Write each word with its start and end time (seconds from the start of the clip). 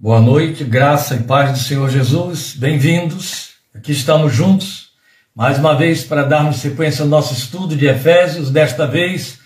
Boa 0.00 0.20
noite, 0.20 0.62
graça 0.62 1.16
e 1.16 1.24
paz 1.24 1.50
do 1.50 1.58
Senhor 1.58 1.90
Jesus, 1.90 2.54
bem-vindos. 2.56 3.54
Aqui 3.74 3.90
estamos 3.90 4.32
juntos, 4.32 4.90
mais 5.34 5.58
uma 5.58 5.74
vez, 5.74 6.04
para 6.04 6.22
darmos 6.22 6.58
sequência 6.58 7.02
ao 7.02 7.08
nosso 7.08 7.34
estudo 7.34 7.74
de 7.74 7.86
Efésios, 7.86 8.48
desta 8.48 8.86
vez, 8.86 9.40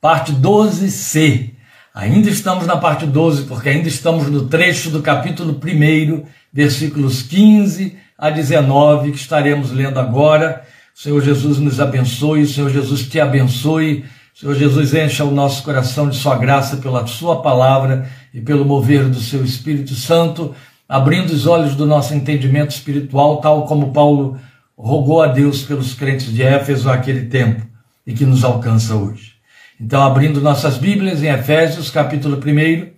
parte 0.00 0.32
12c. 0.32 1.50
Ainda 1.94 2.30
estamos 2.30 2.66
na 2.66 2.78
parte 2.78 3.04
12, 3.04 3.42
porque 3.42 3.68
ainda 3.68 3.86
estamos 3.86 4.30
no 4.30 4.48
trecho 4.48 4.88
do 4.88 5.02
capítulo 5.02 5.60
1, 5.62 6.24
versículos 6.50 7.20
15 7.20 7.98
a 8.16 8.30
19, 8.30 9.10
que 9.10 9.18
estaremos 9.18 9.70
lendo 9.72 10.00
agora. 10.00 10.64
O 10.96 10.98
Senhor 10.98 11.20
Jesus 11.20 11.58
nos 11.58 11.80
abençoe, 11.80 12.44
o 12.44 12.48
Senhor 12.48 12.70
Jesus 12.70 13.02
te 13.02 13.20
abençoe, 13.20 14.06
Senhor 14.38 14.54
Jesus 14.54 14.94
encha 14.94 15.24
o 15.24 15.32
nosso 15.32 15.64
coração 15.64 16.08
de 16.08 16.16
Sua 16.16 16.38
graça 16.38 16.76
pela 16.76 17.04
Sua 17.08 17.42
palavra 17.42 18.08
e 18.32 18.40
pelo 18.40 18.64
mover 18.64 19.08
do 19.08 19.18
seu 19.18 19.44
Espírito 19.44 19.96
Santo, 19.96 20.54
abrindo 20.88 21.30
os 21.30 21.44
olhos 21.44 21.74
do 21.74 21.84
nosso 21.84 22.14
entendimento 22.14 22.70
espiritual, 22.70 23.40
tal 23.40 23.66
como 23.66 23.92
Paulo 23.92 24.38
rogou 24.76 25.20
a 25.20 25.26
Deus 25.26 25.62
pelos 25.62 25.92
crentes 25.92 26.32
de 26.32 26.44
Éfeso 26.44 26.86
naquele 26.86 27.26
tempo 27.26 27.66
e 28.06 28.14
que 28.14 28.24
nos 28.24 28.44
alcança 28.44 28.94
hoje. 28.94 29.32
Então, 29.80 30.00
abrindo 30.00 30.40
nossas 30.40 30.78
Bíblias 30.78 31.20
em 31.20 31.30
Efésios, 31.30 31.90
capítulo 31.90 32.36
1, 32.36 32.90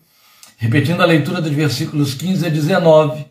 repetindo 0.59 1.01
a 1.01 1.07
leitura 1.07 1.41
dos 1.41 1.53
versículos 1.53 2.13
15 2.13 2.45
a 2.45 2.51
19, 2.51 3.25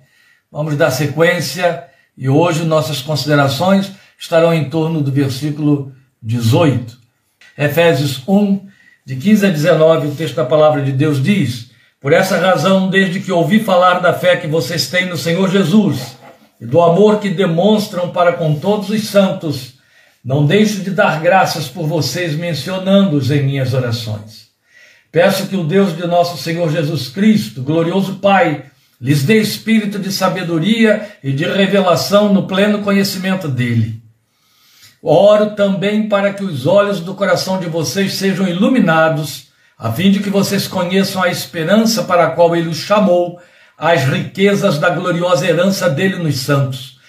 vamos 0.51 0.75
dar 0.75 0.89
sequência 0.89 1.83
e 2.17 2.27
hoje 2.27 2.63
nossas 2.63 3.03
considerações 3.03 3.91
estarão 4.17 4.51
em 4.51 4.67
torno 4.67 4.99
do 4.99 5.11
versículo 5.11 5.93
18. 6.23 6.98
Efésios 7.59 8.23
1, 8.25 8.67
de 9.05 9.17
15 9.17 9.45
a 9.45 9.49
19, 9.49 10.07
o 10.07 10.15
texto 10.15 10.35
da 10.35 10.45
palavra 10.45 10.81
de 10.81 10.93
Deus 10.93 11.21
diz: 11.21 11.69
por 12.01 12.13
essa 12.13 12.37
razão, 12.37 12.89
desde 12.89 13.19
que 13.19 13.29
ouvi 13.29 13.59
falar 13.59 13.99
da 13.99 14.13
fé 14.13 14.37
que 14.37 14.47
vocês 14.47 14.87
têm 14.87 15.07
no 15.07 15.17
Senhor 15.17 15.51
Jesus 15.51 16.15
e 16.61 16.65
do 16.65 16.79
amor 16.79 17.19
que 17.19 17.29
demonstram 17.29 18.09
para 18.11 18.31
com 18.31 18.57
todos 18.57 18.89
os 18.89 19.03
santos, 19.09 19.73
não 20.23 20.45
deixo 20.45 20.81
de 20.81 20.91
dar 20.91 21.19
graças 21.19 21.67
por 21.67 21.85
vocês, 21.85 22.35
mencionando-os 22.35 23.29
em 23.29 23.43
minhas 23.43 23.73
orações. 23.73 24.47
Peço 25.11 25.47
que 25.47 25.57
o 25.57 25.63
Deus 25.65 25.97
de 25.97 26.07
nosso 26.07 26.41
Senhor 26.41 26.71
Jesus 26.71 27.09
Cristo, 27.09 27.61
glorioso 27.61 28.15
Pai, 28.15 28.63
lhes 29.01 29.23
dê 29.23 29.41
espírito 29.41 29.99
de 29.99 30.13
sabedoria 30.13 31.09
e 31.21 31.33
de 31.33 31.43
revelação 31.43 32.33
no 32.33 32.47
pleno 32.47 32.79
conhecimento 32.79 33.49
dele. 33.49 34.01
Oro 35.01 35.51
também 35.51 36.09
para 36.09 36.33
que 36.33 36.43
os 36.43 36.67
olhos 36.67 36.99
do 36.99 37.13
coração 37.13 37.59
de 37.59 37.67
vocês 37.67 38.15
sejam 38.15 38.47
iluminados 38.47 39.49
a 39.79 39.93
fim 39.93 40.11
de 40.11 40.19
que 40.19 40.29
vocês 40.29 40.67
conheçam 40.67 41.23
a 41.23 41.29
esperança 41.29 42.03
para 42.03 42.25
a 42.25 42.31
qual 42.31 42.53
ele 42.53 42.67
os 42.67 42.75
chamou, 42.75 43.39
as 43.77 44.03
riquezas 44.03 44.77
da 44.77 44.89
gloriosa 44.89 45.47
herança 45.47 45.89
dele 45.89 46.17
nos 46.17 46.41
santos, 46.41 46.99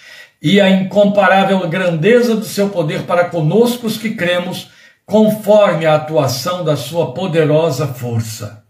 e 0.41 0.61
a 0.61 0.69
incomparável 0.69 1.67
grandeza 1.67 2.33
do 2.33 2.45
seu 2.45 2.69
poder 2.69 3.01
para 3.01 3.25
conosco 3.25 3.87
os 3.87 3.97
que 3.97 4.11
cremos, 4.11 4.69
conforme 5.05 5.85
a 5.85 5.95
atuação 5.95 6.63
da 6.63 6.77
sua 6.77 7.13
poderosa 7.13 7.87
força. 7.87 8.63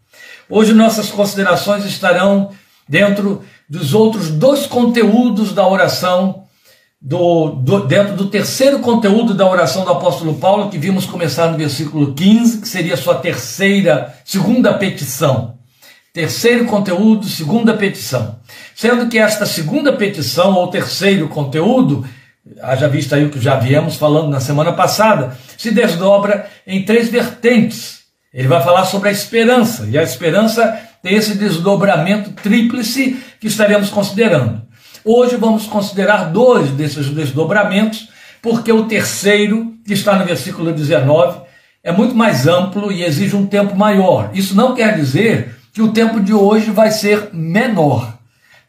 Hoje 0.50 0.74
nossas 0.74 1.12
considerações 1.12 1.86
estarão 1.86 2.50
dentro 2.90 3.46
dos 3.70 3.94
outros 3.94 4.32
dois 4.32 4.66
conteúdos 4.66 5.54
da 5.54 5.68
oração 5.68 6.41
do, 7.02 7.50
do, 7.50 7.88
dentro 7.88 8.16
do 8.16 8.28
terceiro 8.28 8.80
conteúdo 8.80 9.34
da 9.34 9.50
oração 9.50 9.84
do 9.84 9.92
apóstolo 9.92 10.36
Paulo, 10.36 10.70
que 10.70 10.78
vimos 10.78 11.06
começar 11.06 11.50
no 11.50 11.58
versículo 11.58 12.14
15, 12.14 12.62
que 12.62 12.68
seria 12.68 12.96
sua 12.96 13.16
terceira, 13.16 14.14
segunda 14.24 14.74
petição. 14.76 15.56
Terceiro 16.14 16.66
conteúdo, 16.66 17.26
segunda 17.26 17.74
petição. 17.74 18.40
Sendo 18.76 19.08
que 19.08 19.18
esta 19.18 19.46
segunda 19.46 19.94
petição, 19.94 20.54
ou 20.54 20.68
terceiro 20.68 21.28
conteúdo, 21.28 22.06
haja 22.62 22.88
visto 22.88 23.16
aí 23.16 23.26
o 23.26 23.30
que 23.30 23.40
já 23.40 23.56
viemos 23.56 23.96
falando 23.96 24.30
na 24.30 24.40
semana 24.40 24.74
passada, 24.74 25.36
se 25.58 25.72
desdobra 25.72 26.48
em 26.68 26.84
três 26.84 27.10
vertentes. 27.10 28.02
Ele 28.32 28.48
vai 28.48 28.62
falar 28.62 28.86
sobre 28.86 29.10
a 29.10 29.12
esperança, 29.12 29.88
e 29.90 29.98
a 29.98 30.04
esperança 30.04 30.80
tem 31.02 31.16
esse 31.16 31.36
desdobramento 31.36 32.32
tríplice 32.32 33.18
que 33.40 33.48
estaremos 33.48 33.90
considerando. 33.90 34.62
Hoje 35.04 35.36
vamos 35.36 35.66
considerar 35.66 36.26
dois 36.26 36.70
desses 36.72 37.10
desdobramentos, 37.10 38.10
porque 38.42 38.72
o 38.72 38.86
terceiro, 38.86 39.74
que 39.86 39.94
está 39.94 40.18
no 40.18 40.26
versículo 40.26 40.72
19, 40.72 41.42
é 41.84 41.92
muito 41.92 42.14
mais 42.14 42.46
amplo 42.46 42.92
e 42.92 43.04
exige 43.04 43.36
um 43.36 43.48
tempo 43.48 43.76
maior. 43.76 44.30
Isso 44.34 44.56
não 44.56 44.76
quer 44.76 44.96
dizer 44.96 45.56
que 45.74 45.82
o 45.82 45.92
tempo 45.92 46.20
de 46.20 46.34
hoje 46.34 46.70
vai 46.70 46.92
ser 46.92 47.30
menor, 47.34 48.16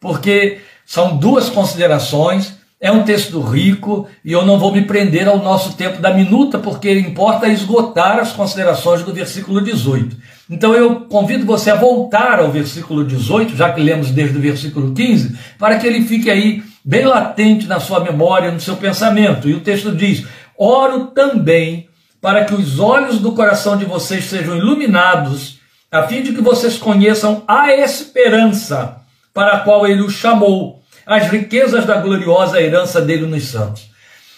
porque 0.01 0.61
são 0.87 1.17
duas 1.17 1.51
considerações 1.51 2.55
é 2.83 2.91
um 2.91 3.05
texto 3.05 3.41
rico 3.41 4.09
e 4.25 4.33
eu 4.33 4.45
não 4.45 4.59
vou 4.59 4.73
me 4.73 4.83
prender 4.83 5.29
ao 5.29 5.39
nosso 5.39 5.77
tempo 5.77 6.03
da 6.03 6.13
minuta, 6.13 6.59
porque 6.59 6.93
importa 6.99 7.47
esgotar 7.47 8.19
as 8.19 8.33
considerações 8.33 9.05
do 9.05 9.15
versículo 9.15 9.61
18. 9.61 10.17
Então 10.51 10.75
eu 10.75 11.03
convido 11.03 11.47
você 11.47 11.71
a 11.71 11.77
voltar 11.77 12.41
ao 12.41 12.51
versículo 12.51 13.05
18, 13.05 13.55
já 13.55 13.71
que 13.71 13.81
lemos 13.81 14.11
desde 14.11 14.37
o 14.37 14.41
versículo 14.41 14.93
15, 14.93 15.39
para 15.57 15.79
que 15.79 15.87
ele 15.87 16.03
fique 16.03 16.29
aí 16.29 16.61
bem 16.85 17.05
latente 17.05 17.69
na 17.69 17.79
sua 17.79 18.01
memória, 18.01 18.51
no 18.51 18.59
seu 18.59 18.77
pensamento. 18.77 19.49
E 19.49 19.55
o 19.55 19.61
texto 19.61 19.95
diz: 19.95 20.27
Oro 20.59 21.07
também 21.07 21.87
para 22.21 22.45
que 22.45 22.55
os 22.55 22.81
olhos 22.81 23.21
do 23.21 23.31
coração 23.31 23.77
de 23.77 23.85
vocês 23.85 24.25
sejam 24.25 24.57
iluminados, 24.57 25.61
a 25.89 26.03
fim 26.03 26.21
de 26.21 26.33
que 26.33 26.41
vocês 26.41 26.79
conheçam 26.79 27.45
a 27.47 27.73
esperança 27.73 28.97
para 29.33 29.53
a 29.53 29.61
qual 29.61 29.87
ele 29.87 30.03
os 30.03 30.15
chamou 30.15 30.82
as 31.07 31.29
riquezas 31.29 31.85
da 31.85 31.97
gloriosa 31.97 32.61
herança 32.61 33.01
dele 33.01 33.27
nos 33.27 33.49
santos. 33.49 33.91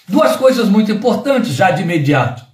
Duas 0.08 0.36
coisas 0.36 0.68
muito 0.68 0.92
importantes 0.92 1.52
já 1.52 1.70
de 1.70 1.82
imediato. 1.82 2.44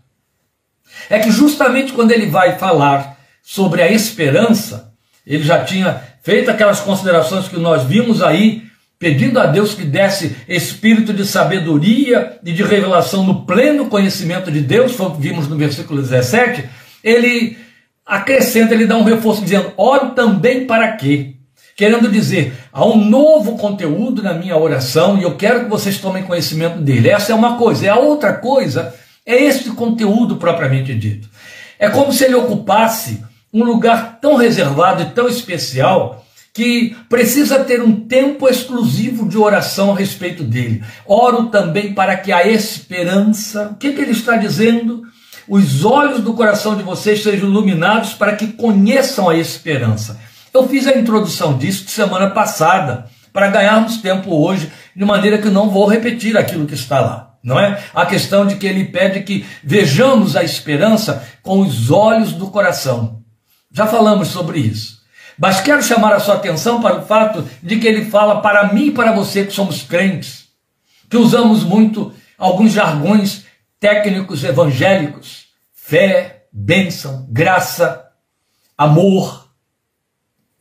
É 1.09 1.19
que 1.19 1.31
justamente 1.31 1.93
quando 1.93 2.13
ele 2.13 2.27
vai 2.27 2.59
falar 2.59 3.19
sobre 3.43 3.83
a 3.83 3.91
esperança, 3.91 4.93
ele 5.27 5.43
já 5.43 5.65
tinha 5.65 6.03
feito 6.23 6.51
aquelas 6.51 6.81
considerações 6.81 7.49
que 7.49 7.59
nós 7.59 7.85
vimos 7.85 8.23
aí, 8.23 8.65
pedindo 8.99 9.41
a 9.41 9.47
Deus 9.47 9.75
que 9.75 9.85
desse 9.85 10.37
espírito 10.47 11.13
de 11.13 11.25
sabedoria 11.25 12.39
e 12.45 12.53
de 12.53 12.63
revelação 12.63 13.25
no 13.25 13.47
pleno 13.47 13.87
conhecimento 13.87 14.51
de 14.51 14.61
Deus, 14.61 14.93
foi 14.93 15.07
o 15.07 15.11
que 15.13 15.23
vimos 15.23 15.49
no 15.49 15.57
versículo 15.57 16.03
17, 16.03 16.69
ele 17.03 17.57
acrescenta, 18.05 18.75
ele 18.75 18.87
dá 18.87 18.97
um 18.97 19.05
reforço 19.05 19.43
dizendo: 19.43 19.73
oro 19.77 20.11
também 20.11 20.67
para 20.67 20.93
quê? 20.97 21.37
Querendo 21.81 22.11
dizer, 22.11 22.53
há 22.71 22.85
um 22.85 23.03
novo 23.03 23.57
conteúdo 23.57 24.23
na 24.23 24.35
minha 24.35 24.55
oração 24.55 25.17
e 25.17 25.23
eu 25.23 25.35
quero 25.35 25.61
que 25.61 25.71
vocês 25.71 25.97
tomem 25.97 26.25
conhecimento 26.25 26.79
dele. 26.79 27.09
Essa 27.09 27.33
é 27.33 27.35
uma 27.35 27.57
coisa. 27.57 27.87
E 27.87 27.89
a 27.89 27.97
outra 27.97 28.35
coisa 28.35 28.95
é 29.25 29.45
este 29.45 29.71
conteúdo 29.71 30.37
propriamente 30.37 30.95
dito. 30.95 31.27
É 31.79 31.89
como 31.89 32.13
se 32.13 32.23
ele 32.23 32.35
ocupasse 32.35 33.25
um 33.51 33.65
lugar 33.65 34.19
tão 34.21 34.37
reservado 34.37 35.05
e 35.05 35.07
tão 35.07 35.27
especial 35.27 36.23
que 36.53 36.95
precisa 37.09 37.65
ter 37.65 37.81
um 37.81 37.97
tempo 38.01 38.47
exclusivo 38.47 39.27
de 39.27 39.39
oração 39.39 39.93
a 39.93 39.97
respeito 39.97 40.45
dele. 40.45 40.85
Oro 41.07 41.47
também 41.47 41.95
para 41.95 42.15
que 42.15 42.31
a 42.31 42.47
esperança, 42.47 43.71
o 43.73 43.77
que, 43.77 43.95
que 43.95 44.03
ele 44.03 44.13
está 44.13 44.37
dizendo? 44.37 45.05
Os 45.49 45.83
olhos 45.83 46.21
do 46.21 46.35
coração 46.35 46.77
de 46.77 46.83
vocês 46.83 47.23
sejam 47.23 47.49
iluminados 47.49 48.13
para 48.13 48.37
que 48.37 48.49
conheçam 48.49 49.31
a 49.31 49.37
esperança. 49.39 50.21
Eu 50.53 50.69
fiz 50.69 50.87
a 50.87 50.99
introdução 50.99 51.57
disso 51.57 51.89
semana 51.89 52.31
passada, 52.31 53.09
para 53.33 53.49
ganharmos 53.49 53.99
tempo 53.99 54.35
hoje, 54.35 54.71
de 54.95 55.05
maneira 55.05 55.39
que 55.39 55.49
não 55.49 55.71
vou 55.71 55.87
repetir 55.87 56.37
aquilo 56.37 56.67
que 56.67 56.75
está 56.75 57.01
lá. 57.01 57.35
Não 57.43 57.59
é? 57.59 57.83
A 57.95 58.05
questão 58.05 58.47
de 58.47 58.57
que 58.57 58.67
ele 58.67 58.87
pede 58.87 59.23
que 59.23 59.47
vejamos 59.63 60.37
a 60.37 60.45
esperança 60.45 61.27
com 61.43 61.61
os 61.61 61.91
olhos 61.91 62.33
do 62.33 62.49
coração. 62.49 63.23
Já 63.73 63.87
falamos 63.87 64.29
sobre 64.29 64.59
isso. 64.59 65.01
Mas 65.39 65.61
quero 65.61 65.83
chamar 65.83 66.13
a 66.13 66.21
sua 66.21 66.35
atenção 66.35 66.83
para 66.83 66.99
o 66.99 67.07
fato 67.07 67.49
de 67.63 67.79
que 67.79 67.89
ele 67.89 68.11
fala 68.11 68.43
para 68.43 68.75
mim 68.75 68.89
e 68.89 68.93
para 68.93 69.13
você 69.13 69.47
que 69.47 69.53
somos 69.53 69.83
crentes, 69.83 70.49
que 71.09 71.17
usamos 71.17 71.65
muito 71.65 72.13
alguns 72.37 72.73
jargões 72.73 73.45
técnicos 73.79 74.45
evangélicos: 74.45 75.47
fé, 75.73 76.45
bênção, 76.53 77.27
graça, 77.31 78.05
amor, 78.77 79.40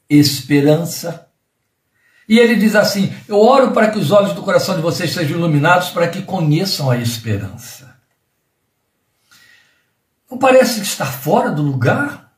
esperança. 0.09 1.27
E 2.27 2.39
ele 2.39 2.55
diz 2.55 2.75
assim: 2.75 3.13
Eu 3.27 3.39
oro 3.39 3.71
para 3.71 3.91
que 3.91 3.99
os 3.99 4.11
olhos 4.11 4.33
do 4.33 4.41
coração 4.41 4.75
de 4.75 4.81
vocês 4.81 5.11
sejam 5.11 5.37
iluminados 5.37 5.89
para 5.89 6.07
que 6.07 6.23
conheçam 6.23 6.89
a 6.89 6.97
esperança. 6.97 7.95
Não 10.29 10.37
parece 10.37 10.81
estar 10.81 11.11
fora 11.11 11.51
do 11.51 11.61
lugar? 11.61 12.33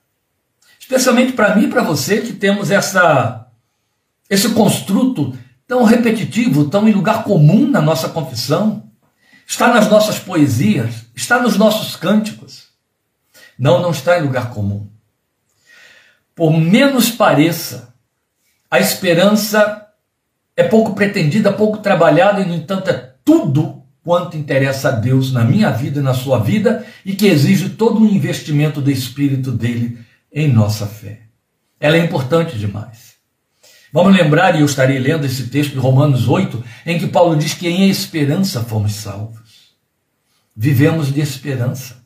Especialmente 0.79 1.33
para 1.33 1.55
mim 1.55 1.65
e 1.65 1.69
para 1.69 1.83
você 1.83 2.21
que 2.21 2.33
temos 2.33 2.71
essa, 2.71 3.47
esse 4.29 4.49
construto 4.49 5.37
tão 5.67 5.83
repetitivo, 5.83 6.69
tão 6.69 6.87
em 6.87 6.91
lugar 6.91 7.23
comum 7.23 7.69
na 7.69 7.81
nossa 7.81 8.09
confissão. 8.09 8.89
Está 9.47 9.73
nas 9.73 9.89
nossas 9.89 10.17
poesias, 10.17 11.05
está 11.13 11.41
nos 11.41 11.57
nossos 11.57 11.97
cânticos. 11.97 12.69
Não, 13.59 13.81
não 13.81 13.91
está 13.91 14.17
em 14.17 14.23
lugar 14.23 14.51
comum 14.51 14.90
por 16.41 16.51
menos 16.51 17.11
pareça, 17.11 17.93
a 18.67 18.79
esperança 18.79 19.89
é 20.57 20.63
pouco 20.63 20.95
pretendida, 20.95 21.53
pouco 21.53 21.77
trabalhada 21.77 22.41
e, 22.41 22.47
no 22.47 22.55
entanto, 22.55 22.89
é 22.89 23.13
tudo 23.23 23.83
quanto 24.03 24.35
interessa 24.35 24.89
a 24.89 24.91
Deus 24.91 25.31
na 25.31 25.43
minha 25.43 25.69
vida 25.69 25.99
e 25.99 26.01
na 26.01 26.15
sua 26.15 26.39
vida 26.39 26.83
e 27.05 27.13
que 27.13 27.27
exige 27.27 27.69
todo 27.69 27.99
um 27.99 28.07
investimento 28.07 28.81
do 28.81 28.89
Espírito 28.89 29.51
dele 29.51 29.99
em 30.33 30.51
nossa 30.51 30.87
fé. 30.87 31.19
Ela 31.79 31.97
é 31.97 31.99
importante 31.99 32.57
demais. 32.57 33.17
Vamos 33.93 34.17
lembrar, 34.17 34.55
e 34.55 34.61
eu 34.61 34.65
estarei 34.65 34.97
lendo 34.97 35.27
esse 35.27 35.45
texto 35.45 35.73
de 35.73 35.77
Romanos 35.77 36.27
8, 36.27 36.63
em 36.87 36.97
que 36.97 37.05
Paulo 37.05 37.37
diz 37.37 37.53
que 37.53 37.67
em 37.67 37.87
esperança 37.87 38.63
fomos 38.63 38.93
salvos. 38.93 39.75
Vivemos 40.57 41.13
de 41.13 41.21
esperança. 41.21 42.00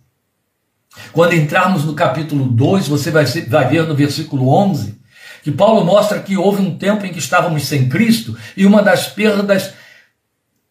Quando 1.11 1.33
entrarmos 1.33 1.83
no 1.83 1.93
capítulo 1.93 2.45
2, 2.45 2.87
você 2.87 3.11
vai, 3.11 3.25
ver 3.25 3.87
no 3.87 3.95
versículo 3.95 4.49
11 4.49 4.95
que 5.43 5.51
Paulo 5.51 5.85
mostra 5.85 6.19
que 6.19 6.35
houve 6.35 6.59
um 6.59 6.75
tempo 6.75 7.05
em 7.05 7.13
que 7.13 7.19
estávamos 7.19 7.67
sem 7.67 7.87
Cristo 7.87 8.35
e 8.57 8.65
uma 8.65 8.81
das 8.81 9.07
perdas 9.07 9.73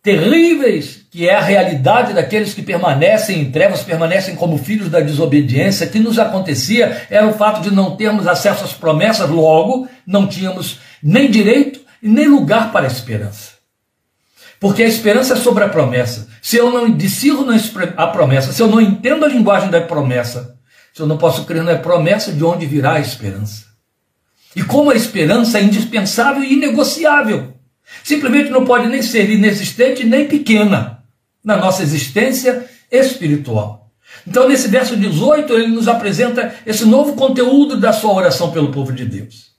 terríveis, 0.02 1.06
que 1.10 1.28
é 1.28 1.34
a 1.34 1.40
realidade 1.40 2.12
daqueles 2.12 2.52
que 2.52 2.60
permanecem 2.60 3.40
em 3.40 3.50
trevas, 3.50 3.82
permanecem 3.82 4.34
como 4.34 4.58
filhos 4.58 4.90
da 4.90 5.00
desobediência, 5.00 5.86
que 5.86 6.00
nos 6.00 6.18
acontecia 6.18 7.06
era 7.08 7.26
o 7.26 7.32
fato 7.32 7.62
de 7.62 7.72
não 7.72 7.96
termos 7.96 8.26
acesso 8.26 8.64
às 8.64 8.72
promessas, 8.72 9.30
logo 9.30 9.88
não 10.04 10.26
tínhamos 10.26 10.80
nem 11.02 11.30
direito 11.30 11.80
e 12.02 12.08
nem 12.08 12.26
lugar 12.26 12.72
para 12.72 12.84
a 12.84 12.90
esperança. 12.90 13.53
Porque 14.64 14.82
a 14.82 14.88
esperança 14.88 15.34
é 15.34 15.36
sobre 15.36 15.62
a 15.62 15.68
promessa. 15.68 16.26
Se 16.40 16.56
eu 16.56 16.70
não 16.70 16.90
discirro 16.90 17.46
a 17.98 18.06
promessa, 18.06 18.50
se 18.50 18.62
eu 18.62 18.66
não 18.66 18.80
entendo 18.80 19.22
a 19.22 19.28
linguagem 19.28 19.68
da 19.68 19.78
promessa, 19.82 20.56
se 20.90 21.02
eu 21.02 21.06
não 21.06 21.18
posso 21.18 21.44
crer 21.44 21.62
na 21.62 21.76
promessa, 21.76 22.32
de 22.32 22.42
onde 22.42 22.64
virá 22.64 22.94
a 22.94 22.98
esperança? 22.98 23.66
E 24.56 24.62
como 24.62 24.90
a 24.90 24.94
esperança 24.94 25.58
é 25.58 25.62
indispensável 25.62 26.42
e 26.42 26.54
inegociável. 26.54 27.52
Simplesmente 28.02 28.48
não 28.48 28.64
pode 28.64 28.88
nem 28.88 29.02
ser 29.02 29.28
inexistente 29.28 30.02
nem 30.02 30.26
pequena 30.26 31.04
na 31.44 31.58
nossa 31.58 31.82
existência 31.82 32.64
espiritual. 32.90 33.90
Então, 34.26 34.48
nesse 34.48 34.68
verso 34.68 34.96
18, 34.96 35.52
ele 35.52 35.66
nos 35.66 35.88
apresenta 35.88 36.54
esse 36.64 36.86
novo 36.86 37.12
conteúdo 37.16 37.78
da 37.78 37.92
sua 37.92 38.14
oração 38.14 38.50
pelo 38.50 38.72
povo 38.72 38.94
de 38.94 39.04
Deus. 39.04 39.53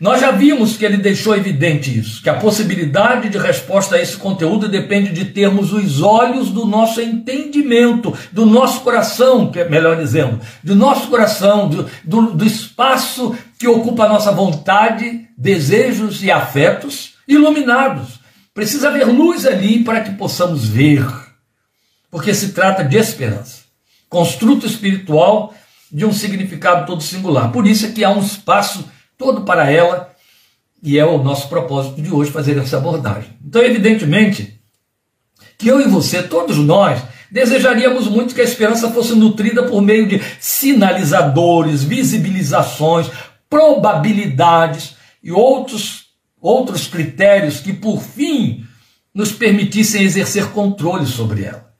Nós 0.00 0.18
já 0.18 0.30
vimos 0.30 0.78
que 0.78 0.84
ele 0.86 0.96
deixou 0.96 1.36
evidente 1.36 1.98
isso, 1.98 2.22
que 2.22 2.30
a 2.30 2.34
possibilidade 2.34 3.28
de 3.28 3.36
resposta 3.36 3.96
a 3.96 4.00
esse 4.00 4.16
conteúdo 4.16 4.66
depende 4.66 5.12
de 5.12 5.26
termos 5.26 5.74
os 5.74 6.00
olhos 6.00 6.48
do 6.48 6.64
nosso 6.64 7.02
entendimento, 7.02 8.16
do 8.32 8.46
nosso 8.46 8.80
coração, 8.80 9.52
é 9.54 9.68
melhor 9.68 9.98
dizendo, 9.98 10.40
do 10.64 10.74
nosso 10.74 11.08
coração, 11.08 11.68
do, 11.68 11.90
do, 12.02 12.32
do 12.32 12.46
espaço 12.46 13.36
que 13.58 13.68
ocupa 13.68 14.04
a 14.04 14.08
nossa 14.08 14.32
vontade, 14.32 15.28
desejos 15.36 16.22
e 16.22 16.30
afetos 16.30 17.12
iluminados. 17.28 18.20
Precisa 18.54 18.88
haver 18.88 19.06
luz 19.06 19.44
ali 19.44 19.84
para 19.84 20.00
que 20.00 20.12
possamos 20.12 20.66
ver, 20.66 21.04
porque 22.10 22.32
se 22.32 22.52
trata 22.52 22.82
de 22.82 22.96
esperança, 22.96 23.64
construto 24.08 24.66
espiritual 24.66 25.54
de 25.92 26.06
um 26.06 26.12
significado 26.12 26.86
todo 26.86 27.02
singular. 27.02 27.52
Por 27.52 27.66
isso 27.66 27.84
é 27.84 27.90
que 27.90 28.02
há 28.02 28.10
um 28.10 28.22
espaço 28.22 28.88
todo 29.20 29.42
para 29.42 29.70
ela, 29.70 30.10
e 30.82 30.98
é 30.98 31.04
o 31.04 31.22
nosso 31.22 31.46
propósito 31.50 32.00
de 32.00 32.10
hoje 32.10 32.30
fazer 32.30 32.56
essa 32.56 32.78
abordagem. 32.78 33.36
Então, 33.44 33.62
evidentemente, 33.62 34.58
que 35.58 35.68
eu 35.68 35.78
e 35.78 35.86
você, 35.86 36.22
todos 36.22 36.56
nós, 36.56 37.02
desejaríamos 37.30 38.08
muito 38.08 38.34
que 38.34 38.40
a 38.40 38.44
esperança 38.44 38.90
fosse 38.90 39.14
nutrida 39.14 39.64
por 39.64 39.82
meio 39.82 40.08
de 40.08 40.22
sinalizadores, 40.40 41.84
visibilizações, 41.84 43.10
probabilidades 43.50 44.96
e 45.22 45.30
outros, 45.30 46.06
outros 46.40 46.86
critérios 46.86 47.60
que, 47.60 47.74
por 47.74 48.00
fim, 48.00 48.64
nos 49.12 49.32
permitissem 49.32 50.02
exercer 50.02 50.46
controle 50.46 51.04
sobre 51.04 51.44
ela. 51.44 51.70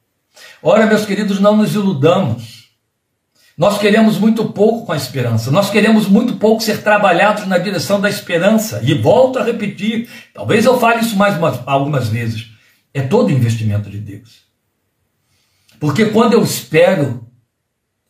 Ora, 0.62 0.84
meus 0.84 1.06
queridos, 1.06 1.40
não 1.40 1.56
nos 1.56 1.75
iludamos. 1.75 2.60
Nós 3.61 3.77
queremos 3.77 4.17
muito 4.17 4.47
pouco 4.47 4.87
com 4.87 4.93
a 4.93 4.97
esperança, 4.97 5.51
nós 5.51 5.69
queremos 5.69 6.09
muito 6.09 6.37
pouco 6.37 6.62
ser 6.62 6.83
trabalhados 6.83 7.47
na 7.47 7.59
direção 7.59 8.01
da 8.01 8.09
esperança. 8.09 8.81
E 8.83 8.95
volto 8.95 9.39
a 9.39 9.45
repetir, 9.45 10.09
talvez 10.33 10.65
eu 10.65 10.81
fale 10.81 11.03
isso 11.03 11.15
mais 11.15 11.37
umas, 11.37 11.61
algumas 11.67 12.09
vezes: 12.09 12.53
é 12.95 13.03
todo 13.03 13.31
investimento 13.31 13.91
de 13.91 13.99
Deus. 13.99 14.47
Porque 15.79 16.07
quando 16.07 16.33
eu 16.33 16.43
espero, 16.43 17.29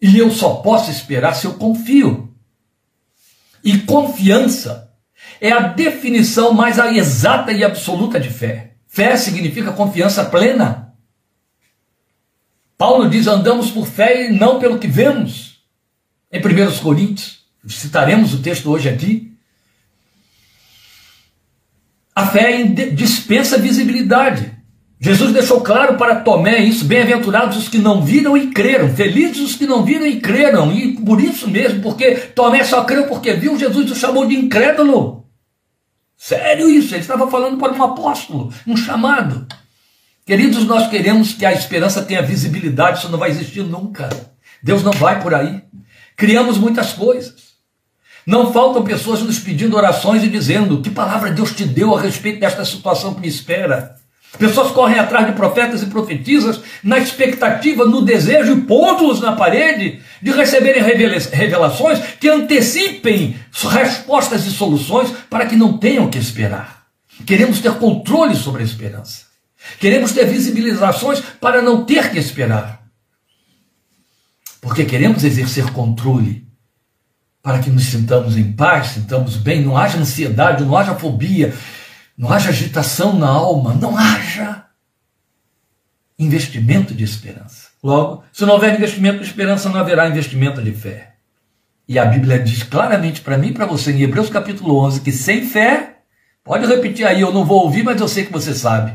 e 0.01 0.17
eu 0.17 0.31
só 0.31 0.55
posso 0.55 0.89
esperar 0.89 1.35
se 1.35 1.47
eu 1.47 1.55
confio. 1.55 2.33
E 3.65 3.77
confiança 3.79 4.93
é 5.41 5.51
a 5.51 5.63
definição 5.63 6.53
mais 6.53 6.79
exata 6.79 7.51
e 7.51 7.65
absoluta 7.65 8.21
de 8.21 8.31
fé. 8.31 8.75
Fé 8.87 9.17
significa 9.17 9.73
confiança 9.73 10.25
plena. 10.25 10.90
Paulo 12.81 13.11
diz: 13.11 13.27
andamos 13.27 13.71
por 13.71 13.87
fé 13.87 14.25
e 14.25 14.33
não 14.33 14.59
pelo 14.59 14.79
que 14.79 14.89
vemos. 14.89 15.61
Em 16.33 16.41
1 16.41 16.79
Coríntios, 16.79 17.41
citaremos 17.69 18.33
o 18.33 18.39
texto 18.39 18.71
hoje 18.71 18.89
aqui. 18.89 19.37
A 22.17 22.27
fé 22.27 22.63
dispensa 22.63 23.59
visibilidade. 23.59 24.57
Jesus 24.99 25.31
deixou 25.31 25.61
claro 25.61 25.99
para 25.99 26.23
Tomé 26.23 26.61
isso: 26.61 26.87
bem-aventurados 26.87 27.59
os 27.59 27.69
que 27.69 27.77
não 27.77 28.01
viram 28.01 28.35
e 28.35 28.51
creram, 28.51 28.89
felizes 28.97 29.41
os 29.41 29.57
que 29.57 29.67
não 29.67 29.85
viram 29.85 30.07
e 30.07 30.19
creram, 30.19 30.73
e 30.73 30.95
por 31.03 31.21
isso 31.21 31.51
mesmo, 31.51 31.83
porque 31.83 32.15
Tomé 32.35 32.65
só 32.65 32.85
creu 32.85 33.07
porque 33.07 33.35
viu, 33.35 33.59
Jesus 33.59 33.91
o 33.91 33.95
chamou 33.95 34.27
de 34.27 34.37
incrédulo. 34.37 35.27
Sério 36.17 36.71
isso, 36.71 36.95
ele 36.95 37.03
estava 37.03 37.31
falando 37.31 37.59
para 37.59 37.75
um 37.75 37.83
apóstolo, 37.83 38.51
um 38.67 38.75
chamado. 38.75 39.47
Queridos, 40.31 40.65
nós 40.65 40.89
queremos 40.89 41.33
que 41.33 41.45
a 41.45 41.53
esperança 41.53 42.03
tenha 42.03 42.23
visibilidade, 42.23 43.01
isso 43.01 43.09
não 43.09 43.19
vai 43.19 43.31
existir 43.31 43.65
nunca. 43.65 44.09
Deus 44.63 44.81
não 44.81 44.93
vai 44.93 45.21
por 45.21 45.35
aí. 45.35 45.61
Criamos 46.17 46.57
muitas 46.57 46.93
coisas. 46.93 47.55
Não 48.25 48.53
faltam 48.53 48.85
pessoas 48.85 49.23
nos 49.23 49.41
pedindo 49.41 49.77
orações 49.77 50.23
e 50.23 50.29
dizendo 50.29 50.81
que 50.81 50.89
palavra 50.89 51.33
Deus 51.33 51.51
te 51.51 51.65
deu 51.65 51.97
a 51.97 52.01
respeito 52.01 52.39
desta 52.39 52.65
situação 52.65 53.13
que 53.13 53.23
me 53.23 53.27
espera. 53.27 53.97
Pessoas 54.39 54.71
correm 54.71 55.01
atrás 55.01 55.27
de 55.27 55.33
profetas 55.33 55.83
e 55.83 55.87
profetisas 55.87 56.61
na 56.85 57.01
expectativa, 57.01 57.85
no 57.85 58.01
desejo 58.01 58.53
e 58.53 59.21
na 59.21 59.33
parede 59.33 60.01
de 60.23 60.31
receberem 60.31 60.81
revelações 60.81 61.99
que 62.21 62.29
antecipem 62.29 63.35
respostas 63.69 64.47
e 64.47 64.53
soluções 64.53 65.11
para 65.29 65.47
que 65.47 65.57
não 65.57 65.77
tenham 65.77 66.09
que 66.09 66.19
esperar. 66.19 66.85
Queremos 67.27 67.59
ter 67.59 67.73
controle 67.79 68.37
sobre 68.37 68.63
a 68.63 68.65
esperança. 68.65 69.30
Queremos 69.79 70.13
ter 70.13 70.27
visibilizações 70.27 71.21
para 71.41 71.63
não 71.63 71.85
ter 71.85 72.11
que 72.11 72.19
esperar. 72.19 72.81
Porque 74.61 74.85
queremos 74.85 75.25
exercer 75.25 75.71
controle 75.73 76.47
para 77.43 77.59
que 77.59 77.71
nos 77.71 77.85
sintamos 77.85 78.37
em 78.37 78.53
paz, 78.53 78.89
sintamos 78.89 79.37
bem, 79.37 79.65
não 79.65 79.77
haja 79.77 79.99
ansiedade, 79.99 80.65
não 80.65 80.77
haja 80.77 80.95
fobia, 80.95 81.55
não 82.17 82.31
haja 82.31 82.51
agitação 82.51 83.19
na 83.19 83.29
alma, 83.29 83.75
não 83.75 83.97
haja 83.97 84.67
investimento 86.19 86.95
de 86.95 87.03
esperança. 87.03 87.69
Logo, 87.83 88.23
se 88.31 88.45
não 88.45 88.53
houver 88.53 88.75
investimento 88.75 89.21
de 89.21 89.25
esperança, 89.25 89.71
não 89.71 89.81
haverá 89.81 90.07
investimento 90.07 90.61
de 90.61 90.73
fé. 90.73 91.15
E 91.89 91.99
a 91.99 92.05
Bíblia 92.05 92.39
diz 92.39 92.63
claramente 92.63 93.23
para 93.23 93.39
mim 93.39 93.49
e 93.49 93.55
para 93.55 93.65
você 93.65 93.91
em 93.91 94.03
Hebreus 94.03 94.29
capítulo 94.29 94.77
11 94.85 95.01
que 95.01 95.11
sem 95.11 95.49
fé, 95.49 95.97
pode 96.45 96.67
repetir 96.67 97.07
aí, 97.07 97.23
eu 97.23 97.33
não 97.33 97.45
vou 97.45 97.65
ouvir, 97.65 97.83
mas 97.83 98.01
eu 98.01 98.07
sei 98.07 98.27
que 98.27 98.33
você 98.33 98.55
sabe. 98.55 98.93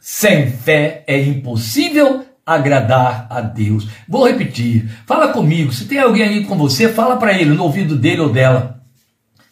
Sem 0.00 0.50
fé 0.50 1.04
é 1.06 1.20
impossível 1.20 2.26
agradar 2.46 3.26
a 3.28 3.40
Deus. 3.40 3.86
Vou 4.08 4.26
repetir. 4.26 4.88
Fala 5.06 5.32
comigo. 5.32 5.72
Se 5.72 5.84
tem 5.84 5.98
alguém 5.98 6.22
aí 6.22 6.44
com 6.46 6.56
você, 6.56 6.88
fala 6.88 7.16
para 7.16 7.32
ele 7.32 7.50
no 7.50 7.64
ouvido 7.64 7.96
dele 7.96 8.22
ou 8.22 8.32
dela. 8.32 8.82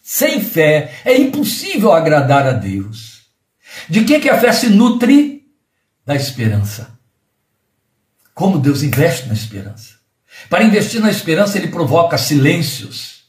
Sem 0.01 0.41
fé 0.41 0.91
é 1.05 1.17
impossível 1.17 1.91
agradar 1.91 2.47
a 2.47 2.53
Deus. 2.53 3.27
De 3.89 4.03
que 4.03 4.19
que 4.19 4.29
a 4.29 4.39
fé 4.39 4.51
se 4.51 4.69
nutre? 4.69 5.43
Da 6.05 6.15
esperança. 6.15 6.97
Como 8.33 8.57
Deus 8.57 8.81
investe 8.81 9.27
na 9.27 9.33
esperança. 9.33 9.97
Para 10.49 10.63
investir 10.63 11.01
na 11.01 11.09
esperança, 11.09 11.57
ele 11.57 11.67
provoca 11.67 12.17
silêncios. 12.17 13.23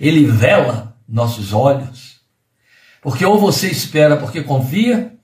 Ele 0.00 0.26
vela 0.26 0.96
nossos 1.08 1.52
olhos. 1.52 2.20
Porque 3.00 3.24
ou 3.24 3.38
você 3.38 3.68
espera 3.68 4.16
porque 4.16 4.42
confia, 4.42 5.18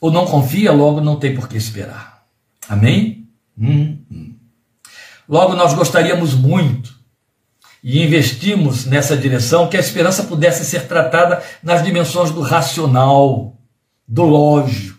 ou 0.00 0.10
não 0.10 0.26
confia, 0.26 0.72
logo 0.72 1.00
não 1.00 1.16
tem 1.16 1.34
por 1.34 1.48
que 1.48 1.56
esperar. 1.56 2.24
Amém? 2.68 3.28
Hum, 3.58 3.98
hum. 4.10 4.34
Logo, 5.28 5.54
nós 5.54 5.74
gostaríamos 5.74 6.34
muito 6.34 6.96
e 7.82 8.02
investimos 8.02 8.86
nessa 8.86 9.16
direção 9.16 9.68
que 9.68 9.76
a 9.76 9.80
esperança 9.80 10.24
pudesse 10.24 10.64
ser 10.64 10.86
tratada 10.86 11.42
nas 11.62 11.84
dimensões 11.84 12.30
do 12.30 12.40
racional, 12.40 13.56
do 14.06 14.24
lógico. 14.24 14.98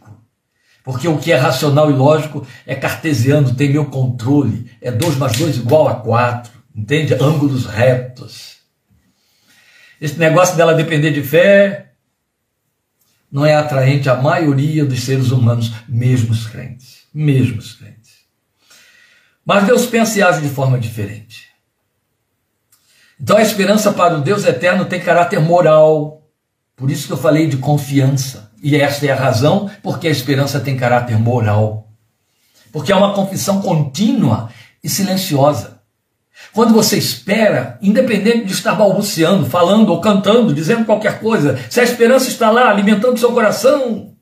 Porque 0.83 1.07
o 1.07 1.17
que 1.17 1.31
é 1.31 1.35
racional 1.35 1.89
e 1.89 1.93
lógico 1.93 2.45
é 2.65 2.75
cartesiano, 2.75 3.53
tem 3.55 3.71
meu 3.71 3.85
controle, 3.85 4.71
é 4.81 4.91
2 4.91 5.17
mais 5.17 5.37
2 5.37 5.57
igual 5.57 5.87
a 5.87 5.95
4, 5.95 6.51
entende? 6.75 7.13
Ângulos 7.15 7.65
retos. 7.65 8.57
esse 9.99 10.17
negócio 10.17 10.55
dela 10.55 10.73
depender 10.73 11.11
de 11.11 11.21
fé, 11.21 11.88
não 13.31 13.45
é 13.45 13.55
atraente 13.55 14.09
à 14.09 14.15
maioria 14.15 14.85
dos 14.85 15.03
seres 15.03 15.31
humanos, 15.31 15.71
mesmo 15.87 16.31
os 16.31 16.47
crentes. 16.47 16.99
Mesmo 17.13 17.59
os 17.59 17.73
crentes. 17.73 18.19
Mas 19.45 19.65
Deus 19.65 19.85
pensa 19.85 20.19
e 20.19 20.21
age 20.21 20.41
de 20.41 20.49
forma 20.49 20.79
diferente. 20.79 21.49
Então 23.19 23.37
a 23.37 23.41
esperança 23.41 23.91
para 23.91 24.17
o 24.17 24.21
Deus 24.21 24.45
eterno 24.45 24.85
tem 24.85 24.99
caráter 24.99 25.39
moral. 25.39 26.23
Por 26.75 26.89
isso 26.89 27.07
que 27.07 27.13
eu 27.13 27.17
falei 27.17 27.47
de 27.47 27.57
confiança. 27.57 28.51
E 28.61 28.75
esta 28.75 29.05
é 29.05 29.11
a 29.11 29.15
razão 29.15 29.69
porque 29.83 30.07
a 30.07 30.11
esperança 30.11 30.59
tem 30.59 30.77
caráter 30.77 31.17
moral. 31.17 31.89
Porque 32.71 32.91
é 32.91 32.95
uma 32.95 33.13
confissão 33.13 33.61
contínua 33.61 34.49
e 34.83 34.89
silenciosa. 34.89 35.78
Quando 36.53 36.73
você 36.73 36.97
espera, 36.97 37.77
independente 37.81 38.45
de 38.45 38.53
estar 38.53 38.73
balbuciando, 38.73 39.49
falando 39.49 39.89
ou 39.89 40.01
cantando, 40.01 40.53
dizendo 40.53 40.85
qualquer 40.85 41.19
coisa, 41.19 41.59
se 41.69 41.79
a 41.79 41.83
esperança 41.83 42.27
está 42.27 42.49
lá 42.49 42.69
alimentando 42.69 43.19
seu 43.19 43.31
coração, 43.31 44.15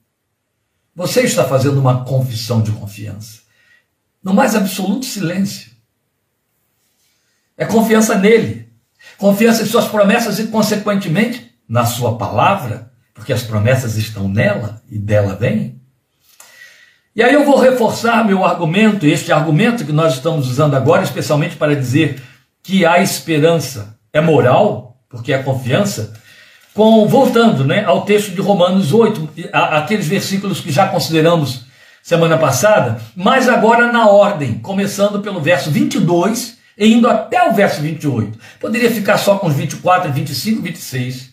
você 0.94 1.22
está 1.22 1.46
fazendo 1.46 1.80
uma 1.80 2.04
confissão 2.04 2.62
de 2.62 2.72
confiança. 2.72 3.42
No 4.22 4.34
mais 4.34 4.56
absoluto 4.56 5.06
silêncio. 5.06 5.72
É 7.56 7.66
confiança 7.66 8.18
nele, 8.18 8.70
confiança 9.18 9.64
em 9.64 9.66
suas 9.66 9.88
promessas 9.88 10.38
e, 10.38 10.48
consequentemente, 10.48 11.56
na 11.68 11.86
sua 11.86 12.18
palavra, 12.18 12.92
porque 13.14 13.34
as 13.34 13.44
promessas 13.44 13.96
estão 13.96 14.28
nela 14.28 14.82
e 14.90 15.00
dela 15.00 15.36
vem. 15.36 15.77
E 17.18 17.24
aí 17.24 17.34
eu 17.34 17.44
vou 17.44 17.58
reforçar 17.58 18.24
meu 18.24 18.46
argumento, 18.46 19.08
este 19.08 19.32
argumento 19.32 19.84
que 19.84 19.92
nós 19.92 20.14
estamos 20.14 20.48
usando 20.48 20.76
agora, 20.76 21.02
especialmente 21.02 21.56
para 21.56 21.76
dizer 21.76 22.22
que 22.62 22.86
a 22.86 23.02
esperança 23.02 23.98
é 24.14 24.22
moral, 24.22 25.00
porque 25.10 25.34
é 25.34 25.42
confiança, 25.42 26.14
com 26.76 27.08
voltando 27.08 27.66
né, 27.66 27.84
ao 27.86 28.04
texto 28.06 28.36
de 28.36 28.40
Romanos 28.40 28.94
8, 28.94 29.30
aqueles 29.52 30.08
versículos 30.08 30.60
que 30.60 30.72
já 30.72 30.90
consideramos 30.90 31.66
semana 32.04 32.38
passada, 32.38 33.02
mas 33.16 33.50
agora 33.50 33.92
na 33.92 34.08
ordem, 34.08 34.60
começando 34.60 35.20
pelo 35.20 35.42
verso 35.42 35.72
22 35.72 36.60
e 36.78 36.94
indo 36.94 37.10
até 37.10 37.50
o 37.50 37.52
verso 37.52 37.82
28. 37.82 38.38
Poderia 38.60 38.92
ficar 38.92 39.18
só 39.18 39.40
com 39.40 39.48
os 39.48 39.56
24, 39.56 40.14
25 40.14 40.62
26, 40.62 41.32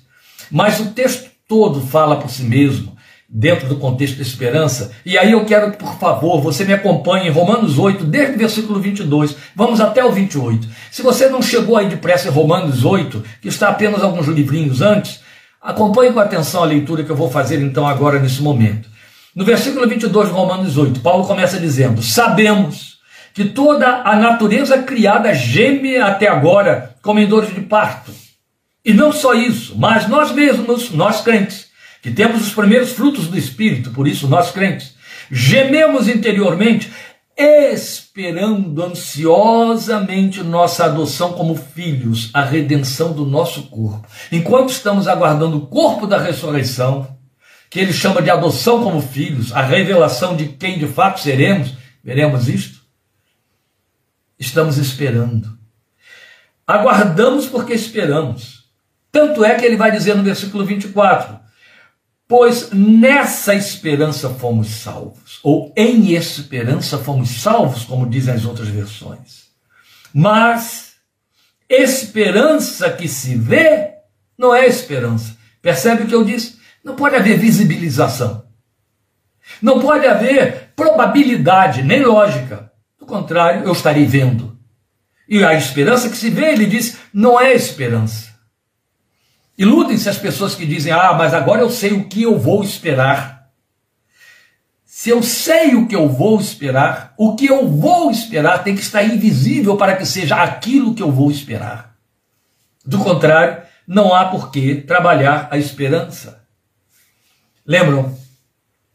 mas 0.50 0.80
o 0.80 0.92
texto 0.92 1.28
todo 1.46 1.82
fala 1.82 2.16
por 2.16 2.30
si 2.30 2.42
mesmo 2.42 2.93
dentro 3.36 3.66
do 3.66 3.76
contexto 3.76 4.18
da 4.18 4.22
esperança. 4.22 4.92
E 5.04 5.18
aí 5.18 5.32
eu 5.32 5.44
quero 5.44 5.72
que, 5.72 5.78
por 5.78 5.98
favor, 5.98 6.40
você 6.40 6.64
me 6.64 6.72
acompanhe 6.72 7.26
em 7.26 7.32
Romanos 7.32 7.76
8, 7.80 8.04
desde 8.04 8.36
o 8.36 8.38
versículo 8.38 8.78
22, 8.78 9.34
vamos 9.56 9.80
até 9.80 10.04
o 10.04 10.12
28. 10.12 10.68
Se 10.92 11.02
você 11.02 11.28
não 11.28 11.42
chegou 11.42 11.76
aí 11.76 11.88
depressa 11.88 12.28
em 12.28 12.30
Romanos 12.30 12.84
8, 12.84 13.24
que 13.42 13.48
está 13.48 13.70
apenas 13.70 14.04
alguns 14.04 14.28
livrinhos 14.28 14.80
antes, 14.80 15.20
acompanhe 15.60 16.12
com 16.12 16.20
atenção 16.20 16.62
a 16.62 16.66
leitura 16.66 17.02
que 17.02 17.10
eu 17.10 17.16
vou 17.16 17.28
fazer 17.28 17.60
então 17.60 17.84
agora 17.88 18.20
nesse 18.20 18.40
momento. 18.40 18.88
No 19.34 19.44
versículo 19.44 19.88
22 19.88 20.28
de 20.28 20.32
Romanos 20.32 20.78
8, 20.78 21.00
Paulo 21.00 21.26
começa 21.26 21.58
dizendo: 21.58 22.00
Sabemos 22.04 22.98
que 23.34 23.46
toda 23.46 24.02
a 24.04 24.14
natureza 24.14 24.78
criada 24.84 25.34
geme 25.34 25.96
até 25.96 26.28
agora 26.28 26.94
como 27.02 27.18
em 27.18 27.26
dores 27.26 27.52
de 27.52 27.62
parto. 27.62 28.12
E 28.84 28.92
não 28.92 29.10
só 29.10 29.34
isso, 29.34 29.74
mas 29.76 30.06
nós 30.06 30.30
mesmos, 30.30 30.92
nós 30.92 31.20
crentes, 31.20 31.73
que 32.04 32.10
temos 32.10 32.46
os 32.46 32.52
primeiros 32.52 32.92
frutos 32.92 33.28
do 33.28 33.38
Espírito, 33.38 33.90
por 33.90 34.06
isso 34.06 34.28
nós 34.28 34.50
crentes, 34.50 34.94
gememos 35.30 36.06
interiormente, 36.06 36.92
esperando 37.34 38.82
ansiosamente 38.82 40.42
nossa 40.42 40.84
adoção 40.84 41.32
como 41.32 41.56
filhos, 41.56 42.28
a 42.34 42.44
redenção 42.44 43.14
do 43.14 43.24
nosso 43.24 43.70
corpo. 43.70 44.06
Enquanto 44.30 44.68
estamos 44.68 45.08
aguardando 45.08 45.56
o 45.56 45.66
corpo 45.66 46.06
da 46.06 46.18
ressurreição, 46.18 47.08
que 47.70 47.80
ele 47.80 47.94
chama 47.94 48.20
de 48.20 48.28
adoção 48.28 48.84
como 48.84 49.00
filhos, 49.00 49.50
a 49.54 49.62
revelação 49.62 50.36
de 50.36 50.48
quem 50.48 50.78
de 50.78 50.86
fato 50.86 51.20
seremos, 51.20 51.72
veremos 52.04 52.50
isto? 52.50 52.80
Estamos 54.38 54.76
esperando. 54.76 55.58
Aguardamos 56.66 57.46
porque 57.46 57.72
esperamos. 57.72 58.64
Tanto 59.10 59.42
é 59.42 59.54
que 59.54 59.64
ele 59.64 59.78
vai 59.78 59.90
dizer 59.90 60.14
no 60.14 60.22
versículo 60.22 60.66
24: 60.66 61.43
Pois 62.26 62.70
nessa 62.70 63.54
esperança 63.54 64.30
fomos 64.30 64.68
salvos, 64.68 65.40
ou 65.42 65.72
em 65.76 66.12
esperança 66.12 66.98
fomos 66.98 67.42
salvos, 67.42 67.84
como 67.84 68.08
dizem 68.08 68.34
as 68.34 68.44
outras 68.44 68.68
versões. 68.68 69.44
Mas 70.12 70.94
esperança 71.68 72.90
que 72.90 73.08
se 73.08 73.36
vê 73.36 73.92
não 74.38 74.54
é 74.54 74.66
esperança. 74.66 75.36
Percebe 75.60 76.04
o 76.04 76.06
que 76.06 76.14
eu 76.14 76.24
disse? 76.24 76.58
Não 76.82 76.96
pode 76.96 77.16
haver 77.16 77.38
visibilização. 77.38 78.44
Não 79.60 79.80
pode 79.80 80.06
haver 80.06 80.72
probabilidade, 80.74 81.82
nem 81.82 82.02
lógica. 82.02 82.70
Do 82.98 83.06
contrário, 83.06 83.64
eu 83.64 83.72
estarei 83.72 84.06
vendo. 84.06 84.58
E 85.28 85.42
a 85.44 85.54
esperança 85.54 86.08
que 86.08 86.16
se 86.16 86.30
vê, 86.30 86.52
ele 86.52 86.66
diz, 86.66 86.98
não 87.12 87.40
é 87.40 87.54
esperança. 87.54 88.33
Iludem-se 89.56 90.08
as 90.08 90.18
pessoas 90.18 90.54
que 90.54 90.66
dizem: 90.66 90.92
Ah, 90.92 91.14
mas 91.14 91.32
agora 91.32 91.60
eu 91.60 91.70
sei 91.70 91.92
o 91.92 92.04
que 92.04 92.22
eu 92.22 92.38
vou 92.38 92.62
esperar. 92.62 93.34
Se 94.84 95.10
eu 95.10 95.22
sei 95.22 95.74
o 95.74 95.86
que 95.86 95.94
eu 95.94 96.08
vou 96.08 96.40
esperar, 96.40 97.14
o 97.18 97.34
que 97.36 97.46
eu 97.46 97.68
vou 97.68 98.10
esperar 98.10 98.62
tem 98.62 98.74
que 98.74 98.80
estar 98.80 99.02
invisível 99.02 99.76
para 99.76 99.96
que 99.96 100.06
seja 100.06 100.36
aquilo 100.36 100.94
que 100.94 101.02
eu 101.02 101.10
vou 101.10 101.30
esperar. 101.30 101.94
Do 102.86 102.98
contrário, 102.98 103.62
não 103.86 104.14
há 104.14 104.26
por 104.26 104.50
que 104.50 104.76
trabalhar 104.76 105.48
a 105.50 105.58
esperança. 105.58 106.44
Lembram? 107.66 108.16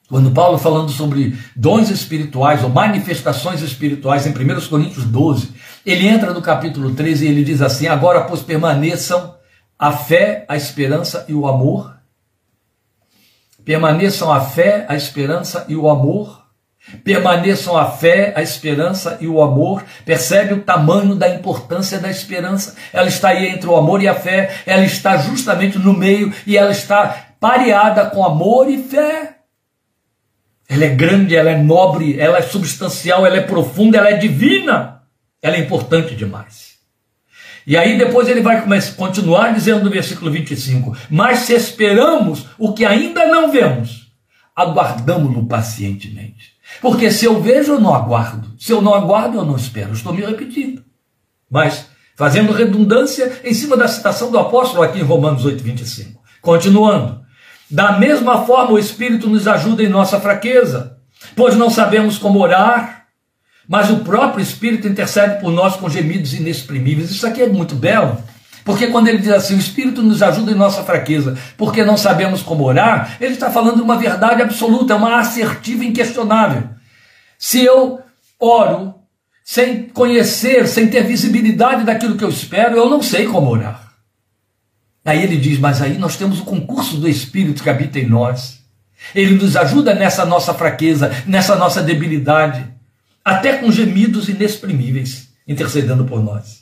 Quando 0.08 0.32
Paulo 0.32 0.58
falando 0.58 0.90
sobre 0.90 1.38
dons 1.56 1.92
espirituais 1.92 2.64
ou 2.64 2.70
manifestações 2.70 3.62
espirituais 3.62 4.26
em 4.26 4.32
1 4.32 4.68
Coríntios 4.68 5.06
12, 5.06 5.54
ele 5.86 6.08
entra 6.08 6.34
no 6.34 6.42
capítulo 6.42 6.96
13 6.96 7.26
e 7.26 7.30
ele 7.30 7.44
diz 7.44 7.62
assim: 7.62 7.88
Agora, 7.88 8.22
pois, 8.22 8.42
permaneçam 8.42 9.36
a 9.80 9.94
fé, 9.94 10.46
a 10.50 10.58
esperança 10.58 11.26
e 11.30 11.34
o 11.34 11.48
amor. 11.48 11.98
Permaneçam 13.64 14.30
a 14.30 14.42
fé, 14.42 14.86
a 14.90 14.96
esperança 14.96 15.66
e 15.70 15.76
o 15.76 15.90
amor. 15.90 16.46
Permaneçam 17.04 17.78
a 17.78 17.86
fé, 17.86 18.34
a 18.36 18.42
esperança 18.42 19.18
e 19.22 19.28
o 19.28 19.42
amor. 19.42 19.86
Percebe 20.04 20.54
o 20.54 20.62
tamanho 20.62 21.16
da 21.16 21.30
importância 21.30 21.98
da 21.98 22.10
esperança? 22.10 22.76
Ela 22.92 23.08
está 23.08 23.30
aí 23.30 23.48
entre 23.48 23.70
o 23.70 23.76
amor 23.76 24.02
e 24.02 24.08
a 24.08 24.16
fé, 24.16 24.54
ela 24.66 24.84
está 24.84 25.16
justamente 25.18 25.80
no 25.80 25.94
meio 25.94 26.34
e 26.46 26.58
ela 26.58 26.72
está 26.72 27.28
pareada 27.40 28.06
com 28.08 28.26
amor 28.26 28.70
e 28.70 28.84
fé. 28.84 29.38
Ela 30.68 30.86
é 30.86 30.90
grande, 30.90 31.36
ela 31.36 31.50
é 31.50 31.58
nobre, 31.58 32.20
ela 32.20 32.38
é 32.38 32.42
substancial, 32.42 33.26
ela 33.26 33.38
é 33.38 33.42
profunda, 33.42 33.98
ela 33.98 34.10
é 34.10 34.18
divina. 34.18 35.04
Ela 35.42 35.56
é 35.56 35.60
importante 35.60 36.16
demais. 36.16 36.69
E 37.66 37.78
aí 37.78 37.98
depois 37.98 38.28
ele 38.28 38.42
vai 38.42 38.64
continuar 38.96 39.54
dizendo 39.54 39.84
no 39.84 39.90
versículo 39.90 40.32
25: 40.32 40.96
Mas 41.10 41.40
se 41.40 41.54
esperamos 41.54 42.46
o 42.58 42.74
que 42.74 42.86
ainda 42.86 43.26
não 43.28 43.52
vemos, 43.52 44.12
aguardamos-no 44.56 45.46
pacientemente. 45.46 46.54
Porque 46.82 47.12
se 47.12 47.26
eu 47.26 47.42
vejo, 47.42 47.74
eu 47.74 47.80
não 47.80 47.94
aguardo. 47.94 48.54
Se 48.58 48.72
eu 48.72 48.82
não 48.82 48.94
aguardo, 48.94 49.38
eu 49.38 49.46
não 49.46 49.56
espero. 49.56 49.94
Estou 49.94 50.14
me 50.14 50.22
repetindo. 50.22 50.84
Mas, 51.50 51.88
fazendo 52.16 52.54
redundância 52.54 53.42
em 53.44 53.54
cima 53.54 53.76
da 53.76 53.88
citação 53.88 54.32
do 54.32 54.38
apóstolo 54.38 54.84
aqui 54.84 55.00
em 55.00 55.04
Romanos 55.04 55.46
8, 55.46 55.64
25. 55.64 56.22
Continuando. 56.42 57.20
Da 57.70 57.98
mesma 58.00 58.46
forma, 58.46 58.72
o 58.72 58.80
Espírito 58.80 59.30
nos 59.30 59.48
ajuda 59.48 59.84
em 59.84 59.90
nossa 59.90 60.20
fraqueza, 60.20 60.98
pois 61.36 61.56
não 61.56 61.70
sabemos 61.70 62.18
como 62.18 62.40
orar 62.40 62.99
mas 63.70 63.92
o 63.92 63.98
próprio 63.98 64.42
Espírito 64.42 64.88
intercede 64.88 65.40
por 65.40 65.52
nós 65.52 65.76
com 65.76 65.88
gemidos 65.88 66.34
inexprimíveis. 66.34 67.12
Isso 67.12 67.28
aqui 67.28 67.44
é 67.44 67.48
muito 67.48 67.76
belo, 67.76 68.18
porque 68.66 68.88
quando 68.88 69.10
ele 69.10 69.20
diz 69.20 69.30
assim, 69.30 69.56
o 69.56 69.60
Espírito 69.60 70.02
nos 70.02 70.24
ajuda 70.24 70.52
em 70.52 70.56
nossa 70.56 70.82
fraqueza, 70.84 71.38
porque 71.56 71.86
não 71.86 71.96
sabemos 71.96 72.42
como 72.42 72.64
orar, 72.64 73.16
ele 73.22 73.34
está 73.34 73.52
falando 73.52 73.82
uma 73.82 73.96
verdade 73.96 74.42
absoluta, 74.42 74.96
uma 74.96 75.20
assertiva 75.20 75.86
inquestionável. 75.86 76.64
Se 77.38 77.64
eu 77.64 78.00
oro 78.40 78.96
sem 79.46 79.84
conhecer, 79.84 80.68
sem 80.68 80.88
ter 80.88 81.04
visibilidade 81.04 81.84
daquilo 81.84 82.18
que 82.18 82.24
eu 82.24 82.30
espero, 82.30 82.76
eu 82.76 82.90
não 82.90 83.04
sei 83.04 83.28
como 83.28 83.52
orar. 83.52 83.94
Aí 85.06 85.22
ele 85.22 85.38
diz, 85.38 85.60
mas 85.60 85.80
aí 85.80 85.96
nós 86.00 86.18
temos 86.18 86.40
o 86.40 86.44
concurso 86.44 86.98
do 86.98 87.08
Espírito 87.08 87.62
que 87.62 87.70
habita 87.70 88.00
em 88.00 88.08
nós. 88.08 88.62
Ele 89.14 89.36
nos 89.36 89.56
ajuda 89.56 89.94
nessa 89.94 90.26
nossa 90.26 90.56
fraqueza, 90.56 91.12
nessa 91.28 91.56
nossa 91.56 91.84
debilidade 91.84 92.79
até 93.30 93.58
com 93.58 93.72
gemidos 93.72 94.28
inexprimíveis, 94.28 95.30
intercedendo 95.48 96.04
por 96.04 96.24
nós. 96.24 96.60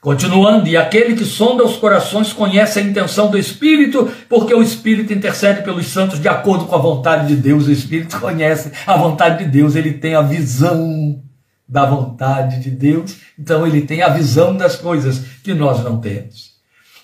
Continuando, 0.00 0.68
e 0.68 0.76
aquele 0.76 1.16
que 1.16 1.24
sonda 1.24 1.64
os 1.64 1.76
corações 1.76 2.32
conhece 2.32 2.78
a 2.78 2.82
intenção 2.82 3.28
do 3.28 3.36
Espírito, 3.36 4.08
porque 4.28 4.54
o 4.54 4.62
Espírito 4.62 5.12
intercede 5.12 5.62
pelos 5.62 5.88
santos 5.88 6.20
de 6.20 6.28
acordo 6.28 6.66
com 6.66 6.76
a 6.76 6.78
vontade 6.78 7.26
de 7.26 7.34
Deus. 7.34 7.66
O 7.66 7.72
Espírito 7.72 8.20
conhece 8.20 8.70
a 8.86 8.96
vontade 8.96 9.44
de 9.44 9.50
Deus, 9.50 9.74
ele 9.74 9.94
tem 9.94 10.14
a 10.14 10.22
visão 10.22 11.20
da 11.68 11.84
vontade 11.84 12.60
de 12.60 12.70
Deus, 12.70 13.16
então 13.36 13.66
ele 13.66 13.80
tem 13.80 14.02
a 14.02 14.08
visão 14.08 14.56
das 14.56 14.76
coisas 14.76 15.20
que 15.42 15.52
nós 15.52 15.82
não 15.82 15.98
temos. 15.98 16.54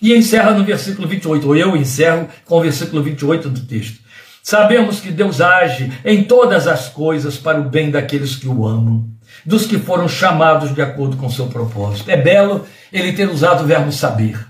E 0.01 0.15
encerra 0.15 0.53
no 0.53 0.65
versículo 0.65 1.09
28, 1.09 1.49
ou 1.49 1.57
eu 1.57 1.77
encerro 1.77 2.29
com 2.45 2.59
o 2.59 2.63
versículo 2.63 3.03
28 3.03 3.49
do 3.49 3.61
texto. 3.63 3.99
Sabemos 4.43 4.99
que 4.99 5.11
Deus 5.11 5.41
age 5.41 5.93
em 6.05 6.25
todas 6.25 6.67
as 6.67 6.89
coisas 6.89 7.37
para 7.37 7.61
o 7.61 7.69
bem 7.69 7.91
daqueles 7.91 8.35
que 8.35 8.49
o 8.49 8.67
amam, 8.67 9.09
dos 9.47 9.67
que 9.67 9.79
foram 9.79 10.09
chamados 10.09 10.75
de 10.75 10.83
acordo 10.83 11.17
com 11.17 11.27
o 11.27 11.33
seu 11.33 11.47
propósito. 11.47 12.11
É 12.11 12.17
belo 12.17 12.67
ele 12.93 13.13
ter 13.13 13.31
usado 13.31 13.63
o 13.63 13.67
verbo 13.67 13.93
saber. 13.93 14.45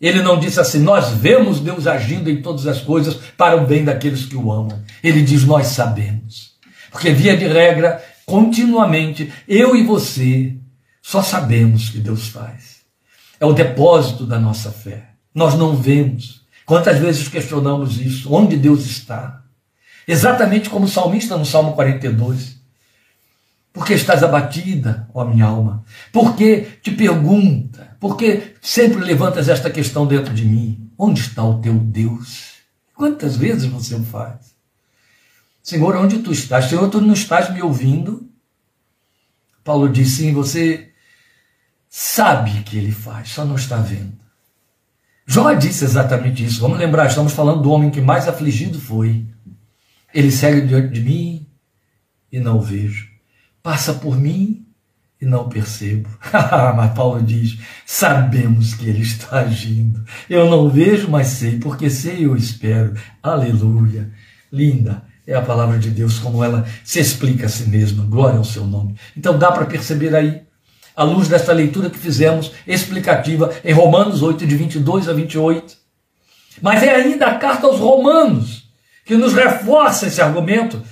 Ele 0.00 0.20
não 0.20 0.38
disse 0.38 0.60
assim, 0.60 0.80
nós 0.80 1.10
vemos 1.10 1.60
Deus 1.60 1.86
agindo 1.86 2.28
em 2.28 2.42
todas 2.42 2.66
as 2.66 2.80
coisas 2.80 3.14
para 3.36 3.56
o 3.56 3.66
bem 3.66 3.84
daqueles 3.84 4.26
que 4.26 4.36
o 4.36 4.50
amam. 4.50 4.82
Ele 5.02 5.22
diz, 5.22 5.44
nós 5.44 5.68
sabemos. 5.68 6.54
Porque, 6.90 7.10
via 7.10 7.36
de 7.36 7.46
regra, 7.46 8.04
continuamente, 8.26 9.32
eu 9.48 9.74
e 9.74 9.82
você 9.82 10.56
só 11.00 11.22
sabemos 11.22 11.88
que 11.88 11.98
Deus 11.98 12.28
faz. 12.28 12.82
É 13.38 13.46
o 13.46 13.52
depósito 13.52 14.26
da 14.26 14.38
nossa 14.38 14.70
fé. 14.70 15.10
Nós 15.34 15.54
não 15.54 15.76
vemos. 15.76 16.43
Quantas 16.64 16.98
vezes 16.98 17.28
questionamos 17.28 18.00
isso? 18.00 18.32
Onde 18.32 18.56
Deus 18.56 18.86
está? 18.86 19.42
Exatamente 20.06 20.70
como 20.70 20.86
o 20.86 20.88
salmista 20.88 21.36
no 21.36 21.44
Salmo 21.44 21.74
42. 21.74 22.58
Por 23.72 23.84
que 23.84 23.94
estás 23.94 24.22
abatida, 24.22 25.08
ó 25.12 25.24
minha 25.24 25.46
alma? 25.46 25.84
Por 26.12 26.36
que 26.36 26.78
te 26.82 26.92
pergunta? 26.92 27.96
Por 27.98 28.16
que 28.16 28.54
sempre 28.62 29.04
levantas 29.04 29.48
esta 29.48 29.68
questão 29.70 30.06
dentro 30.06 30.32
de 30.32 30.44
mim? 30.44 30.90
Onde 30.96 31.20
está 31.20 31.42
o 31.42 31.60
teu 31.60 31.74
Deus? 31.74 32.54
Quantas 32.94 33.36
vezes 33.36 33.64
você 33.64 33.98
faz? 34.00 34.54
Senhor, 35.62 35.96
onde 35.96 36.20
tu 36.20 36.30
estás? 36.30 36.66
Senhor, 36.66 36.88
tu 36.88 37.00
não 37.00 37.14
estás 37.14 37.52
me 37.52 37.62
ouvindo? 37.62 38.28
Paulo 39.64 39.88
diz: 39.88 40.12
sim, 40.12 40.32
você 40.32 40.92
sabe 41.88 42.62
que 42.62 42.76
ele 42.76 42.92
faz, 42.92 43.30
só 43.30 43.44
não 43.44 43.56
está 43.56 43.78
vendo. 43.78 44.23
Jó 45.26 45.52
disse 45.54 45.84
exatamente 45.84 46.44
isso. 46.44 46.60
Vamos 46.60 46.78
lembrar, 46.78 47.06
estamos 47.06 47.32
falando 47.32 47.62
do 47.62 47.70
homem 47.70 47.90
que 47.90 48.00
mais 48.00 48.28
afligido 48.28 48.78
foi. 48.78 49.26
Ele 50.12 50.30
segue 50.30 50.66
diante 50.66 50.88
de 50.88 51.00
mim 51.00 51.46
e 52.30 52.38
não 52.38 52.58
o 52.58 52.62
vejo. 52.62 53.08
Passa 53.62 53.94
por 53.94 54.16
mim 54.16 54.66
e 55.20 55.24
não 55.24 55.42
o 55.42 55.48
percebo. 55.48 56.08
mas 56.76 56.92
Paulo 56.92 57.22
diz: 57.22 57.58
sabemos 57.86 58.74
que 58.74 58.88
ele 58.88 59.02
está 59.02 59.40
agindo. 59.40 60.04
Eu 60.28 60.48
não 60.48 60.68
vejo, 60.68 61.10
mas 61.10 61.28
sei, 61.28 61.58
porque 61.58 61.88
sei 61.88 62.26
eu 62.26 62.36
espero. 62.36 62.94
Aleluia. 63.22 64.10
Linda 64.52 65.02
é 65.26 65.34
a 65.34 65.42
palavra 65.42 65.78
de 65.78 65.90
Deus, 65.90 66.18
como 66.18 66.44
ela 66.44 66.66
se 66.84 67.00
explica 67.00 67.46
a 67.46 67.48
si 67.48 67.68
mesma. 67.68 68.04
Glória 68.04 68.38
ao 68.38 68.44
seu 68.44 68.66
nome. 68.66 68.94
Então 69.16 69.38
dá 69.38 69.50
para 69.50 69.66
perceber 69.66 70.14
aí 70.14 70.42
à 70.96 71.02
luz 71.02 71.28
desta 71.28 71.52
leitura 71.52 71.90
que 71.90 71.98
fizemos, 71.98 72.52
explicativa, 72.66 73.52
em 73.64 73.72
Romanos 73.72 74.22
8, 74.22 74.46
de 74.46 74.56
22 74.56 75.08
a 75.08 75.12
28. 75.12 75.76
Mas 76.62 76.82
é 76.82 76.94
ainda 76.94 77.26
a 77.26 77.34
carta 77.34 77.66
aos 77.66 77.78
Romanos 77.78 78.64
que 79.04 79.16
nos 79.16 79.34
reforça 79.34 80.06
esse 80.06 80.22
argumento, 80.22 80.82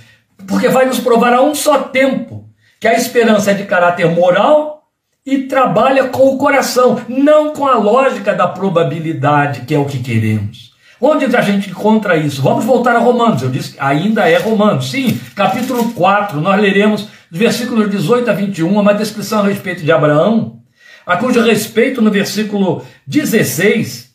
porque 0.47 0.69
vai 0.69 0.85
nos 0.85 0.99
provar 0.99 1.33
a 1.33 1.41
um 1.41 1.55
só 1.55 1.79
tempo 1.79 2.47
que 2.79 2.87
a 2.87 2.93
esperança 2.93 3.51
é 3.51 3.53
de 3.53 3.63
caráter 3.63 4.07
moral 4.07 4.89
e 5.25 5.43
trabalha 5.43 6.09
com 6.09 6.27
o 6.27 6.37
coração, 6.37 7.01
não 7.07 7.53
com 7.53 7.65
a 7.65 7.75
lógica 7.75 8.33
da 8.33 8.47
probabilidade, 8.47 9.61
que 9.61 9.73
é 9.73 9.79
o 9.79 9.85
que 9.85 9.99
queremos. 9.99 10.73
Onde 10.99 11.25
a 11.35 11.41
gente 11.41 11.69
encontra 11.69 12.15
isso? 12.15 12.41
Vamos 12.41 12.63
voltar 12.63 12.95
a 12.95 12.99
Romanos. 12.99 13.41
Eu 13.41 13.49
disse 13.49 13.73
que 13.73 13.79
ainda 13.79 14.29
é 14.29 14.37
Romanos. 14.37 14.89
Sim, 14.89 15.19
capítulo 15.35 15.91
4, 15.93 16.39
nós 16.39 16.61
leremos 16.61 17.07
versículos 17.33 17.89
18 17.89 18.29
a 18.29 18.33
21, 18.33 18.77
uma 18.77 18.93
descrição 18.93 19.39
a 19.39 19.47
respeito 19.47 19.81
de 19.83 19.91
Abraão, 19.91 20.61
a 21.03 21.17
cujo 21.17 21.41
respeito 21.41 21.99
no 21.99 22.11
versículo 22.11 22.85
16, 23.07 24.13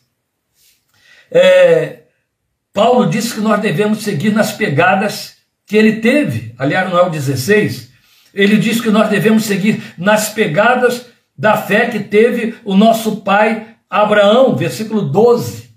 é, 1.29 2.03
Paulo 2.73 3.09
diz 3.09 3.33
que 3.33 3.41
nós 3.41 3.59
devemos 3.59 4.03
seguir 4.03 4.31
nas 4.31 4.53
pegadas 4.53 5.35
que 5.67 5.75
ele 5.75 5.97
teve. 5.97 6.55
Aliás, 6.57 6.89
não 6.89 6.97
é 6.97 7.03
o 7.03 7.09
16. 7.09 7.89
Ele 8.33 8.55
diz 8.55 8.79
que 8.79 8.89
nós 8.89 9.09
devemos 9.09 9.43
seguir 9.43 9.83
nas 9.97 10.29
pegadas 10.29 11.05
da 11.37 11.57
fé 11.57 11.87
que 11.87 11.99
teve 11.99 12.55
o 12.63 12.75
nosso 12.75 13.17
pai 13.17 13.75
Abraão, 13.89 14.55
versículo 14.55 15.01
12. 15.01 15.69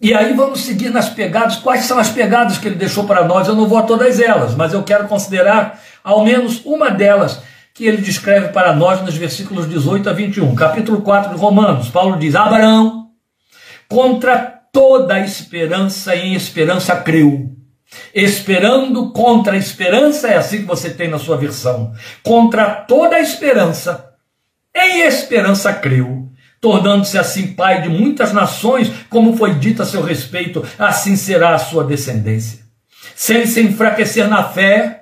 E 0.00 0.14
aí 0.14 0.32
vamos 0.32 0.60
seguir 0.60 0.90
nas 0.90 1.08
pegadas. 1.08 1.56
Quais 1.56 1.84
são 1.84 1.98
as 1.98 2.08
pegadas 2.08 2.56
que 2.56 2.68
ele 2.68 2.76
deixou 2.76 3.04
para 3.04 3.24
nós? 3.24 3.48
Eu 3.48 3.56
não 3.56 3.66
vou 3.66 3.78
a 3.78 3.82
todas 3.82 4.20
elas, 4.20 4.54
mas 4.54 4.72
eu 4.72 4.84
quero 4.84 5.08
considerar 5.08 5.82
ao 6.08 6.24
menos 6.24 6.64
uma 6.64 6.90
delas 6.90 7.42
que 7.74 7.84
ele 7.84 7.98
descreve 7.98 8.48
para 8.48 8.74
nós 8.74 9.02
nos 9.02 9.14
versículos 9.14 9.68
18 9.68 10.08
a 10.08 10.12
21. 10.14 10.54
Capítulo 10.54 11.02
4 11.02 11.34
de 11.34 11.38
Romanos, 11.38 11.90
Paulo 11.90 12.16
diz: 12.16 12.34
Abraão, 12.34 13.10
contra 13.86 14.38
toda 14.72 15.14
a 15.14 15.20
esperança, 15.20 16.16
em 16.16 16.32
esperança 16.32 16.96
creu. 16.96 17.50
Esperando 18.14 19.12
contra 19.12 19.52
a 19.52 19.58
esperança, 19.58 20.28
é 20.28 20.38
assim 20.38 20.60
que 20.60 20.64
você 20.64 20.88
tem 20.88 21.08
na 21.08 21.18
sua 21.18 21.36
versão. 21.36 21.92
Contra 22.22 22.70
toda 22.70 23.16
a 23.16 23.20
esperança, 23.20 24.12
em 24.74 25.02
esperança 25.02 25.74
creu 25.74 26.26
tornando-se 26.60 27.16
assim 27.16 27.54
pai 27.54 27.82
de 27.82 27.88
muitas 27.88 28.32
nações, 28.32 28.90
como 29.08 29.36
foi 29.36 29.54
dito 29.54 29.80
a 29.80 29.86
seu 29.86 30.02
respeito, 30.02 30.66
assim 30.76 31.14
será 31.14 31.54
a 31.54 31.58
sua 31.58 31.84
descendência. 31.84 32.66
Sem 33.14 33.46
se 33.46 33.62
enfraquecer 33.62 34.26
na 34.26 34.42
fé, 34.42 34.97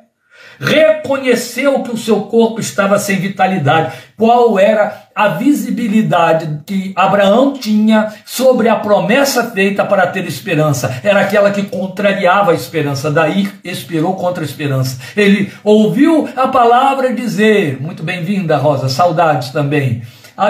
reconheceu 0.58 1.82
que 1.82 1.90
o 1.90 1.96
seu 1.96 2.22
corpo 2.22 2.60
estava 2.60 2.98
sem 2.98 3.18
vitalidade. 3.18 3.92
Qual 4.16 4.58
era 4.58 5.06
a 5.14 5.28
visibilidade 5.28 6.60
que 6.64 6.92
Abraão 6.96 7.52
tinha 7.52 8.12
sobre 8.24 8.68
a 8.68 8.76
promessa 8.76 9.50
feita 9.50 9.84
para 9.84 10.06
ter 10.06 10.26
esperança? 10.26 11.00
Era 11.02 11.20
aquela 11.20 11.50
que 11.50 11.64
contrariava 11.64 12.52
a 12.52 12.54
esperança, 12.54 13.10
daí 13.10 13.48
esperou 13.62 14.14
contra 14.14 14.42
a 14.42 14.46
esperança. 14.46 14.98
Ele 15.16 15.52
ouviu 15.62 16.28
a 16.36 16.48
palavra 16.48 17.12
dizer, 17.12 17.80
muito 17.80 18.02
bem-vinda, 18.02 18.56
Rosa, 18.56 18.88
saudades 18.88 19.50
também 19.50 20.02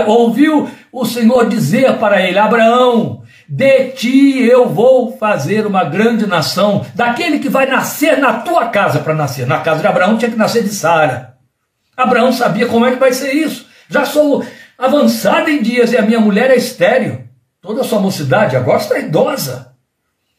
ouviu 0.06 0.68
o 0.92 1.04
Senhor 1.04 1.48
dizer 1.48 1.94
para 1.94 2.20
ele: 2.20 2.38
Abraão, 2.38 3.22
de 3.48 3.90
ti 3.90 4.42
eu 4.42 4.68
vou 4.68 5.16
fazer 5.16 5.66
uma 5.66 5.84
grande 5.84 6.26
nação, 6.26 6.84
daquele 6.94 7.38
que 7.38 7.48
vai 7.48 7.66
nascer 7.66 8.18
na 8.18 8.40
tua 8.40 8.68
casa 8.68 8.98
para 8.98 9.14
nascer. 9.14 9.46
Na 9.46 9.60
casa 9.60 9.80
de 9.80 9.86
Abraão 9.86 10.18
tinha 10.18 10.30
que 10.30 10.36
nascer 10.36 10.62
de 10.64 10.70
Sara. 10.70 11.36
Abraão 11.96 12.32
sabia 12.32 12.66
como 12.66 12.84
é 12.84 12.92
que 12.92 12.98
vai 12.98 13.12
ser 13.12 13.32
isso. 13.32 13.66
Já 13.88 14.04
sou 14.04 14.44
avançado 14.76 15.48
em 15.48 15.62
dias 15.62 15.92
e 15.92 15.96
a 15.96 16.02
minha 16.02 16.20
mulher 16.20 16.50
é 16.50 16.56
estéreo. 16.56 17.26
Toda 17.62 17.80
a 17.80 17.84
sua 17.84 18.00
mocidade 18.00 18.56
agora 18.56 18.78
está 18.78 18.98
idosa. 18.98 19.72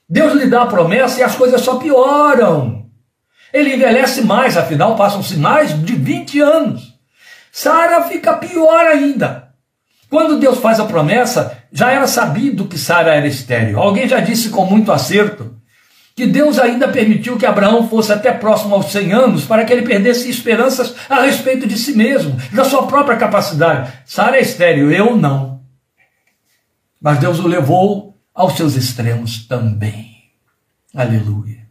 Deus 0.07 0.33
lhe 0.33 0.47
dá 0.47 0.63
a 0.63 0.67
promessa 0.67 1.19
e 1.19 1.23
as 1.23 1.35
coisas 1.35 1.61
só 1.61 1.75
pioram. 1.75 2.85
Ele 3.53 3.75
envelhece 3.75 4.21
mais, 4.21 4.57
afinal 4.57 4.95
passam-se 4.95 5.35
mais 5.37 5.73
de 5.83 5.93
20 5.93 6.39
anos. 6.41 6.93
Sara 7.51 8.03
fica 8.03 8.33
pior 8.37 8.85
ainda. 8.85 9.46
Quando 10.09 10.39
Deus 10.39 10.59
faz 10.59 10.79
a 10.79 10.85
promessa, 10.85 11.57
já 11.71 11.91
era 11.91 12.07
sabido 12.07 12.65
que 12.65 12.77
Sara 12.77 13.13
era 13.13 13.27
estéril. 13.27 13.79
Alguém 13.79 14.07
já 14.07 14.19
disse 14.19 14.49
com 14.49 14.65
muito 14.65 14.91
acerto 14.91 15.55
que 16.15 16.25
Deus 16.25 16.57
ainda 16.57 16.87
permitiu 16.87 17.37
que 17.37 17.45
Abraão 17.45 17.87
fosse 17.87 18.11
até 18.11 18.31
próximo 18.31 18.73
aos 18.73 18.91
100 18.91 19.13
anos 19.13 19.45
para 19.45 19.63
que 19.63 19.71
ele 19.71 19.85
perdesse 19.85 20.29
esperanças 20.29 20.95
a 21.07 21.21
respeito 21.21 21.67
de 21.67 21.77
si 21.77 21.93
mesmo, 21.93 22.35
da 22.51 22.63
sua 22.63 22.87
própria 22.87 23.17
capacidade. 23.17 23.93
Sara 24.03 24.37
é 24.37 24.41
estéril, 24.41 24.91
eu 24.91 25.15
não. 25.15 25.61
Mas 26.99 27.19
Deus 27.19 27.37
o 27.39 27.47
levou 27.47 28.17
aos 28.33 28.53
seus 28.53 28.75
extremos 28.75 29.45
também. 29.45 30.07
Aleluia. 30.95 31.66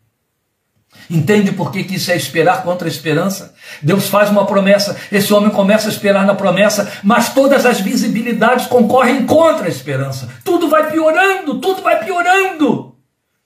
Entende 1.09 1.53
por 1.53 1.70
que, 1.70 1.85
que 1.85 1.96
isso 1.96 2.11
é 2.11 2.16
esperar 2.16 2.62
contra 2.62 2.88
a 2.88 2.90
esperança? 2.90 3.55
Deus 3.81 4.09
faz 4.09 4.31
uma 4.31 4.46
promessa, 4.46 4.96
esse 5.12 5.33
homem 5.33 5.51
começa 5.51 5.88
a 5.88 5.90
esperar 5.90 6.27
na 6.27 6.35
promessa, 6.35 6.90
mas 7.03 7.33
todas 7.33 7.64
as 7.64 7.81
visibilidades 7.81 8.66
concorrem 8.66 9.25
contra 9.25 9.66
a 9.66 9.70
esperança. 9.70 10.29
Tudo 10.44 10.68
vai 10.68 10.90
piorando, 10.90 11.61
tudo 11.61 11.83
vai 11.83 12.05
piorando. 12.05 12.96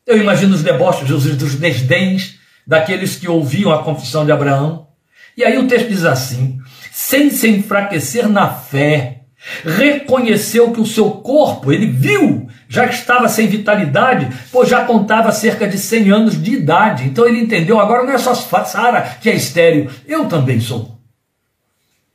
Eu 0.07 0.17
imagino 0.17 0.55
os 0.55 0.63
deboches, 0.63 1.11
os 1.11 1.55
desdéns 1.57 2.37
daqueles 2.67 3.17
que 3.17 3.29
ouviam 3.29 3.73
a 3.73 3.83
confissão 3.83 4.25
de 4.25 4.33
Abraão. 4.33 4.89
E 5.37 5.45
aí 5.45 5.59
o 5.59 5.69
texto 5.69 5.89
diz 5.89 6.05
assim: 6.05 6.59
sem 6.91 7.31
se 7.31 7.49
enfraquecer 7.49 8.29
na 8.29 8.49
fé, 8.49 9.20
reconheceu 9.65 10.71
que 10.73 10.81
o 10.81 10.87
seu 10.87 11.11
corpo, 11.11 11.73
ele 11.73 11.87
viu, 11.87 12.49
já 12.69 12.87
estava 12.87 13.29
sem 13.29 13.49
vitalidade, 13.49 14.29
pois 14.53 14.69
já 14.69 14.85
contava 14.85 15.33
cerca 15.33 15.67
de 15.67 15.79
100 15.79 16.11
anos 16.11 16.43
de 16.43 16.55
idade. 16.55 17.05
Então 17.05 17.27
ele 17.27 17.41
entendeu, 17.41 17.81
agora 17.81 18.05
não 18.05 18.13
é 18.13 18.19
só 18.19 18.35
Sara 18.35 19.17
que 19.21 19.31
é 19.31 19.35
estéreo, 19.35 19.91
eu 20.07 20.27
também 20.27 20.61
sou. 20.61 20.99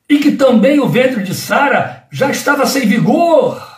E 0.07 0.19
que 0.19 0.33
também 0.33 0.79
o 0.79 0.87
ventre 0.87 1.23
de 1.23 1.33
Sara 1.33 2.07
já 2.11 2.29
estava 2.29 2.65
sem 2.67 2.87
vigor. 2.87 3.73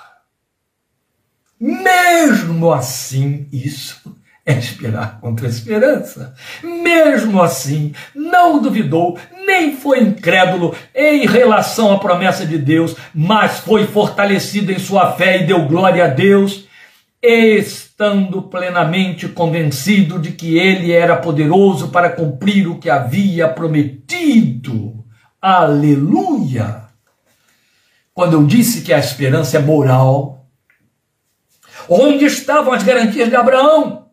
Mesmo 1.60 2.72
assim, 2.72 3.48
isso 3.52 4.17
é 4.48 4.54
esperar 4.54 5.20
contra 5.20 5.46
a 5.46 5.50
esperança. 5.50 6.34
Mesmo 6.64 7.42
assim, 7.42 7.92
não 8.16 8.62
duvidou, 8.62 9.20
nem 9.46 9.76
foi 9.76 10.00
incrédulo 10.00 10.74
em 10.96 11.28
relação 11.28 11.92
à 11.92 12.00
promessa 12.00 12.46
de 12.46 12.58
Deus, 12.58 12.96
mas 13.14 13.60
foi 13.60 13.86
fortalecido 13.86 14.72
em 14.72 14.80
sua 14.80 15.12
fé 15.12 15.42
e 15.42 15.46
deu 15.46 15.68
glória 15.68 16.06
a 16.06 16.08
Deus, 16.08 16.66
estando 17.22 18.42
plenamente 18.44 19.28
convencido 19.28 20.18
de 20.18 20.32
que 20.32 20.58
ele 20.58 20.94
era 20.94 21.18
poderoso 21.18 21.90
para 21.90 22.10
cumprir 22.10 22.70
o 22.70 22.80
que 22.80 22.90
havia 22.90 23.50
prometido. 23.50 25.04
Aleluia! 25.42 26.84
Quando 28.14 28.34
eu 28.34 28.46
disse 28.46 28.82
que 28.82 28.94
a 28.94 28.98
esperança 28.98 29.58
é 29.58 29.60
moral, 29.60 30.46
onde 31.90 32.24
estavam 32.24 32.72
as 32.72 32.82
garantias 32.82 33.28
de 33.28 33.36
Abraão? 33.36 34.07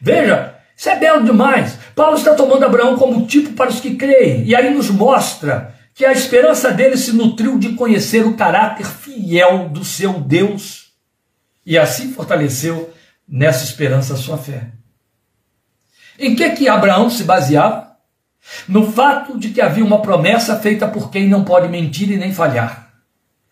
Veja, 0.00 0.54
isso 0.76 0.88
é 0.88 0.96
belo 0.96 1.24
demais. 1.24 1.78
Paulo 1.94 2.16
está 2.16 2.34
tomando 2.34 2.64
Abraão 2.64 2.96
como 2.96 3.26
tipo 3.26 3.52
para 3.52 3.70
os 3.70 3.80
que 3.80 3.96
creem, 3.96 4.44
e 4.44 4.54
aí 4.54 4.72
nos 4.72 4.90
mostra 4.90 5.74
que 5.94 6.04
a 6.04 6.12
esperança 6.12 6.70
dele 6.70 6.96
se 6.96 7.12
nutriu 7.12 7.58
de 7.58 7.70
conhecer 7.70 8.26
o 8.26 8.36
caráter 8.36 8.86
fiel 8.86 9.68
do 9.70 9.84
seu 9.84 10.20
Deus, 10.20 10.92
e 11.64 11.78
assim 11.78 12.12
fortaleceu 12.12 12.92
nessa 13.26 13.64
esperança 13.64 14.14
a 14.14 14.16
sua 14.16 14.36
fé. 14.36 14.68
Em 16.18 16.36
que 16.36 16.50
que 16.50 16.68
Abraão 16.68 17.08
se 17.08 17.24
baseava? 17.24 17.96
No 18.68 18.92
fato 18.92 19.38
de 19.38 19.48
que 19.48 19.60
havia 19.60 19.84
uma 19.84 20.02
promessa 20.02 20.56
feita 20.56 20.86
por 20.86 21.10
quem 21.10 21.28
não 21.28 21.44
pode 21.44 21.68
mentir 21.68 22.10
e 22.10 22.16
nem 22.16 22.32
falhar. 22.32 22.90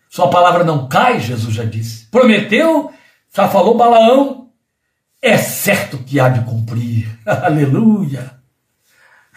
Sua 0.09 0.29
palavra 0.29 0.63
não 0.63 0.87
cai, 0.87 1.19
Jesus 1.19 1.53
já 1.53 1.65
disse. 1.65 2.05
Prometeu, 2.05 2.93
já 3.35 3.49
falou 3.49 3.75
Balaão, 3.75 4.44
é 5.25 5.37
certo 5.37 5.97
que 5.97 6.19
há 6.19 6.29
de 6.29 6.45
cumprir. 6.45 7.07
Aleluia! 7.25 8.35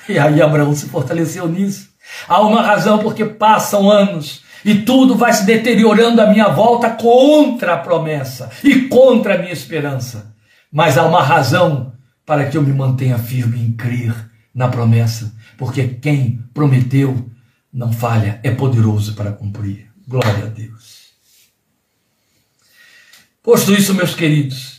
E 0.08 0.18
aí 0.18 0.40
Abraão 0.40 0.74
se 0.74 0.86
fortaleceu 0.86 1.48
nisso. 1.48 1.88
Há 2.28 2.40
uma 2.42 2.62
razão 2.62 2.98
porque 2.98 3.24
passam 3.24 3.90
anos 3.90 4.42
e 4.64 4.82
tudo 4.82 5.14
vai 5.14 5.32
se 5.32 5.44
deteriorando 5.44 6.20
à 6.20 6.26
minha 6.26 6.48
volta 6.48 6.90
contra 6.90 7.74
a 7.74 7.78
promessa 7.78 8.50
e 8.62 8.82
contra 8.82 9.34
a 9.34 9.38
minha 9.38 9.52
esperança. 9.52 10.34
Mas 10.70 10.98
há 10.98 11.06
uma 11.06 11.22
razão 11.22 11.92
para 12.24 12.46
que 12.46 12.56
eu 12.56 12.62
me 12.62 12.72
mantenha 12.72 13.18
firme 13.18 13.58
em 13.58 13.72
crer 13.72 14.14
na 14.54 14.68
promessa, 14.68 15.34
porque 15.56 15.88
quem 15.88 16.44
prometeu 16.52 17.30
não 17.72 17.92
falha, 17.92 18.40
é 18.42 18.50
poderoso 18.50 19.14
para 19.14 19.32
cumprir. 19.32 19.90
Glória 20.06 20.44
a 20.44 20.48
Deus. 20.48 21.08
Posto 23.42 23.72
isso, 23.72 23.94
meus 23.94 24.14
queridos, 24.14 24.77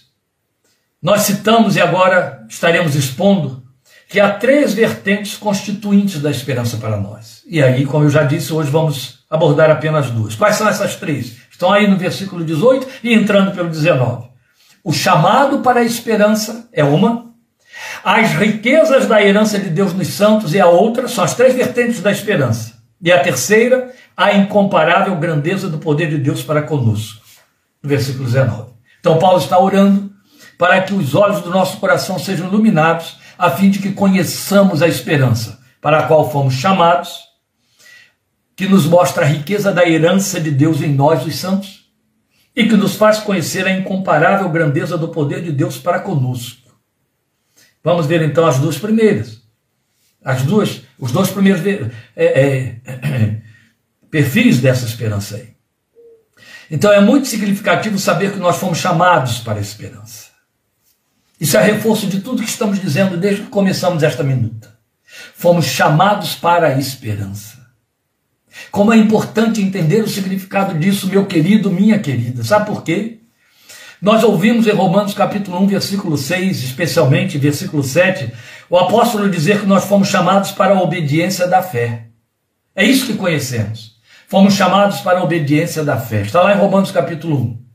nós 1.01 1.21
citamos 1.21 1.75
e 1.75 1.81
agora 1.81 2.45
estaremos 2.49 2.95
expondo 2.95 3.63
que 4.09 4.19
há 4.19 4.31
três 4.31 4.73
vertentes 4.73 5.37
constituintes 5.37 6.19
da 6.21 6.31
esperança 6.31 6.77
para 6.77 6.97
nós. 6.97 7.43
E 7.47 7.61
aí, 7.61 7.85
como 7.85 8.05
eu 8.05 8.09
já 8.09 8.23
disse, 8.23 8.51
hoje 8.51 8.69
vamos 8.69 9.19
abordar 9.29 9.69
apenas 9.69 10.09
duas. 10.09 10.35
Quais 10.35 10.55
são 10.55 10.67
essas 10.67 10.95
três? 10.95 11.37
Estão 11.51 11.71
aí 11.71 11.87
no 11.87 11.97
versículo 11.97 12.43
18 12.43 12.87
e 13.03 13.13
entrando 13.13 13.51
pelo 13.51 13.69
19. 13.69 14.27
O 14.83 14.91
chamado 14.91 15.59
para 15.59 15.81
a 15.81 15.83
esperança 15.83 16.67
é 16.73 16.83
uma, 16.83 17.29
as 18.03 18.31
riquezas 18.31 19.05
da 19.05 19.21
herança 19.23 19.59
de 19.59 19.69
Deus 19.69 19.93
nos 19.93 20.07
santos 20.07 20.55
é 20.55 20.59
a 20.59 20.67
outra, 20.67 21.07
são 21.07 21.23
as 21.23 21.35
três 21.35 21.53
vertentes 21.53 22.01
da 22.01 22.11
esperança. 22.11 22.73
E 23.01 23.11
a 23.11 23.19
terceira, 23.21 23.93
a 24.17 24.33
incomparável 24.33 25.15
grandeza 25.15 25.69
do 25.69 25.77
poder 25.77 26.09
de 26.09 26.17
Deus 26.17 26.41
para 26.41 26.61
conosco. 26.61 27.21
No 27.81 27.89
versículo 27.89 28.25
19. 28.25 28.71
Então, 28.99 29.17
Paulo 29.19 29.39
está 29.39 29.57
orando 29.57 30.08
para 30.59 30.81
que 30.81 30.93
os 30.93 31.15
olhos 31.15 31.41
do 31.41 31.49
nosso 31.49 31.77
coração 31.77 32.19
sejam 32.19 32.47
iluminados, 32.47 33.17
a 33.37 33.49
fim 33.49 33.69
de 33.69 33.79
que 33.79 33.93
conheçamos 33.93 34.81
a 34.81 34.89
esperança 34.89 35.57
para 35.79 35.99
a 35.99 36.03
qual 36.03 36.29
fomos 36.29 36.55
chamados, 36.55 37.17
que 38.57 38.67
nos 38.67 38.85
mostra 38.85 39.23
a 39.23 39.25
riqueza 39.25 39.71
da 39.71 39.87
herança 39.87 40.37
de 40.37 40.51
Deus 40.51 40.81
em 40.81 40.93
nós, 40.93 41.25
os 41.25 41.37
santos, 41.37 41.89
e 42.53 42.67
que 42.67 42.75
nos 42.75 42.95
faz 42.95 43.19
conhecer 43.19 43.65
a 43.65 43.71
incomparável 43.71 44.49
grandeza 44.49 44.97
do 44.97 45.07
poder 45.07 45.41
de 45.41 45.53
Deus 45.53 45.77
para 45.77 46.01
conosco. 46.01 46.69
Vamos 47.81 48.05
ver 48.05 48.21
então 48.21 48.45
as 48.45 48.59
duas 48.59 48.77
primeiras. 48.77 49.41
As 50.21 50.41
duas, 50.43 50.81
os 50.99 51.13
dois 51.13 51.29
primeiros 51.29 51.65
é, 51.65 51.89
é, 52.17 52.81
é, 52.85 53.41
perfis 54.11 54.59
dessa 54.59 54.85
esperança 54.85 55.37
aí. 55.37 55.53
Então 56.69 56.91
é 56.91 56.99
muito 56.99 57.29
significativo 57.29 57.97
saber 57.97 58.33
que 58.33 58.39
nós 58.39 58.57
fomos 58.57 58.77
chamados 58.77 59.37
para 59.39 59.59
a 59.59 59.61
esperança. 59.61 60.28
Isso 61.39 61.57
é 61.57 61.63
reforço 61.63 62.07
de 62.07 62.19
tudo 62.19 62.43
que 62.43 62.49
estamos 62.49 62.81
dizendo 62.81 63.15
desde 63.17 63.43
que 63.43 63.49
começamos 63.49 64.03
esta 64.03 64.23
minuta. 64.23 64.77
Fomos 65.35 65.65
chamados 65.65 66.35
para 66.35 66.67
a 66.67 66.77
esperança. 66.77 67.57
Como 68.71 68.91
é 68.91 68.97
importante 68.97 69.61
entender 69.61 70.03
o 70.03 70.07
significado 70.07 70.77
disso, 70.77 71.07
meu 71.07 71.25
querido, 71.25 71.71
minha 71.71 71.97
querida. 71.99 72.43
Sabe 72.43 72.65
por 72.65 72.83
quê? 72.83 73.19
Nós 74.01 74.23
ouvimos 74.23 74.67
em 74.67 74.71
Romanos 74.71 75.13
capítulo 75.13 75.61
1, 75.61 75.67
versículo 75.67 76.17
6, 76.17 76.63
especialmente 76.63 77.37
versículo 77.37 77.83
7, 77.83 78.31
o 78.69 78.77
apóstolo 78.77 79.29
dizer 79.29 79.61
que 79.61 79.65
nós 79.65 79.85
fomos 79.85 80.07
chamados 80.07 80.51
para 80.51 80.75
a 80.75 80.81
obediência 80.81 81.47
da 81.47 81.61
fé. 81.61 82.07
É 82.75 82.83
isso 82.83 83.07
que 83.07 83.13
conhecemos. 83.13 83.97
Fomos 84.27 84.53
chamados 84.53 85.01
para 85.01 85.19
a 85.19 85.23
obediência 85.23 85.83
da 85.83 85.97
fé. 85.97 86.21
Está 86.21 86.41
lá 86.41 86.53
em 86.53 86.57
Romanos 86.57 86.91
capítulo 86.91 87.35
1. 87.37 87.68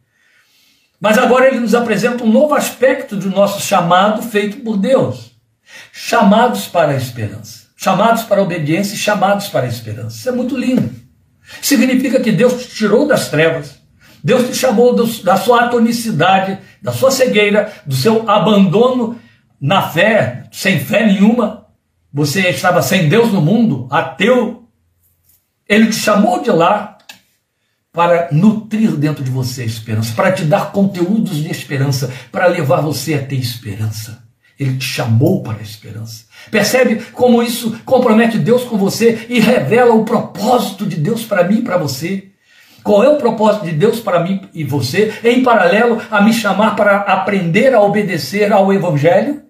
Mas 1.04 1.18
agora 1.18 1.48
ele 1.48 1.60
nos 1.60 1.74
apresenta 1.74 2.24
um 2.24 2.32
novo 2.32 2.54
aspecto 2.54 3.14
do 3.14 3.28
nosso 3.28 3.60
chamado 3.60 4.22
feito 4.22 4.60
por 4.60 4.78
Deus. 4.78 5.32
Chamados 5.92 6.66
para 6.66 6.92
a 6.92 6.96
esperança. 6.96 7.66
Chamados 7.76 8.22
para 8.22 8.40
a 8.40 8.42
obediência 8.42 8.94
e 8.94 8.96
chamados 8.96 9.48
para 9.48 9.66
a 9.66 9.68
esperança. 9.68 10.16
Isso 10.16 10.28
é 10.30 10.32
muito 10.32 10.56
lindo. 10.56 10.90
Significa 11.60 12.20
que 12.20 12.32
Deus 12.32 12.62
te 12.62 12.74
tirou 12.76 13.06
das 13.06 13.28
trevas. 13.28 13.78
Deus 14.24 14.48
te 14.48 14.54
chamou 14.54 14.94
do, 14.94 15.04
da 15.22 15.36
sua 15.36 15.66
atonicidade, 15.66 16.58
da 16.80 16.90
sua 16.90 17.10
cegueira, 17.10 17.70
do 17.84 17.94
seu 17.94 18.26
abandono 18.26 19.20
na 19.60 19.82
fé, 19.82 20.44
sem 20.50 20.80
fé 20.80 21.04
nenhuma. 21.04 21.66
Você 22.10 22.48
estava 22.48 22.80
sem 22.80 23.10
Deus 23.10 23.30
no 23.30 23.42
mundo, 23.42 23.88
ateu. 23.90 24.70
Ele 25.68 25.88
te 25.88 25.96
chamou 25.96 26.40
de 26.40 26.50
lá 26.50 26.93
para 27.94 28.26
nutrir 28.32 28.90
dentro 28.96 29.22
de 29.22 29.30
você 29.30 29.62
a 29.62 29.66
esperança, 29.66 30.12
para 30.16 30.32
te 30.32 30.44
dar 30.44 30.72
conteúdos 30.72 31.36
de 31.36 31.48
esperança, 31.48 32.12
para 32.32 32.48
levar 32.48 32.80
você 32.80 33.14
a 33.14 33.22
ter 33.22 33.36
esperança. 33.36 34.24
Ele 34.58 34.76
te 34.76 34.84
chamou 34.84 35.44
para 35.44 35.58
a 35.58 35.62
esperança. 35.62 36.24
Percebe 36.50 36.96
como 37.12 37.40
isso 37.40 37.78
compromete 37.84 38.36
Deus 38.36 38.64
com 38.64 38.76
você 38.76 39.26
e 39.28 39.38
revela 39.38 39.94
o 39.94 40.04
propósito 40.04 40.84
de 40.84 40.96
Deus 40.96 41.24
para 41.24 41.44
mim 41.44 41.58
e 41.58 41.62
para 41.62 41.76
você? 41.76 42.30
Qual 42.82 43.04
é 43.04 43.08
o 43.08 43.16
propósito 43.16 43.64
de 43.64 43.72
Deus 43.72 44.00
para 44.00 44.20
mim 44.20 44.42
e 44.52 44.64
você, 44.64 45.14
em 45.22 45.44
paralelo 45.44 46.02
a 46.10 46.20
me 46.20 46.32
chamar 46.32 46.74
para 46.74 46.96
aprender 46.96 47.72
a 47.74 47.80
obedecer 47.80 48.52
ao 48.52 48.72
Evangelho? 48.72 49.43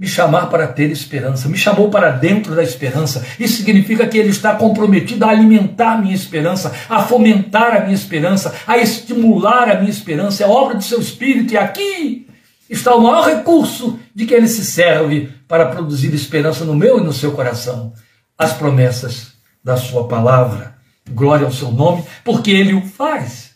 Me 0.00 0.06
chamar 0.06 0.46
para 0.46 0.66
ter 0.66 0.90
esperança, 0.90 1.46
me 1.46 1.58
chamou 1.58 1.90
para 1.90 2.10
dentro 2.10 2.56
da 2.56 2.62
esperança. 2.62 3.22
Isso 3.38 3.58
significa 3.58 4.08
que 4.08 4.16
ele 4.16 4.30
está 4.30 4.54
comprometido 4.54 5.26
a 5.26 5.28
alimentar 5.28 5.92
a 5.92 5.98
minha 5.98 6.14
esperança, 6.14 6.74
a 6.88 7.02
fomentar 7.02 7.76
a 7.76 7.80
minha 7.80 7.94
esperança, 7.94 8.54
a 8.66 8.78
estimular 8.78 9.68
a 9.68 9.74
minha 9.74 9.90
esperança. 9.90 10.42
É 10.42 10.46
obra 10.46 10.74
do 10.74 10.82
seu 10.82 10.98
espírito 10.98 11.52
e 11.52 11.58
aqui 11.58 12.26
está 12.70 12.94
o 12.94 13.02
maior 13.02 13.26
recurso 13.26 13.98
de 14.14 14.24
que 14.24 14.32
ele 14.32 14.48
se 14.48 14.64
serve 14.64 15.30
para 15.46 15.66
produzir 15.66 16.14
esperança 16.14 16.64
no 16.64 16.74
meu 16.74 16.98
e 16.98 17.04
no 17.04 17.12
seu 17.12 17.32
coração. 17.32 17.92
As 18.38 18.54
promessas 18.54 19.34
da 19.62 19.76
sua 19.76 20.08
palavra. 20.08 20.76
Glória 21.10 21.44
ao 21.44 21.52
seu 21.52 21.70
nome, 21.70 22.04
porque 22.24 22.50
ele 22.50 22.72
o 22.72 22.86
faz. 22.86 23.50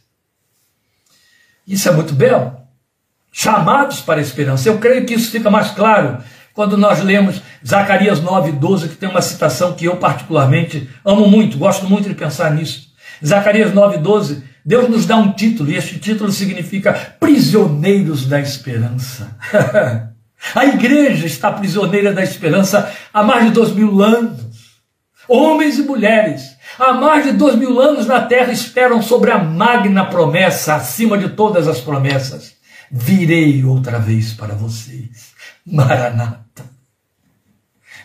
Isso 1.66 1.88
é 1.88 1.92
muito 1.92 2.12
belo 2.12 2.63
chamados 3.36 4.00
para 4.00 4.20
a 4.20 4.22
esperança. 4.22 4.68
Eu 4.68 4.78
creio 4.78 5.04
que 5.04 5.12
isso 5.12 5.32
fica 5.32 5.50
mais 5.50 5.72
claro 5.72 6.18
quando 6.54 6.76
nós 6.76 7.02
lemos 7.02 7.42
Zacarias 7.66 8.20
9,12, 8.20 8.90
que 8.90 8.94
tem 8.94 9.08
uma 9.08 9.20
citação 9.20 9.72
que 9.72 9.86
eu 9.86 9.96
particularmente 9.96 10.88
amo 11.04 11.26
muito, 11.26 11.58
gosto 11.58 11.84
muito 11.84 12.08
de 12.08 12.14
pensar 12.14 12.54
nisso. 12.54 12.90
Zacarias 13.26 13.72
9,12, 13.72 14.40
Deus 14.64 14.88
nos 14.88 15.04
dá 15.04 15.16
um 15.16 15.32
título, 15.32 15.68
e 15.68 15.76
este 15.76 15.98
título 15.98 16.30
significa 16.30 16.92
prisioneiros 17.18 18.24
da 18.24 18.38
esperança. 18.38 19.36
a 20.54 20.64
igreja 20.66 21.26
está 21.26 21.50
prisioneira 21.50 22.12
da 22.12 22.22
esperança 22.22 22.88
há 23.12 23.24
mais 23.24 23.46
de 23.46 23.50
dois 23.50 23.72
mil 23.72 24.00
anos. 24.00 24.54
Homens 25.26 25.78
e 25.78 25.82
mulheres, 25.82 26.42
há 26.78 26.92
mais 26.92 27.24
de 27.24 27.32
dois 27.32 27.56
mil 27.56 27.80
anos 27.80 28.06
na 28.06 28.20
terra 28.20 28.52
esperam 28.52 29.02
sobre 29.02 29.32
a 29.32 29.38
magna 29.38 30.04
promessa, 30.04 30.76
acima 30.76 31.18
de 31.18 31.30
todas 31.30 31.66
as 31.66 31.80
promessas. 31.80 32.53
Virei 32.96 33.64
outra 33.64 33.98
vez 33.98 34.34
para 34.34 34.54
vocês. 34.54 35.32
Maranata. 35.66 36.64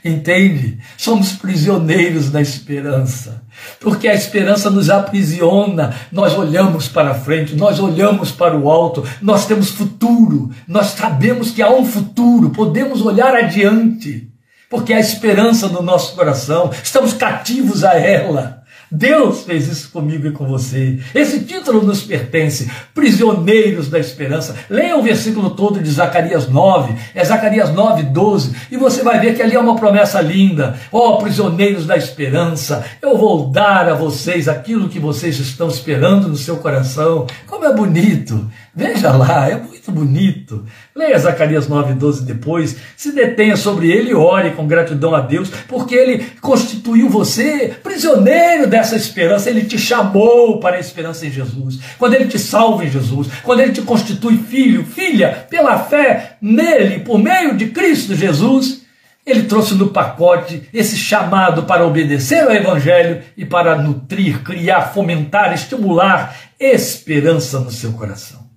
Entende? 0.04 0.80
Somos 0.98 1.34
prisioneiros 1.34 2.32
da 2.32 2.42
esperança. 2.42 3.44
Porque 3.80 4.08
a 4.08 4.16
esperança 4.16 4.68
nos 4.72 4.90
aprisiona. 4.90 5.94
Nós 6.12 6.36
olhamos 6.36 6.88
para 6.88 7.14
frente, 7.14 7.56
nós 7.56 7.80
olhamos 7.80 8.32
para 8.32 8.58
o 8.58 8.68
alto, 8.68 9.08
nós 9.22 9.46
temos 9.46 9.70
futuro, 9.70 10.50
nós 10.68 10.88
sabemos 10.88 11.52
que 11.52 11.62
há 11.62 11.70
um 11.70 11.86
futuro, 11.86 12.50
podemos 12.50 13.04
olhar 13.04 13.36
adiante. 13.36 14.28
Porque 14.72 14.92
há 14.92 15.00
esperança 15.00 15.68
no 15.68 15.84
nosso 15.84 16.16
coração, 16.16 16.72
estamos 16.84 17.14
cativos 17.14 17.84
a 17.84 17.94
ela. 17.94 18.59
Deus 18.92 19.44
fez 19.44 19.68
isso 19.68 19.92
comigo 19.92 20.28
e 20.28 20.32
com 20.32 20.48
você. 20.48 21.00
Esse 21.14 21.42
título 21.42 21.84
nos 21.84 22.02
pertence, 22.02 22.70
prisioneiros 22.94 23.88
da 23.88 24.00
esperança. 24.00 24.56
Leia 24.70 24.98
o 24.98 25.04
versículo 25.04 25.52
todo 25.52 25.80
de 25.80 25.90
Zacarias 25.92 26.50
9, 26.50 26.96
é 27.14 27.24
Zacarias 27.24 27.72
9, 27.72 28.04
12, 28.04 28.56
e 28.72 28.78
você 28.78 29.04
vai 29.04 29.20
ver 29.20 29.36
que 29.36 29.42
ali 29.42 29.56
é 29.56 29.60
uma 29.60 29.76
promessa 29.76 30.20
linda. 30.22 30.76
Ó, 30.92 31.14
oh, 31.14 31.18
prisioneiros 31.18 31.86
da 31.86 31.96
esperança, 31.96 32.84
eu 33.02 33.18
vou 33.18 33.48
dar 33.48 33.90
a 33.90 33.94
vocês 33.94 34.48
aquilo 34.48 34.90
que 34.90 35.00
vocês 35.00 35.40
estão 35.40 35.68
esperando 35.68 36.28
no 36.28 36.36
seu 36.36 36.58
coração. 36.58 37.28
Como 37.46 37.66
é 37.66 37.74
bonito! 37.74 38.50
Veja 38.80 39.12
lá, 39.12 39.50
é 39.50 39.56
muito 39.56 39.92
bonito. 39.92 40.64
Leia 40.96 41.20
Zacarias 41.20 41.68
9, 41.68 41.96
12 41.96 42.24
depois. 42.24 42.78
Se 42.96 43.12
detenha 43.12 43.58
sobre 43.58 43.92
ele 43.92 44.12
e 44.12 44.16
ore 44.16 44.52
com 44.52 44.68
gratidão 44.68 45.14
a 45.14 45.20
Deus, 45.20 45.50
porque 45.68 45.96
ele 45.96 46.26
constituiu 46.40 47.10
você 47.10 47.74
prisioneiro 47.84 48.68
dessa 48.80 48.96
esperança. 48.96 49.50
Ele 49.50 49.64
te 49.64 49.78
chamou 49.78 50.60
para 50.60 50.78
a 50.78 50.80
esperança 50.80 51.26
em 51.26 51.32
Jesus. 51.32 51.80
Quando 51.98 52.14
ele 52.14 52.28
te 52.28 52.40
salva 52.40 52.86
em 52.86 52.90
Jesus, 52.90 53.28
quando 53.44 53.60
ele 53.60 53.74
te 53.74 53.82
constitui 53.82 54.38
filho, 54.38 54.86
filha, 54.86 55.48
pela 55.50 55.78
fé 55.78 56.38
nele, 56.42 57.02
por 57.02 57.20
meio 57.20 57.56
de 57.56 57.68
Cristo 57.68 58.16
Jesus, 58.16 58.82
ele 59.26 59.44
trouxe 59.44 59.76
no 59.76 59.90
pacote 59.90 60.68
esse 60.74 60.98
chamado 60.98 61.64
para 61.64 61.86
obedecer 61.86 62.44
ao 62.44 62.52
Evangelho 62.52 63.22
e 63.38 63.46
para 63.46 63.78
nutrir, 63.78 64.42
criar, 64.42 64.94
fomentar, 64.94 65.54
estimular 65.54 66.36
esperança 66.60 67.60
no 67.60 67.72
seu 67.72 67.94
coração. 67.94 68.48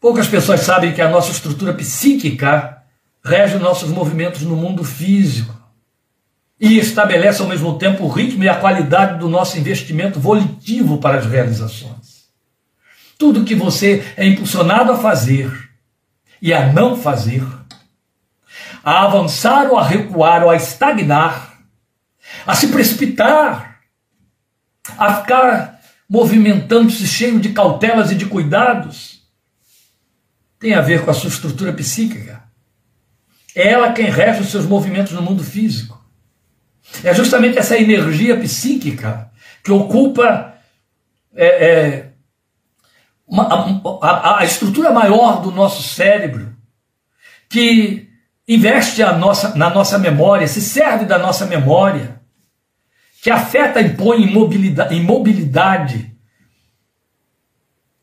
Poucas 0.00 0.26
pessoas 0.26 0.60
sabem 0.60 0.92
que 0.92 1.00
a 1.00 1.08
nossa 1.08 1.30
estrutura 1.30 1.72
psíquica 1.72 2.78
rege 3.24 3.56
nossos 3.56 3.88
movimentos 3.88 4.42
no 4.42 4.56
mundo 4.56 4.82
físico 4.82 5.61
e 6.62 6.78
estabelece 6.78 7.42
ao 7.42 7.48
mesmo 7.48 7.76
tempo 7.76 8.04
o 8.04 8.08
ritmo 8.08 8.44
e 8.44 8.48
a 8.48 8.54
qualidade 8.54 9.18
do 9.18 9.28
nosso 9.28 9.58
investimento 9.58 10.20
volitivo 10.20 10.98
para 10.98 11.18
as 11.18 11.26
realizações. 11.26 12.28
Tudo 13.18 13.44
que 13.44 13.56
você 13.56 14.14
é 14.16 14.24
impulsionado 14.24 14.92
a 14.92 14.96
fazer 14.96 15.52
e 16.40 16.54
a 16.54 16.72
não 16.72 16.96
fazer, 16.96 17.44
a 18.84 19.02
avançar 19.02 19.72
ou 19.72 19.76
a 19.76 19.82
recuar 19.82 20.44
ou 20.44 20.50
a 20.50 20.54
estagnar, 20.54 21.58
a 22.46 22.54
se 22.54 22.68
precipitar, 22.68 23.80
a 24.96 25.14
ficar 25.14 25.80
movimentando-se 26.08 27.08
cheio 27.08 27.40
de 27.40 27.48
cautelas 27.48 28.12
e 28.12 28.14
de 28.14 28.26
cuidados, 28.26 29.24
tem 30.60 30.74
a 30.74 30.80
ver 30.80 31.04
com 31.04 31.10
a 31.10 31.14
sua 31.14 31.28
estrutura 31.28 31.72
psíquica. 31.72 32.44
É 33.52 33.66
ela 33.66 33.92
quem 33.92 34.08
rege 34.08 34.42
os 34.42 34.50
seus 34.50 34.64
movimentos 34.64 35.12
no 35.12 35.22
mundo 35.22 35.42
físico. 35.42 36.01
É 37.04 37.14
justamente 37.14 37.58
essa 37.58 37.76
energia 37.78 38.38
psíquica 38.38 39.30
que 39.62 39.72
ocupa 39.72 40.54
é, 41.34 41.46
é, 41.46 42.12
uma, 43.26 43.44
a, 44.02 44.40
a, 44.40 44.44
estrutura 44.44 44.90
maior 44.90 45.40
do 45.40 45.50
nosso 45.50 45.82
cérebro, 45.82 46.54
que 47.48 48.08
investe 48.46 49.02
a 49.02 49.12
nossa, 49.12 49.54
na 49.56 49.70
nossa 49.70 49.98
memória, 49.98 50.46
se 50.46 50.60
serve 50.60 51.04
da 51.04 51.18
nossa 51.18 51.46
memória, 51.46 52.20
que 53.22 53.30
afeta 53.30 53.80
e 53.80 53.86
impõe 53.86 54.22
imobilidade, 54.22 54.94
imobilidade 54.94 56.12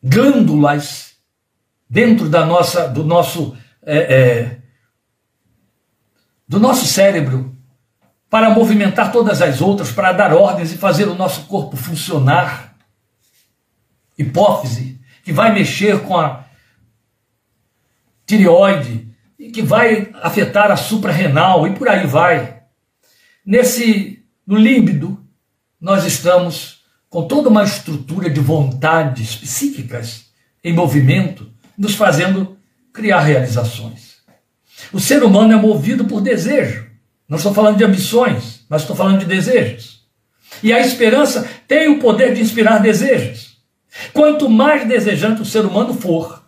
glândulas 0.02 1.14
dentro 1.88 2.28
da 2.28 2.44
nossa, 2.44 2.88
do 2.88 3.04
nosso 3.04 3.56
é, 3.82 3.98
é, 3.98 4.60
do 6.48 6.58
nosso 6.58 6.86
cérebro 6.86 7.56
para 8.30 8.48
movimentar 8.48 9.12
todas 9.12 9.42
as 9.42 9.60
outras, 9.60 9.92
para 9.92 10.12
dar 10.12 10.32
ordens 10.32 10.72
e 10.72 10.78
fazer 10.78 11.08
o 11.08 11.14
nosso 11.14 11.42
corpo 11.46 11.76
funcionar. 11.76 12.76
Hipófise, 14.16 15.00
que 15.24 15.32
vai 15.32 15.52
mexer 15.52 16.00
com 16.02 16.16
a 16.16 16.44
tireoide 18.26 19.10
que 19.50 19.62
vai 19.62 20.10
afetar 20.22 20.70
a 20.70 20.76
suprarrenal 20.76 21.66
e 21.66 21.74
por 21.74 21.88
aí 21.88 22.06
vai. 22.06 22.62
Nesse 23.44 24.24
no 24.46 24.56
límbido, 24.56 25.22
nós 25.80 26.04
estamos 26.04 26.82
com 27.08 27.26
toda 27.26 27.48
uma 27.48 27.64
estrutura 27.64 28.30
de 28.30 28.40
vontades 28.40 29.36
psíquicas 29.36 30.26
em 30.62 30.72
movimento 30.72 31.50
nos 31.76 31.94
fazendo 31.94 32.56
criar 32.92 33.20
realizações. 33.20 34.18
O 34.92 35.00
ser 35.00 35.22
humano 35.22 35.52
é 35.52 35.56
movido 35.56 36.04
por 36.04 36.20
desejo. 36.20 36.89
Não 37.30 37.36
estou 37.36 37.54
falando 37.54 37.76
de 37.76 37.84
ambições, 37.84 38.66
mas 38.68 38.82
estou 38.82 38.96
falando 38.96 39.20
de 39.20 39.24
desejos. 39.24 40.00
E 40.64 40.72
a 40.72 40.80
esperança 40.80 41.48
tem 41.68 41.88
o 41.88 42.00
poder 42.00 42.34
de 42.34 42.40
inspirar 42.40 42.78
desejos. 42.78 43.56
Quanto 44.12 44.50
mais 44.50 44.86
desejante 44.86 45.40
o 45.40 45.44
ser 45.44 45.64
humano 45.64 45.94
for, 45.94 46.42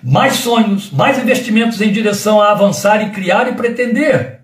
mais 0.00 0.34
sonhos, 0.34 0.92
mais 0.92 1.18
investimentos 1.18 1.80
em 1.80 1.90
direção 1.90 2.40
a 2.40 2.52
avançar 2.52 3.04
e 3.04 3.10
criar 3.10 3.48
e 3.48 3.54
pretender. 3.54 4.42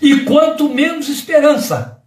E 0.00 0.20
quanto 0.20 0.68
menos 0.68 1.08
esperança, 1.08 2.02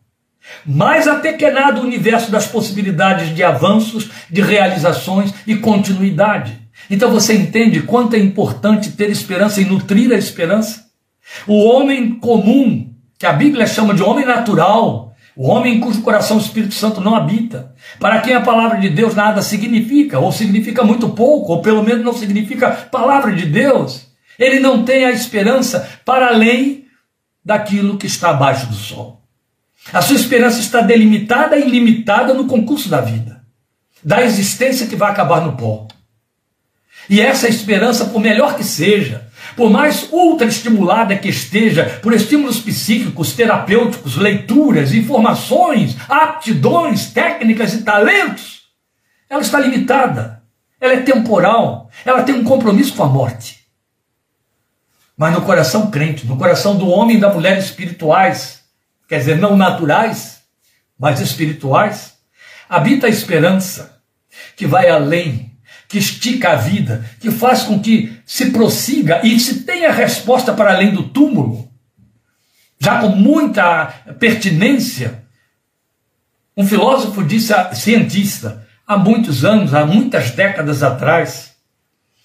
mais 0.63 1.07
apequenado 1.07 1.81
o 1.81 1.83
universo 1.83 2.29
das 2.29 2.45
possibilidades 2.45 3.35
de 3.35 3.43
avanços, 3.43 4.11
de 4.29 4.41
realizações 4.41 5.33
e 5.47 5.55
continuidade. 5.55 6.59
Então 6.87 7.09
você 7.09 7.33
entende 7.33 7.81
quanto 7.81 8.15
é 8.15 8.19
importante 8.19 8.91
ter 8.91 9.09
esperança 9.09 9.59
e 9.59 9.65
nutrir 9.65 10.11
a 10.11 10.17
esperança? 10.17 10.82
O 11.47 11.63
homem 11.65 12.15
comum, 12.15 12.93
que 13.17 13.25
a 13.25 13.33
Bíblia 13.33 13.67
chama 13.67 13.93
de 13.93 14.03
homem 14.03 14.25
natural, 14.25 15.13
o 15.35 15.47
homem 15.47 15.79
cujo 15.79 16.01
coração 16.01 16.37
o 16.37 16.39
Espírito 16.39 16.75
Santo 16.75 17.01
não 17.01 17.15
habita, 17.15 17.73
para 17.99 18.21
quem 18.21 18.35
a 18.35 18.41
palavra 18.41 18.79
de 18.79 18.89
Deus 18.89 19.15
nada 19.15 19.41
significa, 19.41 20.19
ou 20.19 20.31
significa 20.31 20.83
muito 20.83 21.09
pouco, 21.09 21.53
ou 21.53 21.61
pelo 21.61 21.83
menos 21.83 22.05
não 22.05 22.13
significa 22.13 22.71
palavra 22.71 23.33
de 23.33 23.45
Deus, 23.45 24.07
ele 24.37 24.59
não 24.59 24.83
tem 24.83 25.05
a 25.05 25.11
esperança 25.11 25.89
para 26.05 26.27
além 26.27 26.85
daquilo 27.43 27.97
que 27.97 28.07
está 28.07 28.29
abaixo 28.29 28.67
do 28.67 28.75
sol. 28.75 29.21
A 29.91 30.01
sua 30.01 30.15
esperança 30.15 30.59
está 30.59 30.81
delimitada 30.81 31.57
e 31.57 31.69
limitada 31.69 32.33
no 32.33 32.45
concurso 32.45 32.87
da 32.87 33.01
vida, 33.01 33.43
da 34.03 34.23
existência 34.23 34.87
que 34.87 34.95
vai 34.95 35.11
acabar 35.11 35.41
no 35.41 35.57
pó. 35.57 35.87
E 37.09 37.19
essa 37.19 37.49
esperança, 37.49 38.05
por 38.05 38.21
melhor 38.21 38.55
que 38.55 38.63
seja, 38.63 39.27
por 39.55 39.69
mais 39.69 40.07
ultra 40.11 40.47
estimulada 40.47 41.15
que 41.15 41.29
esteja 41.29 41.99
por 42.01 42.13
estímulos 42.13 42.59
psíquicos, 42.59 43.33
terapêuticos, 43.33 44.15
leituras, 44.15 44.93
informações, 44.93 45.95
aptidões, 46.09 47.11
técnicas 47.11 47.73
e 47.73 47.83
talentos, 47.83 48.63
ela 49.29 49.41
está 49.41 49.59
limitada, 49.59 50.43
ela 50.79 50.93
é 50.93 51.01
temporal, 51.01 51.89
ela 52.05 52.23
tem 52.23 52.35
um 52.35 52.43
compromisso 52.43 52.95
com 52.95 53.03
a 53.03 53.07
morte. 53.07 53.63
Mas 55.15 55.33
no 55.33 55.41
coração 55.41 55.91
crente, 55.91 56.25
no 56.25 56.37
coração 56.37 56.75
do 56.75 56.87
homem 56.87 57.17
e 57.17 57.21
da 57.21 57.33
mulher 57.33 57.57
espirituais, 57.57 58.63
quer 59.07 59.19
dizer, 59.19 59.37
não 59.37 59.55
naturais, 59.55 60.41
mas 60.99 61.19
espirituais, 61.19 62.15
habita 62.67 63.07
a 63.07 63.09
esperança 63.09 64.01
que 64.55 64.65
vai 64.65 64.89
além 64.89 65.52
que 65.93 65.99
estica 65.99 66.53
a 66.53 66.55
vida, 66.55 67.07
que 67.19 67.29
faz 67.29 67.61
com 67.61 67.79
que 67.79 68.17
se 68.25 68.49
prossiga 68.49 69.23
e 69.23 69.39
se 69.39 69.59
tenha 69.59 69.91
resposta 69.91 70.51
para 70.51 70.73
além 70.73 70.91
do 70.91 71.03
túmulo, 71.03 71.69
já 72.79 72.99
com 72.99 73.09
muita 73.09 73.85
pertinência. 74.17 75.23
Um 76.57 76.65
filósofo 76.65 77.23
disse, 77.23 77.53
a, 77.53 77.75
cientista, 77.75 78.67
há 78.87 78.97
muitos 78.97 79.45
anos, 79.45 79.71
há 79.75 79.85
muitas 79.85 80.31
décadas 80.31 80.81
atrás, 80.81 81.53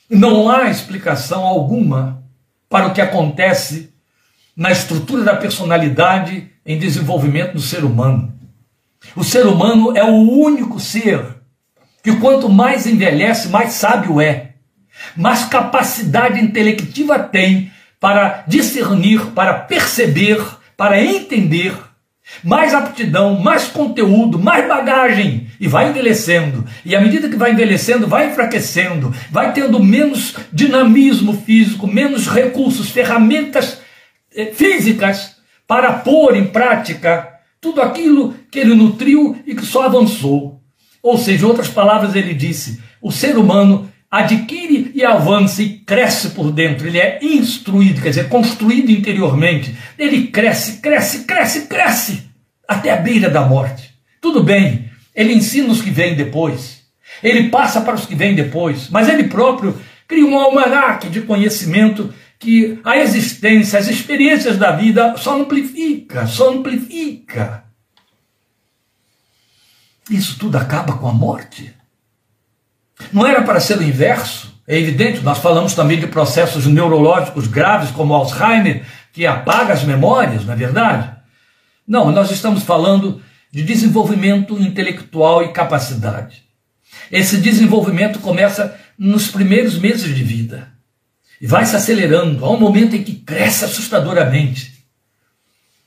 não 0.09 0.51
há 0.51 0.71
explicação 0.71 1.45
alguma 1.45 2.25
para 2.71 2.87
o 2.87 2.95
que 2.95 3.03
acontece 3.03 3.93
na 4.57 4.73
estrutura 4.73 5.25
da 5.25 5.37
personalidade 5.37 6.51
em 6.65 6.79
desenvolvimento 6.79 7.53
do 7.53 7.61
ser 7.61 7.85
humano. 7.85 8.33
O 9.15 9.23
ser 9.23 9.47
humano 9.47 9.95
é 9.95 10.03
o 10.03 10.15
único 10.15 10.81
ser 10.81 11.38
que 12.09 12.17
quanto 12.17 12.49
mais 12.49 12.87
envelhece, 12.87 13.49
mais 13.49 13.75
sábio 13.75 14.19
é, 14.19 14.53
mais 15.15 15.45
capacidade 15.45 16.43
intelectiva 16.43 17.19
tem 17.19 17.71
para 18.01 18.45
discernir, 18.49 19.27
para 19.33 19.53
perceber, 19.53 20.43
para 20.75 21.03
entender, 21.03 21.75
mais 22.43 22.73
aptidão, 22.73 23.39
mais 23.39 23.65
conteúdo, 23.65 24.39
mais 24.39 24.67
bagagem, 24.67 25.49
e 25.61 25.69
vai 25.69 25.91
envelhecendo. 25.91 26.65
E 26.83 26.97
à 26.97 27.01
medida 27.01 27.29
que 27.29 27.37
vai 27.37 27.53
envelhecendo, 27.53 28.07
vai 28.07 28.31
enfraquecendo, 28.31 29.15
vai 29.31 29.53
tendo 29.53 29.79
menos 29.79 30.35
dinamismo 30.51 31.35
físico, 31.43 31.87
menos 31.87 32.27
recursos, 32.27 32.91
ferramentas 32.91 33.83
eh, 34.35 34.47
físicas 34.47 35.37
para 35.67 35.93
pôr 35.93 36.37
em 36.37 36.47
prática 36.47 37.29
tudo 37.61 37.83
aquilo 37.83 38.35
que 38.51 38.59
ele 38.59 38.75
nutriu 38.75 39.37
e 39.47 39.55
que 39.55 39.67
só 39.67 39.83
avançou. 39.83 40.58
Ou 41.03 41.17
seja, 41.17 41.45
em 41.45 41.49
outras 41.49 41.69
palavras, 41.69 42.15
ele 42.15 42.35
disse: 42.35 42.83
o 43.01 43.11
ser 43.11 43.37
humano 43.37 43.91
adquire 44.11 44.91
e 44.95 45.05
avança 45.05 45.63
e 45.63 45.79
cresce 45.81 46.31
por 46.31 46.51
dentro, 46.51 46.87
ele 46.87 46.99
é 46.99 47.19
instruído, 47.23 48.01
quer 48.01 48.11
dizer, 48.11 48.29
construído 48.29 48.91
interiormente. 48.91 49.77
Ele 49.99 50.29
cresce, 50.29 50.79
cresce, 50.81 51.25
cresce, 51.25 51.67
cresce 51.67 52.23
até 52.67 52.91
a 52.91 52.97
beira 52.97 53.29
da 53.29 53.43
morte. 53.43 53.95
Tudo 54.21 54.43
bem, 54.43 54.91
ele 55.15 55.35
ensina 55.35 55.71
os 55.71 55.83
que 55.83 55.91
vêm 55.91 56.15
depois, 56.17 56.83
ele 57.23 57.49
passa 57.49 57.81
para 57.81 57.95
os 57.95 58.07
que 58.07 58.15
vêm 58.15 58.35
depois, 58.35 58.89
mas 58.91 59.09
ele 59.09 59.25
próprio 59.25 59.79
cria 60.07 60.25
um 60.25 60.39
almanaque 60.39 61.09
de 61.09 61.21
conhecimento 61.23 62.13
que 62.39 62.79
a 62.85 62.97
existência, 62.99 63.79
as 63.79 63.89
experiências 63.89 64.57
da 64.57 64.73
vida 64.73 65.17
só 65.17 65.39
amplifica, 65.39 66.27
só 66.27 66.51
amplifica. 66.51 67.65
Isso 70.11 70.39
tudo 70.39 70.57
acaba 70.57 70.97
com 70.97 71.09
a 71.09 71.13
morte. 71.13 71.75
Não 73.13 73.27
era 73.27 73.43
para 73.43 73.61
ser 73.61 73.79
o 73.79 73.83
inverso. 73.83 74.57
É 74.67 74.79
evidente, 74.79 75.21
nós 75.21 75.39
falamos 75.39 75.75
também 75.75 75.99
de 75.99 76.07
processos 76.07 76.67
neurológicos 76.67 77.47
graves 77.47 77.91
como 77.91 78.13
Alzheimer, 78.13 78.85
que 79.13 79.27
apaga 79.27 79.73
as 79.73 79.83
memórias, 79.83 80.45
não 80.45 80.53
é 80.53 80.57
verdade? 80.57 81.11
Não, 81.87 82.13
nós 82.13 82.31
estamos 82.31 82.63
falando 82.63 83.23
de 83.51 83.63
desenvolvimento 83.63 84.61
intelectual 84.61 85.43
e 85.43 85.53
capacidade. 85.53 86.43
Esse 87.11 87.39
desenvolvimento 87.39 88.19
começa 88.19 88.79
nos 88.99 89.29
primeiros 89.29 89.79
meses 89.79 90.15
de 90.15 90.23
vida 90.23 90.71
e 91.41 91.47
vai 91.47 91.65
se 91.65 91.75
acelerando. 91.75 92.45
Há 92.45 92.51
um 92.51 92.61
momento 92.61 92.95
em 92.95 93.03
que 93.03 93.15
cresce 93.15 93.65
assustadoramente. 93.65 94.85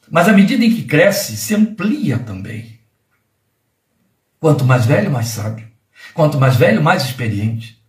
Mas 0.10 0.28
à 0.28 0.34
medida 0.34 0.66
em 0.66 0.74
que 0.74 0.84
cresce, 0.84 1.38
se 1.38 1.54
amplia 1.54 2.18
também. 2.18 2.71
Quanto 4.42 4.66
mais 4.66 4.88
velho, 4.88 5.12
mais 5.12 5.28
sábio. 5.28 5.68
Quanto 6.16 6.40
mais 6.40 6.56
velho, 6.56 6.82
mais 6.82 7.04
experiente. 7.04 7.80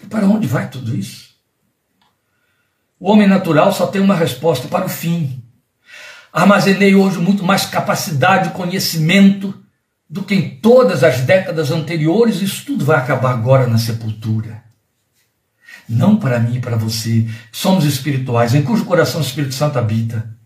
E 0.00 0.06
para 0.06 0.24
onde 0.24 0.46
vai 0.46 0.70
tudo 0.70 0.96
isso? 0.96 1.30
O 3.00 3.10
homem 3.10 3.26
natural 3.26 3.72
só 3.72 3.88
tem 3.88 4.00
uma 4.00 4.14
resposta 4.14 4.68
para 4.68 4.86
o 4.86 4.88
fim. 4.88 5.42
Armazenei 6.32 6.94
hoje 6.94 7.18
muito 7.18 7.42
mais 7.42 7.66
capacidade 7.66 8.50
e 8.50 8.52
conhecimento 8.52 9.52
do 10.08 10.22
que 10.22 10.32
em 10.32 10.60
todas 10.60 11.02
as 11.02 11.22
décadas 11.22 11.72
anteriores, 11.72 12.40
isso 12.40 12.66
tudo 12.66 12.84
vai 12.84 12.98
acabar 12.98 13.32
agora 13.32 13.66
na 13.66 13.76
sepultura. 13.76 14.62
Não 15.88 16.16
para 16.16 16.38
mim 16.38 16.58
e 16.58 16.60
para 16.60 16.76
você, 16.76 17.28
somos 17.50 17.84
espirituais, 17.84 18.54
em 18.54 18.62
cujo 18.62 18.84
coração 18.84 19.20
o 19.20 19.24
Espírito 19.24 19.54
Santo 19.54 19.76
habita. 19.76 20.36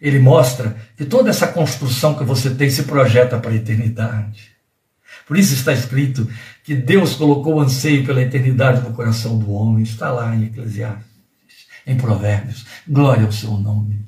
Ele 0.00 0.18
mostra 0.18 0.74
que 0.96 1.04
toda 1.04 1.28
essa 1.28 1.46
construção 1.46 2.14
que 2.14 2.24
você 2.24 2.48
tem 2.54 2.70
se 2.70 2.84
projeta 2.84 3.38
para 3.38 3.50
a 3.50 3.56
eternidade. 3.56 4.53
Por 5.26 5.38
isso 5.38 5.54
está 5.54 5.72
escrito 5.72 6.28
que 6.62 6.74
Deus 6.74 7.14
colocou 7.14 7.54
o 7.54 7.60
anseio 7.60 8.04
pela 8.04 8.22
eternidade 8.22 8.82
no 8.82 8.92
coração 8.94 9.38
do 9.38 9.52
homem. 9.52 9.82
Está 9.82 10.10
lá 10.10 10.34
em 10.34 10.44
Eclesiastes, 10.44 11.04
em 11.86 11.96
Provérbios. 11.96 12.66
Glória 12.86 13.24
ao 13.24 13.32
seu 13.32 13.52
nome. 13.52 14.04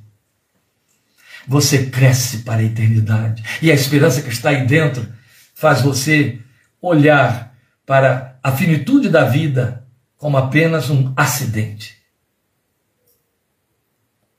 Você 1.46 1.86
cresce 1.86 2.38
para 2.38 2.60
a 2.60 2.64
eternidade. 2.64 3.42
E 3.62 3.70
a 3.70 3.74
esperança 3.74 4.20
que 4.20 4.28
está 4.28 4.50
aí 4.50 4.66
dentro 4.66 5.06
faz 5.54 5.80
você 5.80 6.40
olhar 6.80 7.54
para 7.86 8.38
a 8.42 8.52
finitude 8.52 9.08
da 9.08 9.24
vida 9.24 9.86
como 10.18 10.36
apenas 10.36 10.90
um 10.90 11.12
acidente. 11.16 11.96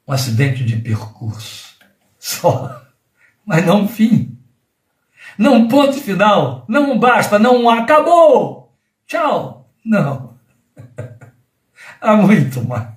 Um 0.07 0.11
acidente 0.11 0.63
de 0.63 0.75
percurso. 0.77 1.75
Só. 2.19 2.85
Mas 3.45 3.65
não 3.65 3.83
um 3.83 3.87
fim. 3.87 4.36
Não 5.37 5.67
ponto 5.67 5.93
final, 5.93 6.65
não 6.67 6.97
basta, 6.97 7.37
não 7.37 7.69
acabou. 7.69 8.73
Tchau. 9.05 9.69
Não. 9.85 10.35
Há 12.01 12.15
muito 12.15 12.63
mais. 12.63 12.87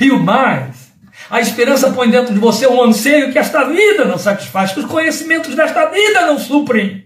E 0.00 0.10
o 0.10 0.18
mais, 0.18 0.92
a 1.30 1.40
esperança 1.40 1.90
põe 1.90 2.10
dentro 2.10 2.32
de 2.32 2.40
você 2.40 2.66
um 2.66 2.82
anseio 2.82 3.32
que 3.32 3.38
esta 3.38 3.64
vida 3.64 4.04
não 4.04 4.18
satisfaz, 4.18 4.72
que 4.72 4.80
os 4.80 4.86
conhecimentos 4.86 5.54
desta 5.54 5.86
vida 5.86 6.26
não 6.26 6.38
suprem. 6.38 7.04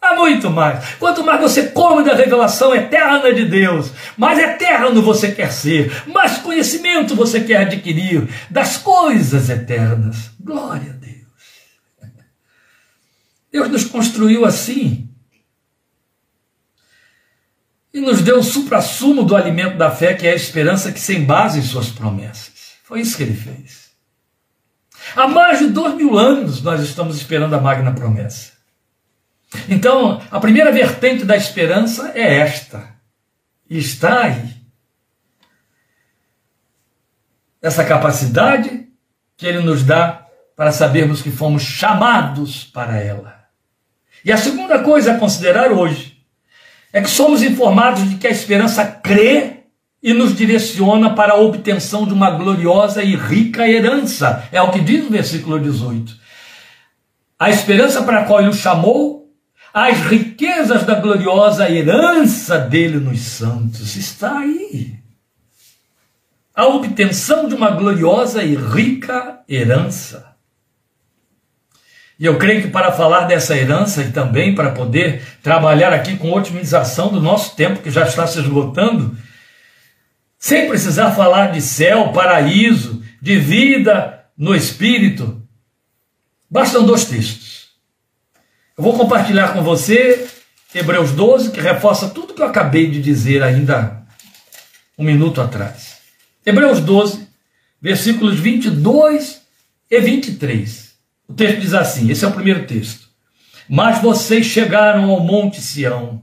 Há 0.00 0.14
muito 0.14 0.48
mais. 0.48 0.94
Quanto 0.94 1.22
mais 1.22 1.40
você 1.40 1.64
come 1.64 2.02
da 2.02 2.14
revelação 2.14 2.74
eterna 2.74 3.34
de 3.34 3.44
Deus, 3.44 3.92
mais 4.16 4.38
eterno 4.38 5.02
você 5.02 5.30
quer 5.32 5.52
ser, 5.52 5.92
mais 6.06 6.38
conhecimento 6.38 7.14
você 7.14 7.40
quer 7.40 7.62
adquirir 7.62 8.26
das 8.48 8.78
coisas 8.78 9.50
eternas. 9.50 10.30
Glória 10.40 10.90
a 10.90 10.94
Deus. 10.94 11.19
Deus 13.50 13.68
nos 13.68 13.84
construiu 13.84 14.44
assim. 14.44 15.08
E 17.92 18.00
nos 18.00 18.22
deu 18.22 18.38
o 18.38 18.42
supra-sumo 18.42 19.24
do 19.24 19.34
alimento 19.34 19.76
da 19.76 19.90
fé, 19.90 20.14
que 20.14 20.26
é 20.26 20.32
a 20.32 20.36
esperança 20.36 20.92
que 20.92 21.00
se 21.00 21.16
embasa 21.16 21.58
em 21.58 21.62
suas 21.62 21.88
promessas. 21.88 22.74
Foi 22.84 23.00
isso 23.00 23.16
que 23.16 23.24
ele 23.24 23.34
fez. 23.34 23.90
Há 25.16 25.26
mais 25.26 25.58
de 25.58 25.68
dois 25.68 25.94
mil 25.94 26.16
anos 26.16 26.62
nós 26.62 26.80
estamos 26.82 27.16
esperando 27.16 27.54
a 27.54 27.60
magna 27.60 27.92
promessa. 27.92 28.52
Então, 29.68 30.22
a 30.30 30.38
primeira 30.38 30.70
vertente 30.70 31.24
da 31.24 31.36
esperança 31.36 32.12
é 32.14 32.36
esta. 32.38 32.94
E 33.68 33.78
está 33.78 34.24
aí. 34.24 34.54
Essa 37.60 37.84
capacidade 37.84 38.88
que 39.36 39.46
ele 39.46 39.60
nos 39.60 39.82
dá 39.82 40.26
para 40.54 40.70
sabermos 40.70 41.22
que 41.22 41.30
fomos 41.30 41.62
chamados 41.62 42.64
para 42.64 42.98
ela. 42.98 43.39
E 44.24 44.32
a 44.32 44.36
segunda 44.36 44.78
coisa 44.80 45.12
a 45.12 45.18
considerar 45.18 45.72
hoje 45.72 46.18
é 46.92 47.00
que 47.00 47.10
somos 47.10 47.42
informados 47.42 48.08
de 48.08 48.16
que 48.16 48.26
a 48.26 48.30
esperança 48.30 48.84
crê 48.84 49.60
e 50.02 50.12
nos 50.14 50.34
direciona 50.34 51.14
para 51.14 51.34
a 51.34 51.40
obtenção 51.40 52.06
de 52.06 52.12
uma 52.12 52.30
gloriosa 52.30 53.02
e 53.02 53.14
rica 53.14 53.68
herança. 53.68 54.48
É 54.50 54.60
o 54.60 54.70
que 54.70 54.80
diz 54.80 55.06
o 55.06 55.10
versículo 55.10 55.60
18. 55.60 56.18
A 57.38 57.50
esperança 57.50 58.02
para 58.02 58.20
a 58.20 58.24
qual 58.24 58.40
ele 58.40 58.50
o 58.50 58.54
chamou, 58.54 59.30
as 59.72 59.98
riquezas 59.98 60.84
da 60.84 60.94
gloriosa 60.94 61.70
herança 61.70 62.58
dele 62.58 62.98
nos 62.98 63.20
santos, 63.20 63.96
está 63.96 64.38
aí. 64.38 64.98
A 66.54 66.66
obtenção 66.66 67.48
de 67.48 67.54
uma 67.54 67.70
gloriosa 67.70 68.42
e 68.42 68.54
rica 68.54 69.40
herança. 69.48 70.29
E 72.20 72.26
eu 72.26 72.36
creio 72.36 72.60
que 72.60 72.68
para 72.68 72.92
falar 72.92 73.24
dessa 73.24 73.56
herança 73.56 74.02
e 74.02 74.12
também 74.12 74.54
para 74.54 74.72
poder 74.72 75.22
trabalhar 75.42 75.90
aqui 75.90 76.18
com 76.18 76.30
otimização 76.30 77.08
do 77.08 77.18
nosso 77.18 77.56
tempo, 77.56 77.80
que 77.80 77.90
já 77.90 78.06
está 78.06 78.26
se 78.26 78.38
esgotando, 78.38 79.16
sem 80.38 80.68
precisar 80.68 81.12
falar 81.12 81.46
de 81.46 81.62
céu, 81.62 82.12
paraíso, 82.12 83.02
de 83.22 83.38
vida 83.38 84.22
no 84.36 84.54
espírito, 84.54 85.40
bastam 86.50 86.84
dois 86.84 87.06
textos. 87.06 87.70
Eu 88.76 88.84
vou 88.84 88.92
compartilhar 88.98 89.54
com 89.54 89.62
você 89.62 90.28
Hebreus 90.74 91.12
12, 91.12 91.52
que 91.52 91.60
reforça 91.60 92.10
tudo 92.10 92.34
que 92.34 92.42
eu 92.42 92.46
acabei 92.46 92.90
de 92.90 93.00
dizer 93.00 93.42
ainda 93.42 94.02
um 94.98 95.04
minuto 95.04 95.40
atrás. 95.40 96.00
Hebreus 96.44 96.80
12, 96.80 97.26
versículos 97.80 98.38
22 98.38 99.40
e 99.90 100.00
23. 100.00 100.89
O 101.30 101.34
texto 101.34 101.60
diz 101.60 101.74
assim: 101.74 102.10
esse 102.10 102.24
é 102.24 102.28
o 102.28 102.32
primeiro 102.32 102.66
texto. 102.66 103.08
Mas 103.68 104.02
vocês 104.02 104.46
chegaram 104.46 105.08
ao 105.08 105.20
Monte 105.20 105.60
Sião. 105.60 106.20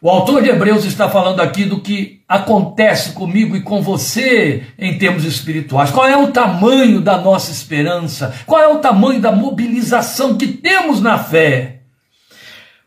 O 0.00 0.08
autor 0.08 0.42
de 0.42 0.48
Hebreus 0.48 0.86
está 0.86 1.10
falando 1.10 1.40
aqui 1.40 1.66
do 1.66 1.80
que 1.82 2.22
acontece 2.26 3.12
comigo 3.12 3.54
e 3.54 3.60
com 3.60 3.82
você 3.82 4.62
em 4.78 4.96
termos 4.96 5.24
espirituais. 5.24 5.90
Qual 5.90 6.06
é 6.06 6.16
o 6.16 6.32
tamanho 6.32 7.02
da 7.02 7.18
nossa 7.18 7.52
esperança? 7.52 8.34
Qual 8.46 8.62
é 8.62 8.68
o 8.68 8.78
tamanho 8.78 9.20
da 9.20 9.30
mobilização 9.30 10.38
que 10.38 10.46
temos 10.46 11.02
na 11.02 11.18
fé? 11.18 11.82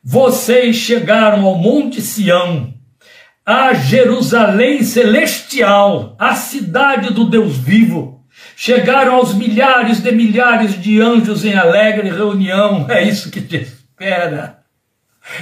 Vocês 0.03 0.75
chegaram 0.77 1.45
ao 1.45 1.55
Monte 1.55 2.01
Sião, 2.01 2.73
a 3.45 3.73
Jerusalém 3.73 4.81
celestial, 4.81 6.15
a 6.17 6.33
cidade 6.33 7.13
do 7.13 7.29
Deus 7.29 7.55
vivo 7.55 8.20
Chegaram 8.63 9.15
aos 9.15 9.33
milhares 9.33 10.01
de 10.01 10.11
milhares 10.11 10.79
de 10.79 11.01
anjos 11.01 11.43
em 11.43 11.55
alegre 11.55 12.11
reunião. 12.11 12.85
É 12.87 13.01
isso 13.01 13.31
que 13.31 13.41
te 13.41 13.55
espera. 13.55 14.60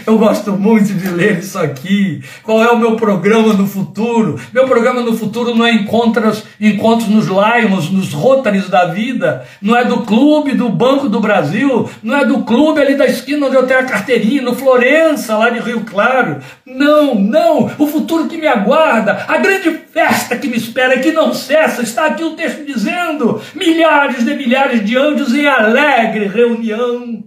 Eu 0.05 0.17
gosto 0.17 0.53
muito 0.53 0.93
de 0.93 1.09
ler 1.09 1.39
isso 1.39 1.57
aqui. 1.57 2.21
Qual 2.43 2.63
é 2.63 2.69
o 2.69 2.77
meu 2.77 2.95
programa 2.95 3.53
no 3.53 3.65
futuro? 3.65 4.39
Meu 4.53 4.67
programa 4.67 5.01
no 5.01 5.15
futuro 5.15 5.55
não 5.55 5.65
é 5.65 5.71
encontros, 5.71 6.43
encontros 6.59 7.09
nos 7.09 7.27
Lions, 7.27 7.89
nos 7.89 8.13
Rotaries 8.13 8.69
da 8.69 8.85
vida. 8.85 9.45
Não 9.61 9.75
é 9.75 9.83
do 9.85 10.01
clube 10.01 10.53
do 10.53 10.69
Banco 10.69 11.09
do 11.09 11.19
Brasil. 11.19 11.89
Não 12.03 12.17
é 12.17 12.25
do 12.25 12.43
clube 12.43 12.81
ali 12.81 12.95
da 12.95 13.05
esquina 13.05 13.47
onde 13.47 13.55
eu 13.55 13.65
tenho 13.65 13.79
a 13.79 13.83
carteirinha, 13.83 14.41
no 14.41 14.55
Florença, 14.55 15.37
lá 15.37 15.49
de 15.49 15.59
Rio 15.59 15.81
Claro. 15.81 16.37
Não, 16.65 17.15
não. 17.15 17.71
O 17.77 17.87
futuro 17.87 18.27
que 18.27 18.37
me 18.37 18.47
aguarda, 18.47 19.25
a 19.27 19.37
grande 19.37 19.71
festa 19.91 20.37
que 20.37 20.47
me 20.47 20.57
espera, 20.57 20.99
que 20.99 21.11
não 21.11 21.33
cessa. 21.33 21.81
Está 21.81 22.05
aqui 22.05 22.23
o 22.23 22.35
texto 22.35 22.65
dizendo: 22.65 23.41
milhares 23.55 24.23
de 24.23 24.33
milhares 24.35 24.85
de 24.85 24.97
anjos 24.97 25.33
em 25.33 25.47
alegre 25.47 26.27
reunião 26.27 27.23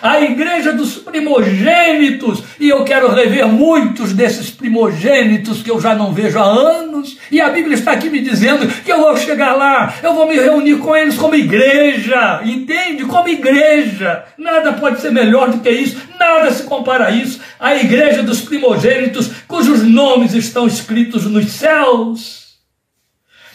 a 0.00 0.20
igreja 0.20 0.72
dos 0.72 0.96
primogênitos, 0.96 2.42
e 2.58 2.68
eu 2.68 2.84
quero 2.84 3.12
rever 3.12 3.46
muitos 3.46 4.12
desses 4.12 4.50
primogênitos 4.50 5.62
que 5.62 5.70
eu 5.70 5.80
já 5.80 5.94
não 5.94 6.12
vejo 6.12 6.38
há 6.38 6.44
anos, 6.44 7.18
e 7.30 7.40
a 7.40 7.48
Bíblia 7.48 7.74
está 7.74 7.92
aqui 7.92 8.08
me 8.08 8.20
dizendo 8.20 8.66
que 8.66 8.92
eu 8.92 8.98
vou 8.98 9.16
chegar 9.16 9.54
lá, 9.54 9.94
eu 10.02 10.14
vou 10.14 10.26
me 10.26 10.36
reunir 10.36 10.78
com 10.78 10.94
eles 10.96 11.16
como 11.16 11.34
igreja, 11.34 12.40
entende? 12.44 13.04
Como 13.04 13.28
igreja. 13.28 14.24
Nada 14.38 14.72
pode 14.72 15.00
ser 15.00 15.12
melhor 15.12 15.50
do 15.50 15.60
que 15.60 15.70
isso, 15.70 16.00
nada 16.18 16.50
se 16.50 16.64
compara 16.64 17.06
a 17.06 17.10
isso. 17.10 17.40
A 17.58 17.74
igreja 17.76 18.22
dos 18.22 18.40
primogênitos, 18.40 19.30
cujos 19.46 19.82
nomes 19.82 20.34
estão 20.34 20.66
escritos 20.66 21.26
nos 21.26 21.50
céus. 21.52 22.42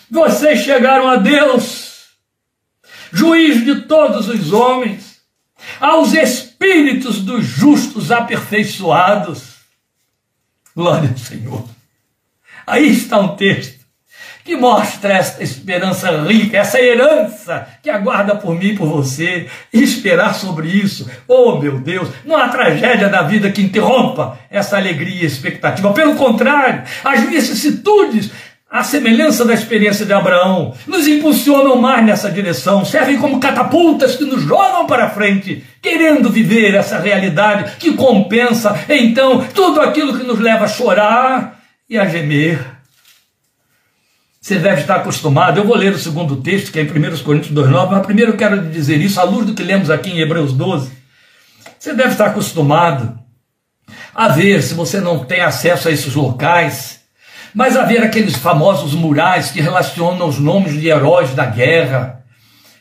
Vocês 0.09 0.59
chegaram 0.59 1.07
a 1.09 1.17
Deus, 1.17 2.05
juiz 3.11 3.65
de 3.65 3.82
todos 3.82 4.30
os 4.30 4.53
homens 4.53 5.07
aos 5.80 6.13
espíritos 6.13 7.22
dos 7.22 7.45
justos 7.45 8.11
aperfeiçoados. 8.11 9.57
Glória 10.76 11.09
ao 11.09 11.18
Senhor. 11.18 11.65
Aí 12.65 12.89
está 12.89 13.20
um 13.20 13.36
texto 13.36 13.78
que 14.47 14.55
mostra 14.55 15.13
esta 15.13 15.43
esperança 15.43 16.09
rica, 16.22 16.57
essa 16.57 16.80
herança 16.80 17.68
que 17.84 17.89
aguarda 17.89 18.34
por 18.34 18.55
mim 18.55 18.68
e 18.68 18.76
por 18.78 18.88
você, 18.88 19.47
esperar 19.74 20.34
sobre 20.34 20.70
isso. 20.70 21.09
Oh, 21.28 21.59
meu 21.59 21.80
Deus, 21.80 22.07
não 22.24 22.38
há 22.38 22.47
tragédia 22.47 23.09
da 23.09 23.24
vida 23.24 23.51
que 23.51 23.61
interrompa 23.61 24.39
essa 24.49 24.78
alegria 24.78 25.24
e 25.24 25.26
expectativa. 25.26 25.91
Pelo 25.91 26.15
contrário, 26.15 26.84
as 27.03 27.30
vicissitudes 27.30 28.32
a 28.70 28.84
semelhança 28.84 29.45
da 29.45 29.53
experiência 29.53 30.05
de 30.05 30.11
Abraão, 30.11 30.74
nos 30.86 31.07
impulsionam 31.07 31.78
mais 31.78 32.05
nessa 32.05 32.30
direção, 32.30 32.84
servem 32.84 33.18
como 33.18 33.39
catapultas 33.39 34.15
que 34.15 34.26
nos 34.26 34.43
jogam 34.43 34.86
para 34.86 35.09
frente, 35.09 35.63
querendo 35.82 36.30
viver 36.30 36.76
essa 36.76 36.99
realidade 36.99 37.78
que 37.78 37.93
compensa 37.93 38.78
então 38.89 39.45
tudo 39.53 39.80
aquilo 39.80 40.18
que 40.18 40.26
nos 40.26 40.39
leva 40.39 40.65
a 40.65 40.68
chorar 40.68 41.61
e 41.89 41.97
a 41.97 42.07
gemer. 42.07 42.59
Você 44.41 44.59
deve 44.59 44.82
estar 44.82 44.97
acostumado, 44.97 45.59
eu 45.59 45.65
vou 45.65 45.76
ler 45.76 45.93
o 45.93 45.99
segundo 45.99 46.38
texto, 46.38 46.72
que 46.72 46.80
é 46.80 46.84
em 46.84 46.86
1 46.86 47.24
Coríntios 47.24 47.53
2,9, 47.53 47.89
mas 47.91 48.05
primeiro 48.05 48.32
eu 48.32 48.38
quero 48.38 48.61
dizer 48.70 48.99
isso 48.99 49.20
à 49.20 49.24
luz 49.24 49.45
do 49.45 49.53
que 49.53 49.63
lemos 49.63 49.89
aqui 49.89 50.09
em 50.09 50.20
Hebreus 50.20 50.53
12. 50.53 50.91
Você 51.80 51.93
deve 51.93 52.11
estar 52.11 52.28
acostumado 52.28 53.18
a 54.13 54.30
ver, 54.30 54.61
se 54.61 54.74
você 54.74 54.99
não 54.99 55.24
tem 55.24 55.41
acesso 55.41 55.88
a 55.88 55.91
esses 55.91 56.13
locais, 56.15 56.96
mas 57.58 57.76
haver 57.76 58.03
aqueles 58.03 58.36
famosos 58.36 58.93
murais 58.93 59.49
que 59.49 59.60
relacionam 59.60 60.28
os 60.28 60.38
nomes 60.38 60.80
de 60.80 60.89
heróis 60.89 61.34
da 61.34 61.43
guerra, 61.43 62.24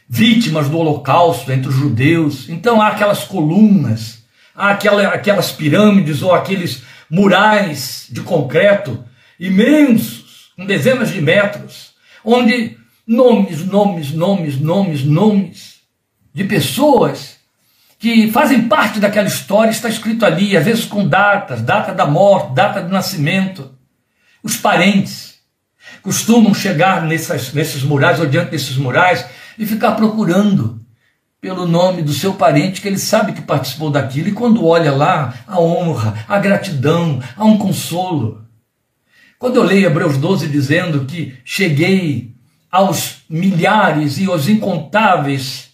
vítimas 0.06 0.68
do 0.68 0.76
holocausto 0.76 1.50
entre 1.50 1.70
os 1.70 1.74
judeus. 1.74 2.46
Então 2.50 2.82
há 2.82 2.88
aquelas 2.88 3.24
colunas, 3.24 4.22
há 4.54 4.72
aquela, 4.72 5.08
aquelas 5.08 5.50
pirâmides 5.50 6.20
ou 6.20 6.34
aqueles 6.34 6.82
murais 7.10 8.06
de 8.10 8.20
concreto 8.20 9.02
imensos, 9.40 10.50
com 10.54 10.66
dezenas 10.66 11.08
de 11.08 11.22
metros, 11.22 11.94
onde 12.22 12.76
nomes, 13.06 13.64
nomes, 13.64 14.12
nomes, 14.12 14.60
nomes, 14.60 15.02
nomes 15.02 15.76
de 16.34 16.44
pessoas 16.44 17.38
que 17.98 18.30
fazem 18.30 18.68
parte 18.68 19.00
daquela 19.00 19.26
história 19.26 19.70
está 19.70 19.88
escrito 19.88 20.26
ali, 20.26 20.54
às 20.54 20.66
vezes 20.66 20.84
com 20.84 21.08
datas, 21.08 21.62
data 21.62 21.94
da 21.94 22.04
morte, 22.04 22.54
data 22.54 22.82
do 22.82 22.92
nascimento. 22.92 23.74
Os 24.46 24.56
parentes 24.56 25.40
costumam 26.00 26.54
chegar 26.54 27.02
nessas, 27.02 27.52
nesses 27.52 27.82
murais 27.82 28.20
ou 28.20 28.26
diante 28.26 28.52
desses 28.52 28.76
murais 28.76 29.26
e 29.58 29.66
ficar 29.66 29.96
procurando 29.96 30.80
pelo 31.40 31.66
nome 31.66 32.00
do 32.00 32.12
seu 32.12 32.34
parente 32.34 32.80
que 32.80 32.86
ele 32.86 32.96
sabe 32.96 33.32
que 33.32 33.42
participou 33.42 33.90
daquilo, 33.90 34.28
e 34.28 34.32
quando 34.32 34.64
olha 34.64 34.92
lá, 34.92 35.34
a 35.48 35.58
honra, 35.58 36.24
a 36.28 36.38
gratidão, 36.38 37.20
há 37.36 37.44
um 37.44 37.58
consolo. 37.58 38.46
Quando 39.36 39.56
eu 39.56 39.64
leio 39.64 39.86
Hebreus 39.86 40.16
12 40.16 40.46
dizendo 40.46 41.06
que 41.06 41.36
cheguei 41.44 42.32
aos 42.70 43.24
milhares 43.28 44.16
e 44.16 44.26
aos 44.26 44.48
incontáveis 44.48 45.70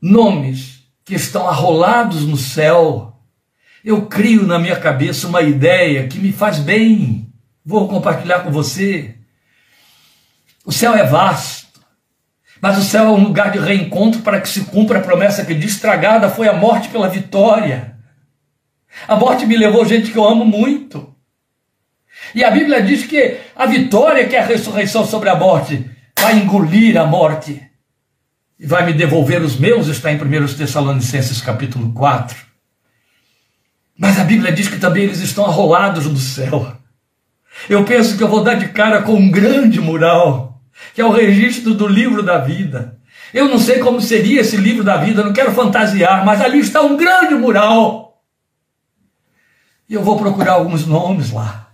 nomes 0.00 0.82
que 1.04 1.14
estão 1.14 1.46
arrolados 1.46 2.22
no 2.22 2.38
céu, 2.38 3.20
eu 3.84 4.06
crio 4.06 4.46
na 4.46 4.58
minha 4.58 4.76
cabeça 4.76 5.28
uma 5.28 5.42
ideia 5.42 6.08
que 6.08 6.18
me 6.18 6.32
faz 6.32 6.58
bem, 6.58 7.33
vou 7.64 7.88
compartilhar 7.88 8.40
com 8.40 8.50
você. 8.50 9.14
O 10.64 10.72
céu 10.72 10.94
é 10.94 11.04
vasto, 11.04 11.80
mas 12.60 12.78
o 12.78 12.82
céu 12.82 13.06
é 13.06 13.10
um 13.10 13.24
lugar 13.24 13.50
de 13.50 13.58
reencontro 13.58 14.22
para 14.22 14.40
que 14.40 14.48
se 14.48 14.62
cumpra 14.62 14.98
a 14.98 15.02
promessa 15.02 15.44
que 15.44 15.54
diz: 15.54 15.72
estragada 15.72 16.28
foi 16.28 16.48
a 16.48 16.52
morte 16.52 16.88
pela 16.88 17.08
vitória. 17.08 17.94
A 19.08 19.16
morte 19.16 19.46
me 19.46 19.56
levou 19.56 19.84
gente 19.84 20.12
que 20.12 20.18
eu 20.18 20.26
amo 20.26 20.44
muito. 20.44 21.14
E 22.34 22.44
a 22.44 22.50
Bíblia 22.50 22.82
diz 22.82 23.04
que 23.06 23.38
a 23.54 23.66
vitória, 23.66 24.26
que 24.26 24.36
é 24.36 24.40
a 24.40 24.46
ressurreição 24.46 25.04
sobre 25.04 25.28
a 25.28 25.34
morte, 25.34 25.90
vai 26.18 26.38
engolir 26.38 26.96
a 26.96 27.04
morte 27.04 27.60
e 28.58 28.66
vai 28.66 28.86
me 28.86 28.92
devolver 28.92 29.42
os 29.42 29.56
meus, 29.56 29.88
está 29.88 30.12
em 30.12 30.16
1 30.16 30.54
Tessalonicenses 30.54 31.40
capítulo 31.40 31.92
4. 31.92 32.36
Mas 33.98 34.18
a 34.18 34.24
Bíblia 34.24 34.52
diz 34.52 34.68
que 34.68 34.78
também 34.78 35.04
eles 35.04 35.20
estão 35.20 35.44
arrolados 35.44 36.06
no 36.06 36.16
céu. 36.16 36.83
Eu 37.68 37.84
penso 37.84 38.16
que 38.16 38.22
eu 38.22 38.28
vou 38.28 38.42
dar 38.42 38.54
de 38.54 38.68
cara 38.68 39.02
com 39.02 39.14
um 39.14 39.30
grande 39.30 39.80
mural, 39.80 40.60
que 40.94 41.00
é 41.00 41.04
o 41.04 41.12
registro 41.12 41.74
do 41.74 41.86
livro 41.86 42.22
da 42.22 42.38
vida. 42.38 42.98
Eu 43.32 43.48
não 43.48 43.58
sei 43.58 43.78
como 43.78 44.00
seria 44.00 44.42
esse 44.42 44.56
livro 44.56 44.84
da 44.84 44.96
vida, 44.96 45.24
não 45.24 45.32
quero 45.32 45.52
fantasiar, 45.52 46.24
mas 46.24 46.40
ali 46.40 46.60
está 46.60 46.82
um 46.82 46.96
grande 46.96 47.34
mural. 47.34 48.22
E 49.88 49.94
eu 49.94 50.02
vou 50.02 50.18
procurar 50.18 50.52
alguns 50.52 50.86
nomes 50.86 51.30
lá. 51.30 51.68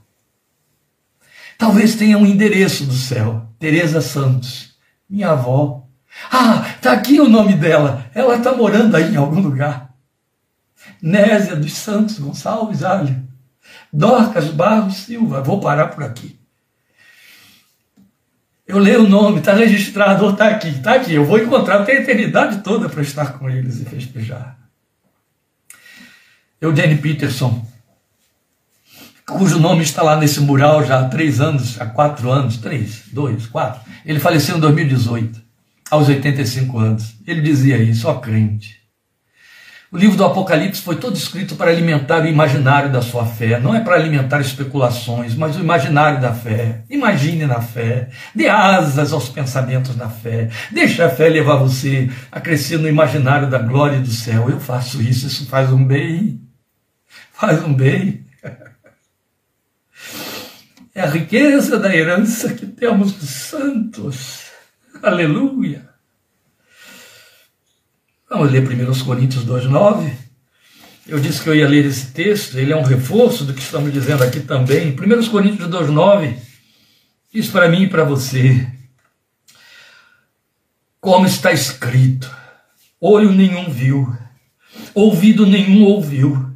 Talvez 1.59 1.95
tenha 1.95 2.17
um 2.17 2.25
endereço 2.25 2.85
do 2.85 2.95
céu. 2.95 3.47
Teresa 3.59 4.01
Santos, 4.01 4.75
minha 5.09 5.31
avó. 5.33 5.87
Ah, 6.33 6.67
está 6.75 6.93
aqui 6.93 7.21
o 7.21 7.29
nome 7.29 7.55
dela. 7.55 8.07
Ela 8.15 8.37
está 8.37 8.53
morando 8.55 8.97
aí 8.97 9.13
em 9.13 9.17
algum 9.17 9.41
lugar. 9.41 9.93
Nésia 11.03 11.55
dos 11.55 11.75
Santos 11.75 12.19
Gonçalves 12.19 12.83
Alho. 12.83 13.30
Dorcas 13.93 14.49
Barros 14.49 14.97
Silva, 14.97 15.43
vou 15.43 15.61
parar 15.61 15.89
por 15.89 16.05
aqui. 16.05 16.39
Eu 18.67 18.79
leio 18.79 19.05
o 19.05 19.09
nome, 19.09 19.41
está 19.41 19.53
registrado, 19.53 20.31
está 20.31 20.47
aqui, 20.49 20.69
está 20.69 20.95
aqui. 20.95 21.13
Eu 21.13 21.25
vou 21.25 21.39
encontrar, 21.39 21.85
tenho 21.85 21.99
a 21.99 22.03
eternidade 22.03 22.63
toda 22.63 22.89
para 22.89 23.03
estar 23.03 23.33
com 23.33 23.51
eles 23.51 23.81
e 23.81 23.85
festejar. 23.85 24.57
Eugene 26.61 26.97
Peterson, 26.97 27.67
cujo 29.27 29.59
nome 29.59 29.83
está 29.83 30.03
lá 30.03 30.17
nesse 30.17 30.41
mural 30.41 30.85
já 30.85 31.01
há 31.01 31.09
três 31.09 31.41
anos, 31.41 31.81
há 31.81 31.87
quatro 31.87 32.31
anos, 32.31 32.59
três, 32.59 33.05
dois, 33.13 33.47
quatro. 33.47 33.81
Ele 34.05 34.21
faleceu 34.21 34.57
em 34.57 34.61
2018, 34.61 35.41
aos 35.91 36.09
85 36.09 36.79
anos. 36.79 37.15
Ele 37.27 37.41
dizia 37.41 37.77
isso, 37.79 38.09
ó 38.09 38.21
crente. 38.21 38.80
O 39.93 39.99
livro 39.99 40.17
do 40.17 40.25
Apocalipse 40.25 40.83
foi 40.83 40.95
todo 40.97 41.17
escrito 41.17 41.57
para 41.57 41.69
alimentar 41.69 42.23
o 42.23 42.27
imaginário 42.29 42.93
da 42.93 43.03
sua 43.03 43.27
fé. 43.27 43.59
Não 43.59 43.75
é 43.75 43.81
para 43.81 43.97
alimentar 43.97 44.41
especulações, 44.41 45.35
mas 45.35 45.57
o 45.57 45.61
imaginário 45.61 46.21
da 46.21 46.33
fé. 46.33 46.85
Imagine 46.89 47.45
na 47.45 47.61
fé. 47.61 48.09
Dê 48.33 48.49
asas 48.49 49.13
aos 49.13 49.29
pensamentos 49.29 49.97
da 49.97 50.09
fé. 50.09 50.49
Deixe 50.71 51.03
a 51.03 51.11
fé 51.11 51.29
levar 51.29 51.57
você 51.57 52.09
a 52.31 52.41
crescer 52.41 52.79
no 52.79 52.89
imaginário 52.89 53.51
da 53.51 53.59
glória 53.59 53.99
do 53.99 54.13
céu. 54.13 54.49
Eu 54.49 54.61
faço 54.61 55.03
isso, 55.03 55.27
isso 55.27 55.47
faz 55.47 55.73
um 55.73 55.85
bem. 55.85 56.41
Faz 57.33 57.65
um 57.65 57.75
bem. 57.75 58.25
É 60.95 61.03
a 61.03 61.07
riqueza 61.07 61.81
da 61.81 61.93
herança 61.93 62.55
que 62.55 62.67
temos 62.67 63.13
dos 63.13 63.29
santos. 63.29 64.51
Aleluia. 65.03 65.90
Vamos 68.33 68.53
ler 68.53 68.63
1 68.63 69.05
Coríntios 69.05 69.45
2,9. 69.45 70.13
Eu 71.09 71.19
disse 71.19 71.43
que 71.43 71.49
eu 71.49 71.57
ia 71.57 71.69
ler 71.69 71.85
esse 71.85 72.13
texto, 72.13 72.57
ele 72.57 72.73
é 72.73 72.77
um 72.77 72.85
reforço 72.85 73.45
do 73.45 73.53
que 73.53 73.61
estamos 73.61 73.93
dizendo 73.93 74.23
aqui 74.23 74.39
também. 74.39 74.93
1 74.93 75.31
Coríntios 75.31 75.69
2,9 75.69 76.37
diz 77.35 77.49
para 77.49 77.69
mim 77.69 77.83
e 77.83 77.89
para 77.89 78.05
você: 78.05 78.71
Como 81.01 81.27
está 81.27 81.51
escrito, 81.51 82.31
olho 83.01 83.33
nenhum 83.33 83.69
viu, 83.69 84.17
ouvido 84.95 85.45
nenhum 85.45 85.83
ouviu, 85.83 86.55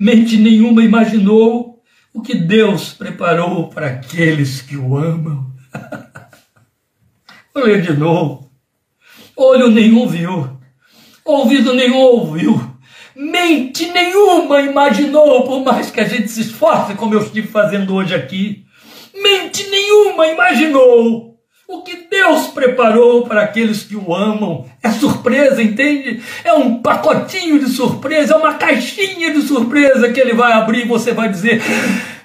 mente 0.00 0.36
nenhuma 0.36 0.82
imaginou 0.82 1.80
o 2.12 2.20
que 2.20 2.34
Deus 2.34 2.94
preparou 2.94 3.68
para 3.68 3.86
aqueles 3.86 4.60
que 4.60 4.76
o 4.76 4.96
amam. 4.96 5.54
Vou 7.54 7.62
ler 7.62 7.80
de 7.80 7.92
novo. 7.92 8.50
Olho 9.36 9.70
nenhum 9.70 10.08
viu, 10.08 10.60
ouvido 11.24 11.74
nenhum 11.74 11.98
ouviu, 11.98 12.60
mente 13.14 13.86
nenhuma 13.90 14.60
imaginou, 14.60 15.44
por 15.44 15.64
mais 15.64 15.90
que 15.90 16.00
a 16.00 16.08
gente 16.08 16.28
se 16.28 16.40
esforce, 16.40 16.94
como 16.94 17.14
eu 17.14 17.22
estive 17.22 17.46
fazendo 17.46 17.94
hoje 17.94 18.14
aqui, 18.14 18.64
mente 19.14 19.68
nenhuma 19.68 20.26
imaginou 20.26 21.32
o 21.72 21.82
que 21.82 22.06
Deus 22.10 22.48
preparou 22.48 23.26
para 23.26 23.42
aqueles 23.42 23.82
que 23.82 23.96
o 23.96 24.14
amam. 24.14 24.66
É 24.82 24.90
surpresa, 24.90 25.62
entende? 25.62 26.22
É 26.44 26.52
um 26.52 26.82
pacotinho 26.82 27.58
de 27.58 27.70
surpresa, 27.70 28.34
é 28.34 28.36
uma 28.36 28.54
caixinha 28.54 29.32
de 29.32 29.42
surpresa 29.42 30.12
que 30.12 30.20
ele 30.20 30.34
vai 30.34 30.52
abrir 30.52 30.84
e 30.84 30.88
você 30.88 31.12
vai 31.12 31.30
dizer: 31.30 31.62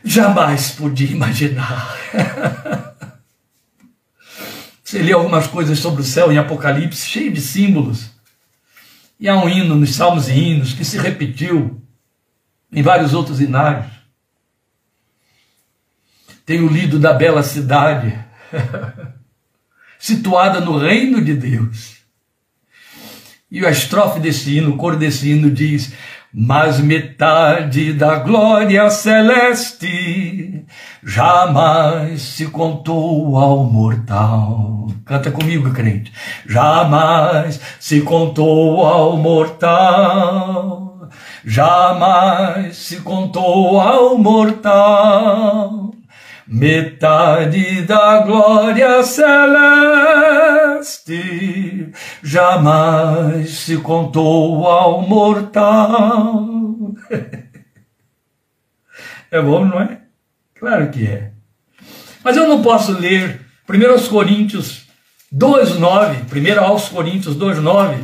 jamais 0.03 0.71
podia 0.71 1.09
imaginar. 1.09 1.95
Você 4.83 4.99
lê 4.99 5.11
algumas 5.11 5.47
coisas 5.47 5.79
sobre 5.79 6.01
o 6.01 6.05
céu 6.05 6.31
em 6.31 6.37
Apocalipse, 6.37 7.05
cheio 7.05 7.29
de 7.29 7.41
símbolos. 7.41 8.09
E 9.19 9.27
há 9.27 9.35
um 9.35 9.49
hino 9.49 9.75
nos 9.75 9.95
Salmos 9.95 10.29
e 10.29 10.33
Hinos 10.33 10.73
que 10.73 10.85
se 10.85 10.97
repetiu 10.97 11.81
em 12.71 12.81
vários 12.83 13.13
outros 13.13 13.41
hinários. 13.41 13.91
Tenho 16.45 16.67
lido 16.67 16.99
da 16.99 17.13
bela 17.13 17.43
cidade, 17.43 18.17
situada 19.99 20.61
no 20.61 20.77
reino 20.77 21.21
de 21.21 21.33
Deus. 21.33 21.97
E 23.49 23.65
a 23.65 23.71
estrofe 23.71 24.19
desse 24.19 24.57
hino, 24.57 24.71
o 24.73 24.77
coro 24.77 24.97
desse 24.97 25.29
hino 25.29 25.49
diz: 25.49 25.93
Mas 26.39 26.79
metade 26.79 27.93
da 27.93 28.17
glória 28.19 28.87
celeste 28.91 30.63
jamais 31.03 32.21
se 32.21 32.45
contou 32.45 33.35
ao 33.35 33.63
mortal. 33.63 34.85
Canta 35.03 35.31
comigo, 35.31 35.73
crente. 35.73 36.13
Jamais 36.45 37.59
se 37.79 38.01
contou 38.01 38.85
ao 38.85 39.17
mortal. 39.17 41.09
Jamais 41.43 42.77
se 42.77 42.97
contou 42.97 43.81
ao 43.81 44.15
mortal 44.15 45.87
metade 46.47 47.81
da 47.81 48.19
glória 48.19 49.03
celeste 49.03 50.66
jamais 52.23 53.49
se 53.51 53.77
contou 53.77 54.67
ao 54.67 55.01
mortal. 55.01 56.45
É 59.29 59.41
bom, 59.41 59.65
não 59.65 59.81
é? 59.81 59.99
Claro 60.57 60.89
que 60.89 61.05
é. 61.05 61.31
Mas 62.23 62.37
eu 62.37 62.47
não 62.47 62.61
posso 62.61 62.93
ler 62.93 63.41
1 63.69 64.07
Coríntios 64.07 64.87
2,9, 65.33 66.59
1 66.59 66.63
aos 66.63 66.87
Coríntios 66.87 67.35
2,9, 67.35 67.97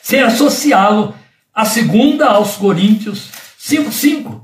sem 0.00 0.20
associá-lo 0.20 1.12
a 1.52 1.64
segunda 1.64 2.26
aos 2.26 2.54
Coríntios 2.54 3.30
5,5, 3.60 4.42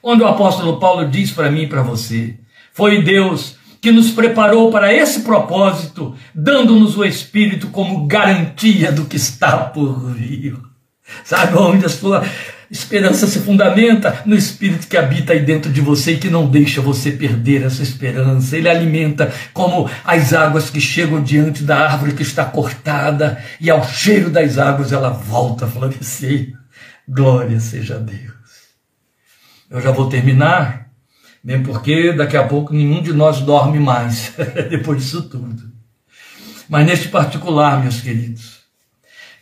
onde 0.00 0.22
o 0.22 0.28
apóstolo 0.28 0.78
Paulo 0.78 1.08
diz 1.08 1.32
para 1.32 1.50
mim 1.50 1.62
e 1.62 1.68
para 1.68 1.82
você: 1.82 2.38
foi 2.72 3.02
Deus 3.02 3.56
que 3.84 3.92
nos 3.92 4.10
preparou 4.10 4.70
para 4.70 4.94
esse 4.94 5.20
propósito, 5.20 6.16
dando-nos 6.34 6.96
o 6.96 7.04
Espírito 7.04 7.66
como 7.66 8.06
garantia 8.06 8.90
do 8.90 9.04
que 9.04 9.16
está 9.18 9.58
por 9.58 10.10
vir. 10.14 10.56
Sabe 11.22 11.54
onde 11.58 11.84
a 11.84 11.88
sua 11.90 12.24
esperança 12.70 13.26
se 13.26 13.40
fundamenta? 13.40 14.22
No 14.24 14.34
Espírito 14.34 14.88
que 14.88 14.96
habita 14.96 15.34
aí 15.34 15.40
dentro 15.40 15.70
de 15.70 15.82
você 15.82 16.12
e 16.12 16.16
que 16.16 16.30
não 16.30 16.48
deixa 16.48 16.80
você 16.80 17.10
perder 17.10 17.62
essa 17.62 17.82
esperança. 17.82 18.56
Ele 18.56 18.70
alimenta 18.70 19.30
como 19.52 19.90
as 20.02 20.32
águas 20.32 20.70
que 20.70 20.80
chegam 20.80 21.22
diante 21.22 21.62
da 21.62 21.76
árvore 21.80 22.14
que 22.14 22.22
está 22.22 22.42
cortada 22.46 23.38
e 23.60 23.68
ao 23.68 23.86
cheiro 23.86 24.30
das 24.30 24.56
águas 24.56 24.92
ela 24.92 25.10
volta 25.10 25.66
a 25.66 25.68
florescer. 25.68 26.54
Glória 27.06 27.60
seja 27.60 27.96
a 27.96 27.98
Deus. 27.98 28.32
Eu 29.70 29.82
já 29.82 29.90
vou 29.90 30.08
terminar 30.08 30.83
nem 31.44 31.62
porque 31.62 32.12
daqui 32.12 32.36
a 32.36 32.44
pouco 32.44 32.72
nenhum 32.72 33.02
de 33.02 33.12
nós 33.12 33.40
dorme 33.40 33.78
mais 33.78 34.32
depois 34.70 35.02
disso 35.02 35.22
tudo. 35.28 35.62
Mas 36.68 36.86
neste 36.86 37.08
particular, 37.08 37.82
meus 37.82 38.00
queridos, 38.00 38.60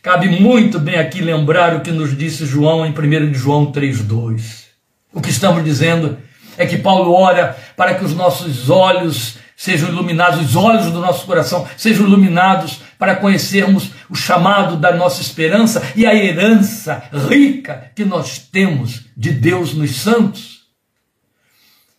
cabe 0.01 0.27
muito 0.27 0.77
bem 0.79 0.95
aqui 0.95 1.21
lembrar 1.21 1.75
o 1.75 1.81
que 1.81 1.91
nos 1.91 2.15
disse 2.17 2.45
João 2.45 2.85
em 2.85 2.91
1 2.91 3.33
João 3.33 3.71
3,2. 3.71 4.65
O 5.13 5.21
que 5.21 5.29
estamos 5.29 5.63
dizendo 5.63 6.17
é 6.57 6.65
que 6.65 6.77
Paulo 6.77 7.13
ora 7.13 7.55
para 7.77 7.95
que 7.95 8.03
os 8.03 8.13
nossos 8.13 8.69
olhos 8.69 9.37
sejam 9.55 9.87
iluminados, 9.87 10.41
os 10.41 10.55
olhos 10.57 10.87
do 10.87 10.99
nosso 10.99 11.25
coração 11.25 11.65
sejam 11.77 12.05
iluminados 12.05 12.81
para 12.99 13.15
conhecermos 13.15 13.91
o 14.09 14.15
chamado 14.15 14.75
da 14.75 14.93
nossa 14.93 15.21
esperança 15.21 15.81
e 15.95 16.05
a 16.05 16.13
herança 16.13 17.03
rica 17.29 17.91
que 17.95 18.03
nós 18.03 18.39
temos 18.39 19.05
de 19.15 19.31
Deus 19.31 19.73
nos 19.73 20.01
santos. 20.01 20.62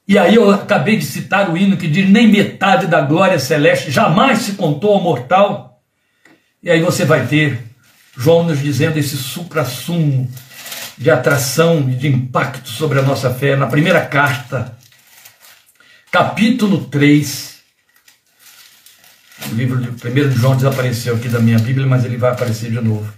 E 0.06 0.18
aí 0.18 0.34
eu 0.34 0.50
acabei 0.50 0.98
de 0.98 1.04
citar 1.06 1.50
o 1.50 1.56
hino 1.56 1.76
que 1.76 1.88
diz: 1.88 2.08
nem 2.08 2.28
metade 2.28 2.86
da 2.86 3.00
glória 3.00 3.38
celeste 3.38 3.90
jamais 3.90 4.40
se 4.40 4.52
contou 4.52 4.92
ao 4.92 5.02
mortal. 5.02 5.82
E 6.62 6.70
aí 6.70 6.80
você 6.80 7.04
vai 7.04 7.26
ter 7.26 7.62
João 8.16 8.44
nos 8.44 8.60
dizendo 8.60 8.98
esse 8.98 9.16
supra-sumo 9.16 10.30
de 10.96 11.10
atração 11.10 11.88
e 11.90 11.94
de 11.94 12.06
impacto 12.06 12.68
sobre 12.68 12.98
a 12.98 13.02
nossa 13.02 13.32
fé 13.34 13.56
na 13.56 13.66
primeira 13.66 14.04
carta, 14.04 14.76
capítulo 16.10 16.84
3. 16.84 17.54
O 19.50 19.54
livro 19.54 19.80
de 19.80 19.88
1 19.88 20.28
de 20.28 20.36
João 20.36 20.56
desapareceu 20.56 21.16
aqui 21.16 21.28
da 21.28 21.40
minha 21.40 21.58
Bíblia, 21.58 21.86
mas 21.86 22.04
ele 22.04 22.16
vai 22.16 22.30
aparecer 22.30 22.70
de 22.70 22.80
novo. 22.80 23.12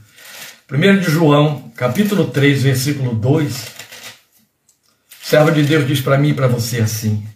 1 0.70 1.01
de 1.01 1.11
João, 1.11 1.70
capítulo 1.76 2.26
3, 2.28 2.62
versículo 2.62 3.14
2 3.14 3.86
servo 5.27 5.51
de 5.51 5.64
Deus 5.64 5.89
diz 5.89 6.01
para 6.01 6.16
mim 6.16 6.29
e 6.29 6.35
para 6.35 6.47
você 6.47 6.81
assim: 6.81 7.27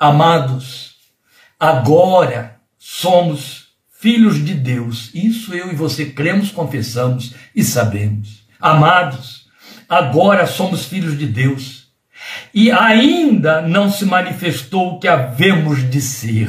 Amados, 0.00 0.94
agora 1.60 2.56
somos 2.78 3.68
filhos 4.00 4.42
de 4.42 4.54
Deus. 4.54 5.10
Isso 5.12 5.52
eu 5.52 5.70
e 5.70 5.74
você 5.74 6.06
cremos, 6.06 6.50
confessamos 6.50 7.34
e 7.54 7.62
sabemos. 7.62 8.46
Amados, 8.58 9.46
agora 9.86 10.46
somos 10.46 10.86
filhos 10.86 11.18
de 11.18 11.26
Deus. 11.26 11.88
E 12.54 12.70
ainda 12.70 13.60
não 13.60 13.90
se 13.90 14.06
manifestou 14.06 14.94
o 14.94 14.98
que 14.98 15.06
havemos 15.06 15.90
de 15.90 16.00
ser. 16.00 16.48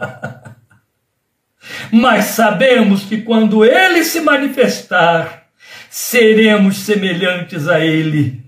Mas 1.92 2.24
sabemos 2.24 3.04
que 3.04 3.18
quando 3.18 3.64
ele 3.64 4.02
se 4.02 4.20
manifestar, 4.20 5.44
seremos 5.88 6.78
semelhantes 6.78 7.68
a 7.68 7.78
ele 7.78 8.41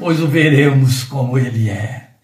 pois 0.00 0.18
o 0.18 0.26
veremos 0.26 1.04
como 1.04 1.38
ele 1.38 1.68
é. 1.68 2.14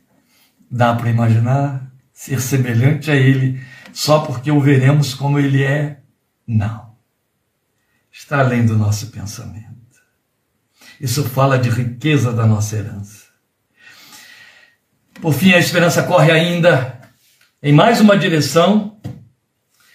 Dá 0.70 0.94
para 0.94 1.10
imaginar 1.10 1.92
ser 2.10 2.40
semelhante 2.40 3.10
a 3.10 3.14
ele 3.14 3.62
só 3.92 4.20
porque 4.20 4.50
o 4.50 4.60
veremos 4.60 5.12
como 5.12 5.38
ele 5.38 5.62
é? 5.62 6.00
Não. 6.46 6.96
Está 8.10 8.40
além 8.40 8.64
do 8.64 8.76
nosso 8.76 9.08
pensamento. 9.08 9.66
Isso 10.98 11.22
fala 11.24 11.58
de 11.58 11.68
riqueza 11.68 12.32
da 12.32 12.46
nossa 12.46 12.76
herança. 12.76 13.26
Por 15.20 15.34
fim, 15.34 15.52
a 15.52 15.58
esperança 15.58 16.02
corre 16.02 16.32
ainda 16.32 16.98
em 17.62 17.72
mais 17.72 18.00
uma 18.00 18.16
direção 18.16 18.98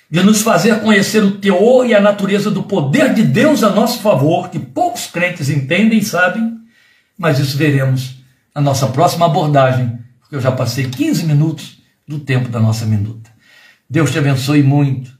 de 0.10 0.22
nos 0.22 0.44
fazer 0.44 0.82
conhecer 0.82 1.24
o 1.24 1.40
teor 1.40 1.88
e 1.88 1.96
a 1.96 2.02
natureza 2.02 2.52
do 2.52 2.62
poder 2.64 3.14
de 3.14 3.24
Deus 3.24 3.64
a 3.64 3.70
nosso 3.72 4.02
favor, 4.02 4.50
que 4.50 4.60
poucos 4.60 5.08
crentes 5.08 5.50
entendem 5.50 6.00
e 6.00 6.04
sabem, 6.04 6.61
mas 7.22 7.38
isso 7.38 7.56
veremos 7.56 8.16
na 8.54 8.60
nossa 8.60 8.88
próxima 8.88 9.28
abordagem, 9.28 10.00
porque 10.20 10.36
eu 10.36 10.42
já 10.42 10.52
passei 10.52 10.90
15 10.90 11.24
minutos 11.28 11.78
do 12.08 12.18
tempo 12.18 12.50
da 12.50 12.60
nossa 12.60 12.84
minuta. 12.84 13.30
Deus 13.88 14.10
te 14.12 14.18
abençoe 14.18 14.64
muito 14.64 15.12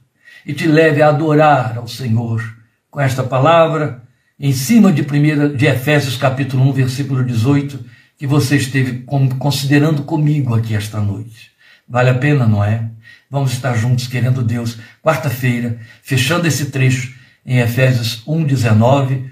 e 0.44 0.52
te 0.52 0.66
leve 0.66 1.00
a 1.00 1.10
adorar 1.10 1.78
ao 1.78 1.86
Senhor 1.86 2.42
com 2.90 3.00
esta 3.00 3.22
palavra 3.22 4.02
em 4.36 4.52
cima 4.52 4.92
de, 4.92 5.04
primeira, 5.04 5.48
de 5.48 5.64
Efésios 5.64 6.16
capítulo 6.16 6.68
1, 6.70 6.72
versículo 6.72 7.22
18, 7.22 7.78
que 8.18 8.26
você 8.26 8.56
esteve 8.56 9.04
considerando 9.38 10.02
comigo 10.02 10.56
aqui 10.56 10.74
esta 10.74 11.00
noite. 11.00 11.52
Vale 11.88 12.10
a 12.10 12.14
pena, 12.14 12.48
não 12.48 12.64
é? 12.64 12.90
Vamos 13.30 13.52
estar 13.52 13.76
juntos 13.76 14.08
querendo 14.08 14.42
Deus. 14.42 14.76
Quarta-feira, 15.00 15.78
fechando 16.02 16.48
esse 16.48 16.66
trecho 16.66 17.14
em 17.46 17.60
Efésios 17.60 18.24
1, 18.26 18.42
19, 18.42 19.30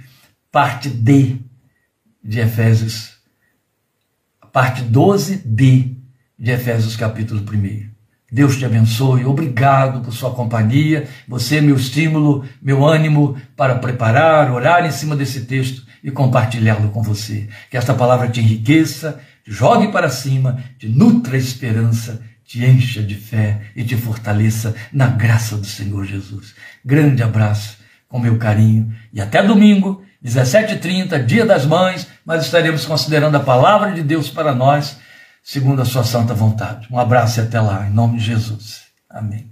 parte 0.53 0.89
D 0.89 1.50
de 2.23 2.41
Efésios, 2.41 3.15
a 4.41 4.47
parte 4.47 4.83
12b 4.83 5.97
de 6.39 6.51
Efésios 6.51 6.97
capítulo 6.97 7.41
1. 7.41 7.91
Deus 8.33 8.57
te 8.57 8.65
abençoe, 8.65 9.25
obrigado 9.25 10.03
por 10.03 10.13
sua 10.13 10.33
companhia, 10.33 11.09
você 11.27 11.57
é 11.57 11.61
meu 11.61 11.75
estímulo, 11.75 12.45
meu 12.63 12.87
ânimo 12.87 13.37
para 13.57 13.75
preparar, 13.75 14.53
orar 14.53 14.87
em 14.87 14.93
cima 14.93 15.17
desse 15.17 15.47
texto 15.47 15.85
e 16.03 16.11
compartilhá-lo 16.11 16.91
com 16.91 17.03
você. 17.03 17.49
Que 17.69 17.77
esta 17.77 17.93
palavra 17.93 18.29
te 18.29 18.41
enriqueça, 18.41 19.21
te 19.45 19.51
jogue 19.51 19.89
para 19.89 20.09
cima, 20.09 20.63
te 20.79 20.89
nutra 20.89 21.35
a 21.35 21.39
esperança, 21.39 22.23
te 22.45 22.65
encha 22.65 23.03
de 23.03 23.17
fé 23.17 23.63
e 23.75 23.83
te 23.83 23.97
fortaleça 23.97 24.75
na 24.93 25.09
graça 25.09 25.57
do 25.57 25.67
Senhor 25.67 26.05
Jesus. 26.05 26.55
Grande 26.85 27.23
abraço, 27.23 27.79
com 28.09 28.19
meu 28.19 28.39
carinho, 28.39 28.93
e 29.13 29.21
até 29.21 29.43
domingo, 29.43 30.05
17h30, 30.25 31.25
Dia 31.25 31.47
das 31.47 31.65
Mães, 31.65 32.07
mas 32.25 32.45
estaremos 32.45 32.85
considerando 32.85 33.37
a 33.37 33.41
palavra 33.41 33.93
de 33.93 34.03
Deus 34.03 34.31
para 34.31 34.55
nós, 34.55 34.99
segundo 35.43 35.81
a 35.81 35.85
sua 35.85 36.05
santa 36.05 36.35
vontade. 36.35 36.87
Um 36.91 36.99
abraço 36.99 37.41
e 37.41 37.43
até 37.43 37.61
lá, 37.61 37.87
em 37.87 37.91
nome 37.91 38.19
de 38.19 38.25
Jesus. 38.25 38.83
Amém. 39.09 39.50